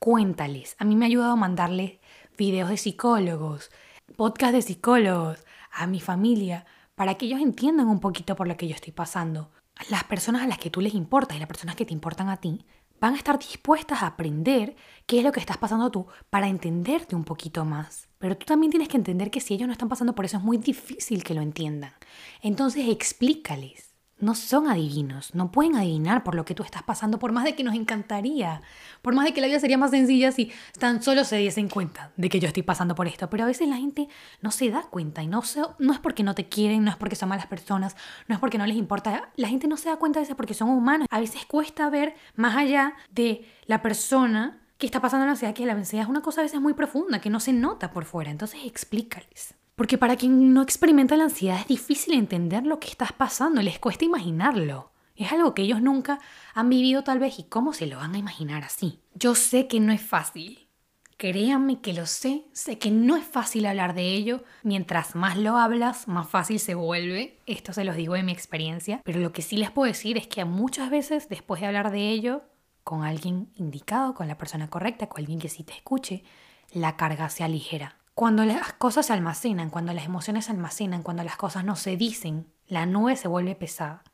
Cuéntales. 0.00 0.74
A 0.80 0.84
mí 0.84 0.96
me 0.96 1.04
ha 1.04 1.06
ayudado 1.06 1.30
a 1.30 1.36
mandarles 1.36 2.00
videos 2.36 2.70
de 2.70 2.76
psicólogos, 2.76 3.70
podcast 4.16 4.52
de 4.52 4.62
psicólogos 4.62 5.38
a 5.70 5.86
mi 5.86 6.00
familia 6.00 6.66
para 7.00 7.14
que 7.14 7.24
ellos 7.24 7.40
entiendan 7.40 7.88
un 7.88 7.98
poquito 7.98 8.36
por 8.36 8.46
lo 8.46 8.58
que 8.58 8.68
yo 8.68 8.74
estoy 8.74 8.92
pasando. 8.92 9.50
Las 9.88 10.04
personas 10.04 10.42
a 10.42 10.46
las 10.46 10.58
que 10.58 10.68
tú 10.68 10.82
les 10.82 10.92
importas 10.92 11.34
y 11.34 11.40
las 11.40 11.48
personas 11.48 11.74
que 11.74 11.86
te 11.86 11.94
importan 11.94 12.28
a 12.28 12.36
ti 12.36 12.66
van 13.00 13.14
a 13.14 13.16
estar 13.16 13.38
dispuestas 13.38 14.02
a 14.02 14.08
aprender 14.08 14.76
qué 15.06 15.16
es 15.16 15.24
lo 15.24 15.32
que 15.32 15.40
estás 15.40 15.56
pasando 15.56 15.90
tú 15.90 16.08
para 16.28 16.46
entenderte 16.46 17.16
un 17.16 17.24
poquito 17.24 17.64
más. 17.64 18.10
Pero 18.18 18.36
tú 18.36 18.44
también 18.44 18.70
tienes 18.70 18.90
que 18.90 18.98
entender 18.98 19.30
que 19.30 19.40
si 19.40 19.54
ellos 19.54 19.66
no 19.66 19.72
están 19.72 19.88
pasando 19.88 20.14
por 20.14 20.26
eso 20.26 20.36
es 20.36 20.42
muy 20.42 20.58
difícil 20.58 21.24
que 21.24 21.32
lo 21.32 21.40
entiendan. 21.40 21.94
Entonces 22.42 22.86
explícales 22.86 23.89
no 24.20 24.34
son 24.34 24.68
adivinos, 24.68 25.34
no 25.34 25.50
pueden 25.50 25.76
adivinar 25.76 26.22
por 26.22 26.34
lo 26.34 26.44
que 26.44 26.54
tú 26.54 26.62
estás 26.62 26.82
pasando, 26.82 27.18
por 27.18 27.32
más 27.32 27.44
de 27.44 27.54
que 27.54 27.64
nos 27.64 27.74
encantaría, 27.74 28.62
por 29.02 29.14
más 29.14 29.24
de 29.24 29.32
que 29.32 29.40
la 29.40 29.46
vida 29.46 29.60
sería 29.60 29.78
más 29.78 29.90
sencilla 29.90 30.32
si 30.32 30.52
tan 30.78 31.02
solo 31.02 31.24
se 31.24 31.36
diesen 31.36 31.68
cuenta 31.68 32.12
de 32.16 32.28
que 32.28 32.40
yo 32.40 32.48
estoy 32.48 32.62
pasando 32.62 32.94
por 32.94 33.06
esto, 33.06 33.30
pero 33.30 33.44
a 33.44 33.46
veces 33.46 33.68
la 33.68 33.76
gente 33.76 34.08
no 34.40 34.50
se 34.50 34.70
da 34.70 34.82
cuenta 34.82 35.22
y 35.22 35.26
no, 35.26 35.42
no 35.78 35.92
es 35.92 35.98
porque 35.98 36.22
no 36.22 36.34
te 36.34 36.48
quieren, 36.48 36.84
no 36.84 36.90
es 36.90 36.96
porque 36.96 37.16
son 37.16 37.28
malas 37.28 37.46
personas, 37.46 37.96
no 38.28 38.34
es 38.34 38.40
porque 38.40 38.58
no 38.58 38.66
les 38.66 38.76
importa, 38.76 39.30
la 39.36 39.48
gente 39.48 39.68
no 39.68 39.76
se 39.76 39.88
da 39.88 39.96
cuenta 39.96 40.20
de 40.20 40.26
eso 40.26 40.36
porque 40.36 40.54
son 40.54 40.70
humanos. 40.70 41.06
A 41.10 41.20
veces 41.20 41.44
cuesta 41.46 41.88
ver 41.90 42.14
más 42.36 42.56
allá 42.56 42.94
de 43.10 43.46
la 43.66 43.82
persona 43.82 44.60
que 44.78 44.86
está 44.86 45.00
pasando 45.00 45.26
la 45.26 45.32
ansiedad, 45.32 45.54
que 45.54 45.66
la 45.66 45.74
ansiedad 45.74 46.04
es 46.04 46.10
una 46.10 46.22
cosa 46.22 46.40
a 46.40 46.44
veces 46.44 46.60
muy 46.60 46.72
profunda, 46.72 47.20
que 47.20 47.30
no 47.30 47.38
se 47.38 47.52
nota 47.52 47.90
por 47.92 48.04
fuera, 48.04 48.30
entonces 48.30 48.60
explícales. 48.64 49.54
Porque 49.80 49.96
para 49.96 50.16
quien 50.16 50.52
no 50.52 50.60
experimenta 50.60 51.16
la 51.16 51.24
ansiedad 51.24 51.58
es 51.58 51.66
difícil 51.66 52.12
entender 52.12 52.66
lo 52.66 52.78
que 52.78 52.88
estás 52.88 53.14
pasando, 53.14 53.62
les 53.62 53.78
cuesta 53.78 54.04
imaginarlo. 54.04 54.92
Es 55.16 55.32
algo 55.32 55.54
que 55.54 55.62
ellos 55.62 55.80
nunca 55.80 56.18
han 56.52 56.68
vivido 56.68 57.02
tal 57.02 57.18
vez 57.18 57.38
y 57.38 57.44
cómo 57.44 57.72
se 57.72 57.86
lo 57.86 57.96
van 57.96 58.14
a 58.14 58.18
imaginar 58.18 58.62
así. 58.62 59.00
Yo 59.14 59.34
sé 59.34 59.68
que 59.68 59.80
no 59.80 59.94
es 59.94 60.02
fácil. 60.02 60.68
Créanme 61.16 61.80
que 61.80 61.94
lo 61.94 62.04
sé, 62.04 62.44
sé 62.52 62.76
que 62.76 62.90
no 62.90 63.16
es 63.16 63.24
fácil 63.24 63.64
hablar 63.64 63.94
de 63.94 64.12
ello. 64.12 64.44
Mientras 64.64 65.14
más 65.14 65.38
lo 65.38 65.56
hablas, 65.56 66.08
más 66.08 66.28
fácil 66.28 66.60
se 66.60 66.74
vuelve. 66.74 67.38
Esto 67.46 67.72
se 67.72 67.84
los 67.84 67.96
digo 67.96 68.12
de 68.12 68.22
mi 68.22 68.32
experiencia. 68.32 69.00
Pero 69.02 69.20
lo 69.20 69.32
que 69.32 69.40
sí 69.40 69.56
les 69.56 69.70
puedo 69.70 69.90
decir 69.90 70.18
es 70.18 70.26
que 70.26 70.44
muchas 70.44 70.90
veces 70.90 71.30
después 71.30 71.62
de 71.62 71.68
hablar 71.68 71.90
de 71.90 72.10
ello, 72.10 72.42
con 72.84 73.02
alguien 73.02 73.48
indicado, 73.54 74.12
con 74.12 74.28
la 74.28 74.36
persona 74.36 74.68
correcta, 74.68 75.06
con 75.06 75.20
alguien 75.20 75.38
que 75.38 75.48
sí 75.48 75.64
te 75.64 75.72
escuche, 75.72 76.22
la 76.70 76.98
carga 76.98 77.30
se 77.30 77.44
aligera. 77.44 77.99
Cuando 78.20 78.44
las 78.44 78.74
cosas 78.74 79.06
se 79.06 79.14
almacenan, 79.14 79.70
cuando 79.70 79.94
las 79.94 80.04
emociones 80.04 80.44
se 80.44 80.50
almacenan, 80.50 81.02
cuando 81.02 81.24
las 81.24 81.38
cosas 81.38 81.64
no 81.64 81.74
se 81.74 81.96
dicen, 81.96 82.52
la 82.68 82.84
nube 82.84 83.16
se 83.16 83.28
vuelve 83.28 83.54
pesada, 83.54 84.04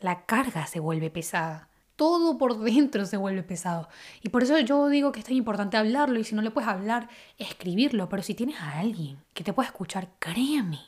la 0.00 0.26
carga 0.26 0.66
se 0.66 0.80
vuelve 0.80 1.10
pesada, 1.10 1.68
todo 1.94 2.38
por 2.38 2.58
dentro 2.58 3.06
se 3.06 3.16
vuelve 3.16 3.44
pesado. 3.44 3.88
Y 4.20 4.30
por 4.30 4.42
eso 4.42 4.58
yo 4.58 4.88
digo 4.88 5.12
que 5.12 5.20
es 5.20 5.26
tan 5.26 5.36
importante 5.36 5.76
hablarlo 5.76 6.18
y 6.18 6.24
si 6.24 6.34
no 6.34 6.42
le 6.42 6.50
puedes 6.50 6.68
hablar, 6.68 7.08
escribirlo, 7.38 8.08
pero 8.08 8.24
si 8.24 8.34
tienes 8.34 8.60
a 8.60 8.80
alguien 8.80 9.18
que 9.32 9.44
te 9.44 9.52
pueda 9.52 9.68
escuchar, 9.68 10.08
créeme, 10.18 10.80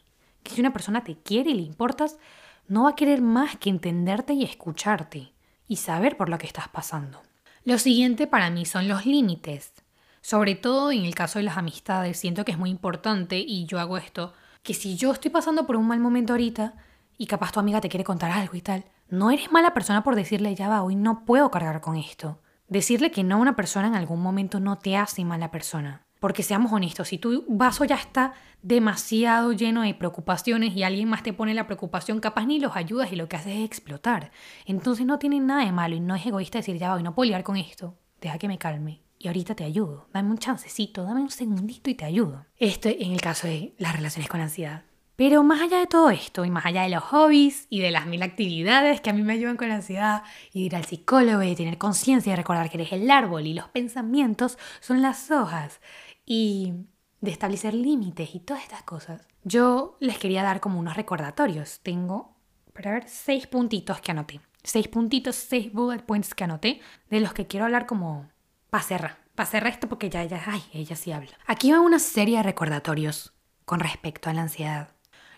que 0.42 0.50
si 0.50 0.60
una 0.60 0.72
persona 0.72 1.04
te 1.04 1.16
quiere 1.16 1.50
y 1.50 1.54
le 1.54 1.62
importas, 1.62 2.18
no 2.66 2.82
va 2.82 2.90
a 2.90 2.96
querer 2.96 3.22
más 3.22 3.56
que 3.56 3.70
entenderte 3.70 4.32
y 4.32 4.42
escucharte 4.42 5.32
y 5.68 5.76
saber 5.76 6.16
por 6.16 6.28
lo 6.28 6.38
que 6.38 6.48
estás 6.48 6.66
pasando. 6.66 7.22
Lo 7.62 7.78
siguiente 7.78 8.26
para 8.26 8.50
mí 8.50 8.66
son 8.66 8.88
los 8.88 9.06
límites. 9.06 9.83
Sobre 10.24 10.54
todo 10.54 10.90
en 10.90 11.04
el 11.04 11.14
caso 11.14 11.38
de 11.38 11.42
las 11.42 11.58
amistades, 11.58 12.18
siento 12.18 12.46
que 12.46 12.52
es 12.52 12.56
muy 12.56 12.70
importante 12.70 13.36
y 13.36 13.66
yo 13.66 13.78
hago 13.78 13.98
esto, 13.98 14.32
que 14.62 14.72
si 14.72 14.96
yo 14.96 15.12
estoy 15.12 15.30
pasando 15.30 15.66
por 15.66 15.76
un 15.76 15.86
mal 15.86 16.00
momento 16.00 16.32
ahorita 16.32 16.72
y 17.18 17.26
capaz 17.26 17.52
tu 17.52 17.60
amiga 17.60 17.82
te 17.82 17.90
quiere 17.90 18.04
contar 18.04 18.30
algo 18.30 18.54
y 18.56 18.62
tal, 18.62 18.86
no 19.10 19.30
eres 19.30 19.52
mala 19.52 19.74
persona 19.74 20.02
por 20.02 20.16
decirle 20.16 20.54
ya 20.54 20.70
va, 20.70 20.82
hoy 20.82 20.96
no 20.96 21.26
puedo 21.26 21.50
cargar 21.50 21.82
con 21.82 21.96
esto. 21.96 22.40
Decirle 22.68 23.10
que 23.10 23.22
no 23.22 23.34
a 23.34 23.38
una 23.38 23.54
persona 23.54 23.86
en 23.86 23.96
algún 23.96 24.22
momento 24.22 24.60
no 24.60 24.78
te 24.78 24.96
hace 24.96 25.26
mala 25.26 25.50
persona. 25.50 26.06
Porque 26.20 26.42
seamos 26.42 26.72
honestos, 26.72 27.08
si 27.08 27.18
tu 27.18 27.44
vaso 27.46 27.84
ya 27.84 27.96
está 27.96 28.32
demasiado 28.62 29.52
lleno 29.52 29.82
de 29.82 29.92
preocupaciones 29.92 30.74
y 30.74 30.84
alguien 30.84 31.10
más 31.10 31.22
te 31.22 31.34
pone 31.34 31.52
la 31.52 31.66
preocupación, 31.66 32.20
capaz 32.20 32.46
ni 32.46 32.60
los 32.60 32.76
ayudas 32.76 33.12
y 33.12 33.16
lo 33.16 33.28
que 33.28 33.36
haces 33.36 33.56
es 33.58 33.64
explotar. 33.66 34.30
Entonces 34.64 35.04
no 35.04 35.18
tiene 35.18 35.38
nada 35.40 35.66
de 35.66 35.72
malo 35.72 35.96
y 35.96 36.00
no 36.00 36.14
es 36.14 36.24
egoísta 36.24 36.60
decir 36.60 36.78
ya 36.78 36.88
va, 36.88 36.94
hoy 36.94 37.02
no 37.02 37.14
puedo 37.14 37.26
lidiar 37.26 37.44
con 37.44 37.58
esto. 37.58 37.98
Deja 38.22 38.38
que 38.38 38.48
me 38.48 38.56
calme 38.56 39.03
y 39.24 39.28
ahorita 39.28 39.54
te 39.54 39.64
ayudo. 39.64 40.06
Dame 40.12 40.30
un 40.30 40.38
chancecito, 40.38 41.02
dame 41.02 41.22
un 41.22 41.30
segundito 41.30 41.88
y 41.88 41.94
te 41.94 42.04
ayudo. 42.04 42.44
Esto 42.58 42.90
en 42.90 43.12
el 43.12 43.20
caso 43.22 43.46
de 43.46 43.74
las 43.78 43.96
relaciones 43.96 44.28
con 44.28 44.42
ansiedad. 44.42 44.84
Pero 45.16 45.42
más 45.42 45.62
allá 45.62 45.78
de 45.78 45.86
todo 45.86 46.10
esto 46.10 46.44
y 46.44 46.50
más 46.50 46.66
allá 46.66 46.82
de 46.82 46.90
los 46.90 47.04
hobbies 47.04 47.66
y 47.70 47.80
de 47.80 47.90
las 47.90 48.06
mil 48.06 48.22
actividades 48.22 49.00
que 49.00 49.10
a 49.10 49.12
mí 49.12 49.22
me 49.22 49.32
ayudan 49.32 49.56
con 49.56 49.68
la 49.68 49.76
ansiedad 49.76 50.24
y 50.52 50.64
ir 50.64 50.76
al 50.76 50.84
psicólogo 50.84 51.42
y 51.42 51.54
tener 51.54 51.78
conciencia 51.78 52.32
de 52.32 52.36
recordar 52.36 52.68
que 52.68 52.76
eres 52.78 52.92
el 52.92 53.10
árbol 53.10 53.46
y 53.46 53.54
los 53.54 53.68
pensamientos 53.68 54.58
son 54.80 55.02
las 55.02 55.30
hojas 55.30 55.80
y 56.26 56.72
de 57.20 57.30
establecer 57.30 57.72
límites 57.72 58.34
y 58.34 58.40
todas 58.40 58.62
estas 58.62 58.82
cosas, 58.82 59.26
yo 59.44 59.96
les 60.00 60.18
quería 60.18 60.42
dar 60.42 60.60
como 60.60 60.78
unos 60.78 60.96
recordatorios. 60.96 61.80
Tengo, 61.82 62.36
para 62.74 62.92
ver, 62.92 63.08
seis 63.08 63.46
puntitos 63.46 64.00
que 64.00 64.10
anoté. 64.10 64.40
Seis 64.62 64.88
puntitos, 64.88 65.36
seis 65.36 65.72
bullet 65.72 66.02
points 66.04 66.34
que 66.34 66.44
anoté 66.44 66.80
de 67.08 67.20
los 67.20 67.32
que 67.32 67.46
quiero 67.46 67.64
hablar 67.64 67.86
como 67.86 68.28
para 68.68 68.84
cerrar, 68.84 69.23
Pasé 69.34 69.60
resto 69.60 69.88
porque 69.88 70.10
ya, 70.10 70.24
ya, 70.24 70.42
ay, 70.46 70.62
ella 70.72 70.94
sí 70.94 71.10
habla. 71.12 71.30
Aquí 71.46 71.72
va 71.72 71.80
una 71.80 71.98
serie 71.98 72.36
de 72.36 72.42
recordatorios 72.44 73.32
con 73.64 73.80
respecto 73.80 74.30
a 74.30 74.32
la 74.32 74.42
ansiedad. 74.42 74.90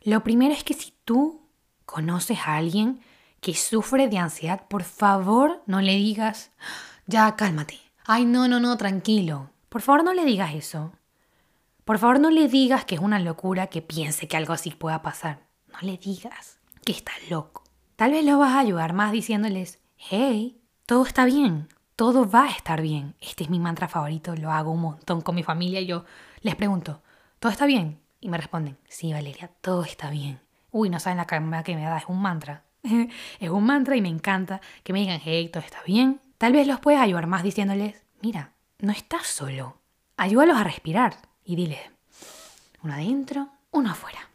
Lo 0.02 0.22
primero 0.22 0.52
es 0.52 0.64
que 0.64 0.74
si 0.74 0.92
tú 1.04 1.48
conoces 1.84 2.38
a 2.46 2.56
alguien 2.56 3.00
que 3.40 3.54
sufre 3.54 4.08
de 4.08 4.18
ansiedad, 4.18 4.66
por 4.68 4.82
favor 4.82 5.62
no 5.66 5.80
le 5.80 5.94
digas, 5.94 6.50
ya 7.06 7.36
cálmate. 7.36 7.78
Ay, 8.04 8.24
no, 8.24 8.48
no, 8.48 8.60
no, 8.60 8.76
tranquilo. 8.76 9.50
Por 9.68 9.82
favor 9.82 10.04
no 10.04 10.12
le 10.12 10.24
digas 10.24 10.54
eso. 10.54 10.92
Por 11.84 11.98
favor 11.98 12.20
no 12.20 12.30
le 12.30 12.48
digas 12.48 12.84
que 12.84 12.96
es 12.96 13.00
una 13.00 13.18
locura 13.18 13.68
que 13.68 13.82
piense 13.82 14.28
que 14.28 14.36
algo 14.36 14.52
así 14.52 14.70
pueda 14.70 15.02
pasar. 15.02 15.46
No 15.72 15.78
le 15.82 15.96
digas 15.96 16.58
que 16.84 16.92
está 16.92 17.12
loco. 17.30 17.64
Tal 17.96 18.10
vez 18.10 18.24
lo 18.24 18.38
vas 18.38 18.52
a 18.52 18.60
ayudar 18.60 18.92
más 18.92 19.12
diciéndoles, 19.12 19.78
hey, 19.96 20.60
todo 20.84 21.06
está 21.06 21.24
bien, 21.24 21.68
todo 21.96 22.28
va 22.28 22.44
a 22.44 22.50
estar 22.50 22.82
bien. 22.82 23.14
Este 23.20 23.44
es 23.44 23.50
mi 23.50 23.58
mantra 23.58 23.88
favorito, 23.88 24.36
lo 24.36 24.52
hago 24.52 24.70
un 24.70 24.82
montón 24.82 25.22
con 25.22 25.34
mi 25.34 25.42
familia 25.42 25.80
y 25.80 25.86
yo 25.86 26.04
les 26.42 26.54
pregunto, 26.54 27.02
¿todo 27.40 27.50
está 27.50 27.64
bien? 27.64 27.98
Y 28.20 28.28
me 28.28 28.36
responden, 28.36 28.76
sí, 28.86 29.12
Valeria, 29.12 29.50
todo 29.62 29.82
está 29.82 30.10
bien. 30.10 30.40
Uy, 30.70 30.90
no 30.90 31.00
saben 31.00 31.16
la 31.16 31.24
calma 31.24 31.62
que 31.62 31.74
me 31.74 31.82
da, 31.82 31.96
es 31.96 32.04
un 32.06 32.20
mantra. 32.20 32.64
es 33.40 33.50
un 33.50 33.64
mantra 33.64 33.96
y 33.96 34.02
me 34.02 34.10
encanta 34.10 34.60
que 34.84 34.92
me 34.92 35.00
digan, 35.00 35.20
hey, 35.24 35.48
todo 35.48 35.62
está 35.62 35.82
bien. 35.86 36.20
Tal 36.36 36.52
vez 36.52 36.66
los 36.66 36.80
puedes 36.80 37.00
ayudar 37.00 37.26
más 37.26 37.42
diciéndoles, 37.42 38.04
mira, 38.20 38.52
no 38.78 38.92
estás 38.92 39.26
solo. 39.26 39.78
Ayúdalos 40.18 40.58
a 40.58 40.64
respirar 40.64 41.16
y 41.44 41.56
dile, 41.56 41.78
uno 42.82 42.92
adentro, 42.92 43.48
uno 43.70 43.90
afuera. 43.90 44.28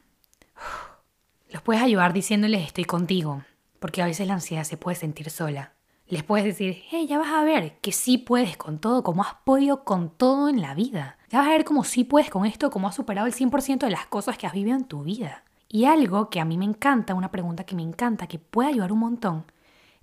Los 1.50 1.62
puedes 1.62 1.84
ayudar 1.84 2.12
diciéndoles 2.12 2.66
estoy 2.66 2.86
contigo, 2.86 3.44
porque 3.80 4.02
a 4.02 4.06
veces 4.06 4.28
la 4.28 4.34
ansiedad 4.34 4.64
se 4.64 4.78
puede 4.78 4.96
sentir 4.96 5.30
sola. 5.30 5.74
Les 6.12 6.24
puedes 6.24 6.44
decir, 6.44 6.84
hey, 6.90 7.08
ya 7.08 7.18
vas 7.18 7.32
a 7.32 7.46
ver 7.46 7.78
que 7.78 7.94
sí 7.94 8.18
puedes 8.18 8.58
con 8.58 8.80
todo, 8.80 9.02
como 9.02 9.24
has 9.24 9.36
podido 9.46 9.86
con 9.86 10.10
todo 10.10 10.50
en 10.50 10.60
la 10.60 10.74
vida. 10.74 11.18
Ya 11.30 11.40
vas 11.40 11.48
a 11.48 11.52
ver 11.52 11.64
cómo 11.64 11.86
sí 11.86 12.04
puedes 12.04 12.30
con 12.30 12.46
esto, 12.46 12.70
cómo 12.70 12.90
has 12.90 12.96
superado 12.96 13.28
el 13.28 13.34
100% 13.34 13.86
de 13.86 13.92
las 13.92 14.08
cosas 14.08 14.38
que 14.38 14.46
has 14.46 14.52
vivido 14.52 14.76
en 14.76 14.84
tu 14.84 15.04
vida. 15.04 15.46
Y 15.70 15.86
algo 15.86 16.30
que 16.30 16.42
a 16.42 16.46
mí 16.46 16.58
me 16.58 16.66
encanta, 16.66 17.14
una 17.14 17.32
pregunta 17.32 17.64
que 17.64 17.78
me 17.78 17.82
encanta, 17.82 18.28
que 18.28 18.40
puede 18.40 18.68
ayudar 18.68 18.92
un 18.92 19.00
montón, 19.00 19.46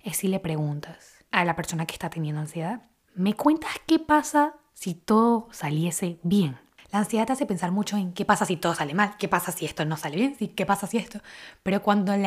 es 0.01 0.17
si 0.17 0.27
le 0.27 0.39
preguntas 0.39 1.23
a 1.29 1.45
la 1.45 1.55
persona 1.55 1.85
que 1.85 1.93
está 1.93 2.09
teniendo 2.09 2.41
ansiedad, 2.41 2.81
¿me 3.13 3.35
cuentas 3.35 3.73
qué 3.85 3.99
pasa 3.99 4.55
si 4.73 4.95
todo 4.95 5.47
saliese 5.51 6.19
bien? 6.23 6.57
La 6.91 6.97
ansiedad 6.97 7.27
te 7.27 7.33
hace 7.33 7.45
pensar 7.45 7.71
mucho 7.71 7.97
en 7.97 8.13
qué 8.13 8.25
pasa 8.25 8.47
si 8.47 8.57
todo 8.57 8.73
sale 8.73 8.95
mal, 8.95 9.15
qué 9.19 9.27
pasa 9.27 9.51
si 9.51 9.65
esto 9.65 9.85
no 9.85 9.95
sale 9.95 10.15
bien, 10.15 10.35
qué 10.55 10.65
pasa 10.65 10.87
si 10.87 10.97
esto. 10.97 11.19
Pero 11.61 11.83
cuando 11.83 12.17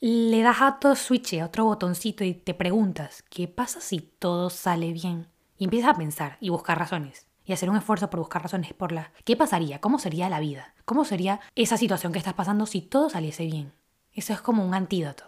le 0.00 0.42
das 0.42 0.60
a 0.60 0.76
otro 0.76 0.94
switch, 0.94 1.34
a 1.34 1.46
otro 1.46 1.64
botoncito 1.64 2.22
y 2.22 2.34
te 2.34 2.54
preguntas, 2.54 3.24
¿qué 3.30 3.48
pasa 3.48 3.80
si 3.80 4.00
todo 4.00 4.48
sale 4.48 4.92
bien? 4.92 5.26
Y 5.56 5.64
empiezas 5.64 5.90
a 5.90 5.98
pensar 5.98 6.36
y 6.40 6.50
buscar 6.50 6.78
razones. 6.78 7.26
Y 7.44 7.52
hacer 7.52 7.70
un 7.70 7.76
esfuerzo 7.76 8.10
por 8.10 8.20
buscar 8.20 8.42
razones 8.42 8.74
por 8.74 8.92
la... 8.92 9.10
¿Qué 9.24 9.34
pasaría? 9.34 9.80
¿Cómo 9.80 9.98
sería 9.98 10.28
la 10.28 10.38
vida? 10.38 10.74
¿Cómo 10.84 11.04
sería 11.04 11.40
esa 11.56 11.76
situación 11.76 12.12
que 12.12 12.18
estás 12.18 12.34
pasando 12.34 12.66
si 12.66 12.82
todo 12.82 13.10
saliese 13.10 13.44
bien? 13.46 13.72
Eso 14.12 14.32
es 14.32 14.40
como 14.40 14.64
un 14.64 14.74
antídoto 14.74 15.24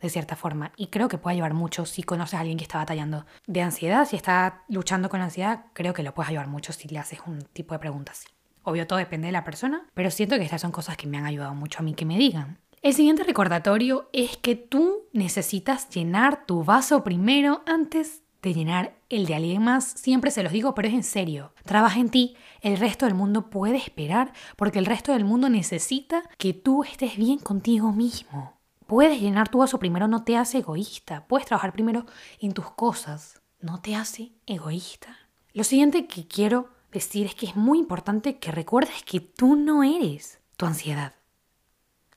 de 0.00 0.08
cierta 0.08 0.34
forma. 0.34 0.72
Y 0.76 0.86
creo 0.86 1.08
que 1.08 1.18
puede 1.18 1.34
ayudar 1.34 1.54
mucho 1.54 1.84
si 1.84 2.02
conoces 2.02 2.34
a 2.34 2.40
alguien 2.40 2.58
que 2.58 2.64
está 2.64 2.78
batallando 2.78 3.26
de 3.46 3.62
ansiedad, 3.62 4.08
si 4.08 4.16
está 4.16 4.64
luchando 4.68 5.08
con 5.10 5.20
la 5.20 5.26
ansiedad, 5.26 5.66
creo 5.74 5.92
que 5.92 6.02
lo 6.02 6.14
puedes 6.14 6.30
ayudar 6.30 6.48
mucho 6.48 6.72
si 6.72 6.88
le 6.88 6.98
haces 6.98 7.20
un 7.26 7.42
tipo 7.42 7.74
de 7.74 7.80
preguntas 7.80 8.20
así. 8.20 8.34
Obvio, 8.62 8.86
todo 8.86 8.98
depende 8.98 9.26
de 9.26 9.32
la 9.32 9.44
persona, 9.44 9.86
pero 9.94 10.10
siento 10.10 10.36
que 10.36 10.44
estas 10.44 10.62
son 10.62 10.72
cosas 10.72 10.96
que 10.96 11.06
me 11.06 11.18
han 11.18 11.26
ayudado 11.26 11.54
mucho 11.54 11.80
a 11.80 11.82
mí 11.82 11.94
que 11.94 12.06
me 12.06 12.18
digan. 12.18 12.58
El 12.82 12.94
siguiente 12.94 13.24
recordatorio 13.24 14.08
es 14.14 14.38
que 14.38 14.56
tú 14.56 15.04
necesitas 15.12 15.90
llenar 15.90 16.46
tu 16.46 16.64
vaso 16.64 17.04
primero 17.04 17.62
antes 17.66 18.22
de 18.40 18.54
llenar 18.54 18.96
el 19.10 19.26
de 19.26 19.34
alguien 19.34 19.62
más. 19.62 19.84
Siempre 19.84 20.30
se 20.30 20.42
los 20.42 20.50
digo, 20.50 20.74
pero 20.74 20.88
es 20.88 20.94
en 20.94 21.02
serio. 21.02 21.52
Trabaja 21.66 22.00
en 22.00 22.08
ti, 22.08 22.36
el 22.62 22.78
resto 22.78 23.04
del 23.04 23.14
mundo 23.14 23.50
puede 23.50 23.76
esperar 23.76 24.32
porque 24.56 24.78
el 24.78 24.86
resto 24.86 25.12
del 25.12 25.26
mundo 25.26 25.50
necesita 25.50 26.22
que 26.38 26.54
tú 26.54 26.82
estés 26.82 27.18
bien 27.18 27.38
contigo 27.38 27.92
mismo. 27.92 28.58
Puedes 28.86 29.20
llenar 29.20 29.50
tu 29.50 29.58
vaso 29.58 29.78
primero, 29.78 30.08
no 30.08 30.24
te 30.24 30.38
hace 30.38 30.58
egoísta. 30.58 31.26
Puedes 31.26 31.46
trabajar 31.46 31.74
primero 31.74 32.06
en 32.40 32.54
tus 32.54 32.70
cosas, 32.70 33.42
no 33.60 33.82
te 33.82 33.94
hace 33.94 34.32
egoísta. 34.46 35.18
Lo 35.52 35.64
siguiente 35.64 36.06
que 36.06 36.26
quiero 36.26 36.70
decir 36.92 37.26
es 37.26 37.34
que 37.34 37.44
es 37.44 37.56
muy 37.56 37.78
importante 37.78 38.38
que 38.38 38.52
recuerdes 38.52 39.02
que 39.04 39.20
tú 39.20 39.54
no 39.54 39.82
eres 39.82 40.40
tu 40.56 40.64
ansiedad. 40.64 41.19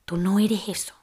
Tú 0.04 0.16
no 0.16 0.38
eres 0.38 0.68
eso. 0.68 0.94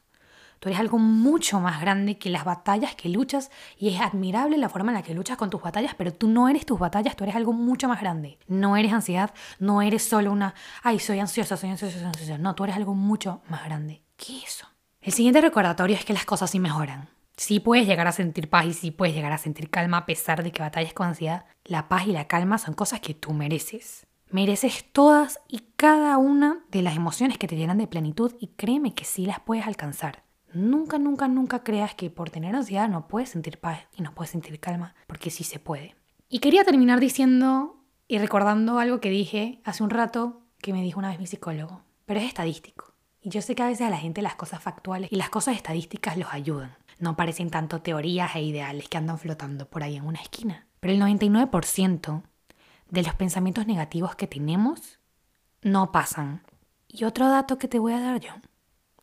Tú 0.60 0.70
eres 0.70 0.80
algo 0.80 1.00
mucho 1.00 1.60
más 1.60 1.82
grande 1.82 2.20
que 2.20 2.30
las 2.30 2.46
batallas 2.46 2.94
que 2.96 3.10
luchas 3.10 3.50
y 3.80 3.90
es 3.90 4.00
admirable 4.00 4.58
la 4.58 4.70
forma 4.70 4.92
en 4.92 4.98
la 4.98 5.02
que 5.02 5.16
luchas 5.16 5.36
con 5.36 5.50
tus 5.50 5.60
batallas, 5.60 5.96
pero 5.96 6.14
tú 6.14 6.28
no 6.28 6.48
eres 6.50 6.68
tus 6.68 6.78
batallas, 6.78 7.16
tú 7.16 7.24
eres 7.24 7.36
algo 7.36 7.52
mucho 7.52 7.88
más 7.88 8.00
grande. 8.00 8.38
No 8.48 8.78
eres 8.78 8.94
ansiedad, 8.94 9.34
no 9.58 9.82
eres 9.82 10.04
solo 10.04 10.32
una, 10.32 10.54
ay, 10.84 11.00
soy 11.00 11.20
ansiosa, 11.20 11.58
soy 11.58 11.72
ansiosa, 11.72 11.98
soy 11.98 12.06
ansiosa. 12.06 12.38
No, 12.38 12.54
tú 12.54 12.64
eres 12.64 12.76
algo 12.76 12.94
mucho 12.94 13.42
más 13.50 13.66
grande 13.66 14.04
que 14.18 14.38
eso. 14.38 14.68
El 15.02 15.14
siguiente 15.14 15.42
recordatorio 15.42 15.96
es 15.96 16.06
que 16.06 16.14
las 16.14 16.26
cosas 16.26 16.52
sí 16.52 16.60
mejoran. 16.60 17.10
Sí 17.38 17.60
puedes 17.60 17.88
llegar 17.88 18.06
a 18.06 18.12
sentir 18.12 18.48
paz 18.48 18.68
y 18.68 18.74
sí 18.74 18.92
puedes 18.92 19.16
llegar 19.16 19.32
a 19.32 19.40
sentir 19.40 19.72
calma 19.72 19.98
a 19.98 20.06
pesar 20.06 20.44
de 20.44 20.52
que 20.52 20.62
batalles 20.62 20.94
con 20.94 21.08
ansiedad. 21.08 21.46
La 21.66 21.88
paz 21.88 22.06
y 22.06 22.12
la 22.12 22.28
calma 22.28 22.60
son 22.60 22.76
cosas 22.76 23.00
que 23.00 23.16
tú 23.16 23.34
mereces. 23.34 24.06
Mereces 24.32 24.86
todas 24.94 25.42
y 25.50 25.60
cada 25.76 26.18
una 26.18 26.64
de 26.72 26.82
las 26.82 26.96
emociones 26.96 27.38
que 27.38 27.50
te 27.50 27.58
llenan 27.58 27.78
de 27.80 27.88
plenitud 27.88 28.34
y 28.40 28.48
créeme 28.48 28.94
que 28.94 29.04
sí 29.04 29.26
las 29.26 29.42
puedes 29.42 29.68
alcanzar. 29.68 30.24
Nunca, 30.54 30.98
nunca, 30.98 31.28
nunca 31.28 31.64
creas 31.64 31.96
que 31.96 32.10
por 32.10 32.30
tener 32.30 32.56
ansiedad 32.56 32.88
no 32.88 33.10
puedes 33.10 33.30
sentir 33.30 33.60
paz 33.60 33.88
y 33.98 34.02
no 34.02 34.14
puedes 34.14 34.32
sentir 34.32 34.58
calma, 34.62 34.96
porque 35.08 35.32
sí 35.32 35.44
se 35.44 35.60
puede. 35.60 35.96
Y 36.30 36.40
quería 36.40 36.64
terminar 36.64 37.02
diciendo 37.02 37.84
y 38.08 38.20
recordando 38.20 38.80
algo 38.80 39.02
que 39.02 39.10
dije 39.10 39.60
hace 39.66 39.84
un 39.84 39.90
rato 39.90 40.44
que 40.60 40.72
me 40.72 40.82
dijo 40.82 41.00
una 41.00 41.10
vez 41.10 41.20
mi 41.20 41.28
psicólogo, 41.28 41.82
pero 42.06 42.22
es 42.22 42.28
estadístico. 42.28 42.94
Y 43.22 43.32
yo 43.32 43.42
sé 43.42 43.54
que 43.54 43.64
a 43.64 43.68
veces 43.68 43.86
a 43.86 43.90
la 43.90 43.98
gente 43.98 44.22
las 44.22 44.36
cosas 44.36 44.64
factuales 44.64 45.12
y 45.12 45.18
las 45.18 45.30
cosas 45.30 45.58
estadísticas 45.58 46.16
los 46.16 46.34
ayudan. 46.34 46.78
No 47.00 47.18
parecen 47.18 47.50
tanto 47.50 47.82
teorías 47.82 48.34
e 48.36 48.42
ideales 48.42 48.88
que 48.88 48.98
andan 48.98 49.20
flotando 49.20 49.70
por 49.70 49.84
ahí 49.84 49.98
en 49.98 50.06
una 50.06 50.22
esquina. 50.22 50.68
Pero 50.80 50.94
el 50.94 51.02
99% 51.02 52.24
de 52.92 53.02
los 53.02 53.16
pensamientos 53.16 53.66
negativos 53.66 54.16
que 54.16 54.28
tenemos 54.28 55.00
no 55.64 55.92
pasan. 55.92 56.44
Y 56.88 57.06
otro 57.06 57.30
dato 57.30 57.58
que 57.58 57.68
te 57.68 57.80
voy 57.80 57.94
a 57.94 58.00
dar 58.00 58.20
yo 58.20 58.34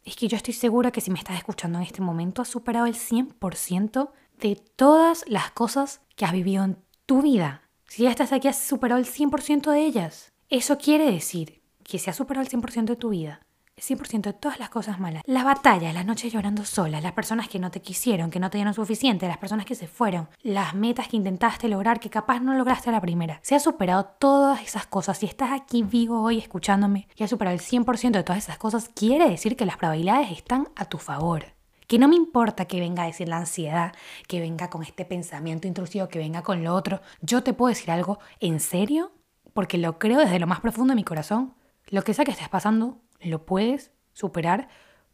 es 0.05 0.15
que 0.17 0.29
yo 0.29 0.37
estoy 0.37 0.55
segura 0.55 0.91
que 0.91 1.01
si 1.01 1.11
me 1.11 1.19
estás 1.19 1.37
escuchando 1.37 1.79
en 1.79 1.85
este 1.85 2.01
momento 2.01 2.43
has 2.43 2.49
superado 2.49 2.87
el 2.87 2.95
100% 2.95 4.11
de 4.39 4.57
todas 4.77 5.25
las 5.27 5.51
cosas 5.51 6.01
que 6.17 6.25
has 6.25 6.33
vivido 6.33 6.65
en 6.65 6.79
tu 7.07 7.23
vida. 7.23 7.63
Si 7.87 8.05
ya 8.05 8.11
estás 8.11 8.33
aquí 8.33 8.49
has 8.49 8.59
superado 8.59 9.01
el 9.01 9.07
100% 9.07 9.71
de 9.71 9.81
ellas. 9.81 10.33
Eso 10.49 10.79
quiere 10.79 11.11
decir 11.11 11.63
que 11.83 11.99
si 11.99 12.09
has 12.09 12.17
superado 12.17 12.47
el 12.47 12.51
100% 12.51 12.85
de 12.85 12.97
tu 12.97 13.11
vida, 13.11 13.41
100% 13.81 14.23
de 14.23 14.33
todas 14.33 14.59
las 14.59 14.69
cosas 14.69 15.01
malas. 15.01 15.23
Las 15.27 15.45
batallas, 15.45 15.95
las 15.95 16.07
noches 16.07 16.33
llorando 16.33 16.65
solas, 16.65 17.03
las 17.03 17.13
personas 17.13 17.49
que 17.49 17.59
no 17.59 17.71
te 17.71 17.81
quisieron, 17.81 18.31
que 18.31 18.41
no 18.41 18.51
te 18.51 18.59
dieron 18.59 18.75
suficiente, 18.75 19.29
las 19.29 19.39
personas 19.39 19.67
que 19.67 19.75
se 19.75 19.87
fueron, 19.87 20.29
las 20.43 20.75
metas 20.75 21.09
que 21.09 21.17
intentaste 21.17 21.69
lograr 21.69 22.01
que 22.01 22.11
capaz 22.11 22.41
no 22.41 22.55
lograste 22.55 22.91
la 22.91 23.01
primera. 23.01 23.41
Se 23.43 23.55
ha 23.55 23.61
superado 23.61 24.05
todas 24.19 24.63
esas 24.63 24.87
cosas. 24.87 25.19
Si 25.19 25.27
estás 25.27 25.53
aquí 25.53 25.83
vivo 25.83 26.23
hoy 26.23 26.39
escuchándome 26.39 27.09
y 27.17 27.25
has 27.25 27.31
superado 27.31 27.55
el 27.55 27.63
100% 27.63 28.11
de 28.13 28.25
todas 28.25 28.45
esas 28.45 28.59
cosas, 28.59 28.91
quiere 28.95 29.29
decir 29.29 29.57
que 29.57 29.67
las 29.67 29.77
probabilidades 29.77 30.31
están 30.31 30.69
a 30.77 30.85
tu 30.85 30.99
favor. 30.99 31.47
Que 31.87 31.99
no 31.99 32.07
me 32.07 32.17
importa 32.17 32.67
que 32.67 32.81
venga 32.81 33.05
a 33.05 33.07
decir 33.07 33.29
la 33.29 33.39
ansiedad, 33.39 33.95
que 34.27 34.41
venga 34.41 34.69
con 34.69 34.83
este 34.83 35.07
pensamiento 35.07 35.67
intrusivo, 35.67 36.09
que 36.09 36.19
venga 36.19 36.43
con 36.43 36.63
lo 36.63 36.75
otro. 36.75 37.01
Yo 37.23 37.43
te 37.43 37.55
puedo 37.55 37.71
decir 37.71 37.91
algo 37.91 38.19
en 38.41 38.61
serio, 38.61 39.13
porque 39.55 39.79
lo 39.79 39.99
creo 39.99 40.19
desde 40.19 40.39
lo 40.39 40.47
más 40.47 40.61
profundo 40.61 40.93
de 40.93 40.97
mi 40.97 41.05
corazón. 41.05 41.55
Lo 41.87 42.03
que 42.05 42.13
sea 42.13 42.27
que 42.27 42.31
estés 42.31 42.51
pasando, 42.51 43.01
lo 43.21 43.45
puedes 43.45 43.91
superar 44.13 44.69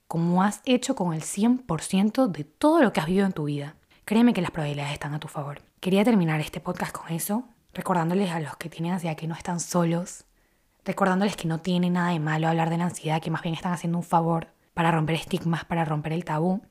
como 0.06 0.42
has 0.42 0.60
hecho 0.64 0.94
con 0.94 1.14
el 1.14 1.22
100% 1.22 2.28
de 2.28 2.44
todo 2.44 2.82
lo 2.82 2.92
que 2.92 3.00
has 3.00 3.06
vivido 3.06 3.26
en 3.26 3.32
tu 3.32 3.44
vida. 3.44 3.76
Créeme 4.04 4.34
que 4.34 4.42
las 4.42 4.50
probabilidades 4.50 4.92
están 4.92 5.14
a 5.14 5.20
tu 5.20 5.28
favor. 5.28 5.62
Quería 5.80 6.04
terminar 6.04 6.40
este 6.40 6.60
podcast 6.60 6.92
con 6.92 7.10
eso, 7.10 7.44
recordándoles 7.72 8.30
a 8.30 8.40
los 8.40 8.56
que 8.56 8.68
tienen 8.68 8.92
ansiedad 8.92 9.16
que 9.16 9.26
no 9.26 9.34
están 9.34 9.60
solos, 9.60 10.24
recordándoles 10.84 11.36
que 11.36 11.48
no 11.48 11.60
tiene 11.60 11.90
nada 11.90 12.10
de 12.10 12.20
malo 12.20 12.48
hablar 12.48 12.70
de 12.70 12.78
la 12.78 12.84
ansiedad, 12.84 13.22
que 13.22 13.30
más 13.30 13.42
bien 13.42 13.54
están 13.54 13.72
haciendo 13.72 13.98
un 13.98 14.04
favor 14.04 14.48
para 14.74 14.90
romper 14.90 15.16
estigmas, 15.16 15.64
para 15.64 15.84
romper 15.84 16.12
el 16.12 16.24
tabú. 16.24 16.62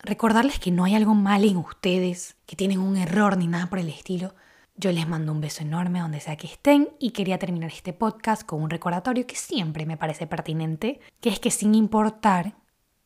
Recordarles 0.00 0.58
que 0.58 0.70
no 0.70 0.84
hay 0.84 0.94
algo 0.94 1.14
mal 1.14 1.44
en 1.44 1.58
ustedes, 1.58 2.36
que 2.46 2.56
tienen 2.56 2.80
un 2.80 2.96
error 2.96 3.36
ni 3.36 3.46
nada 3.46 3.68
por 3.68 3.78
el 3.78 3.88
estilo, 3.88 4.34
yo 4.80 4.90
les 4.92 5.06
mando 5.06 5.30
un 5.30 5.40
beso 5.40 5.62
enorme 5.62 6.00
donde 6.00 6.20
sea 6.20 6.36
que 6.36 6.46
estén 6.46 6.88
y 6.98 7.10
quería 7.10 7.38
terminar 7.38 7.70
este 7.70 7.92
podcast 7.92 8.44
con 8.44 8.62
un 8.62 8.70
recordatorio 8.70 9.26
que 9.26 9.36
siempre 9.36 9.84
me 9.84 9.98
parece 9.98 10.26
pertinente, 10.26 11.00
que 11.20 11.28
es 11.28 11.38
que 11.38 11.50
sin 11.50 11.74
importar 11.74 12.54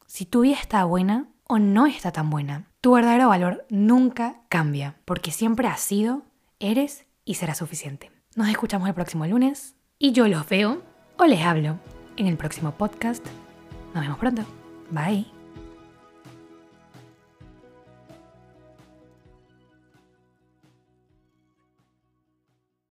si 0.06 0.24
tu 0.24 0.42
vida 0.42 0.56
está 0.56 0.84
buena 0.84 1.28
o 1.48 1.58
no 1.58 1.86
está 1.86 2.12
tan 2.12 2.30
buena, 2.30 2.68
tu 2.80 2.92
verdadero 2.92 3.28
valor 3.28 3.66
nunca 3.68 4.42
cambia, 4.48 4.96
porque 5.04 5.32
siempre 5.32 5.66
has 5.66 5.80
sido, 5.80 6.22
eres 6.60 7.06
y 7.24 7.34
será 7.34 7.54
suficiente. 7.54 8.12
Nos 8.36 8.48
escuchamos 8.48 8.88
el 8.88 8.94
próximo 8.94 9.26
lunes 9.26 9.74
y 9.98 10.12
yo 10.12 10.28
los 10.28 10.48
veo 10.48 10.82
o 11.18 11.24
les 11.24 11.42
hablo 11.42 11.78
en 12.16 12.28
el 12.28 12.36
próximo 12.36 12.72
podcast. 12.72 13.24
Nos 13.94 14.02
vemos 14.02 14.18
pronto. 14.18 14.44
Bye. 14.90 15.33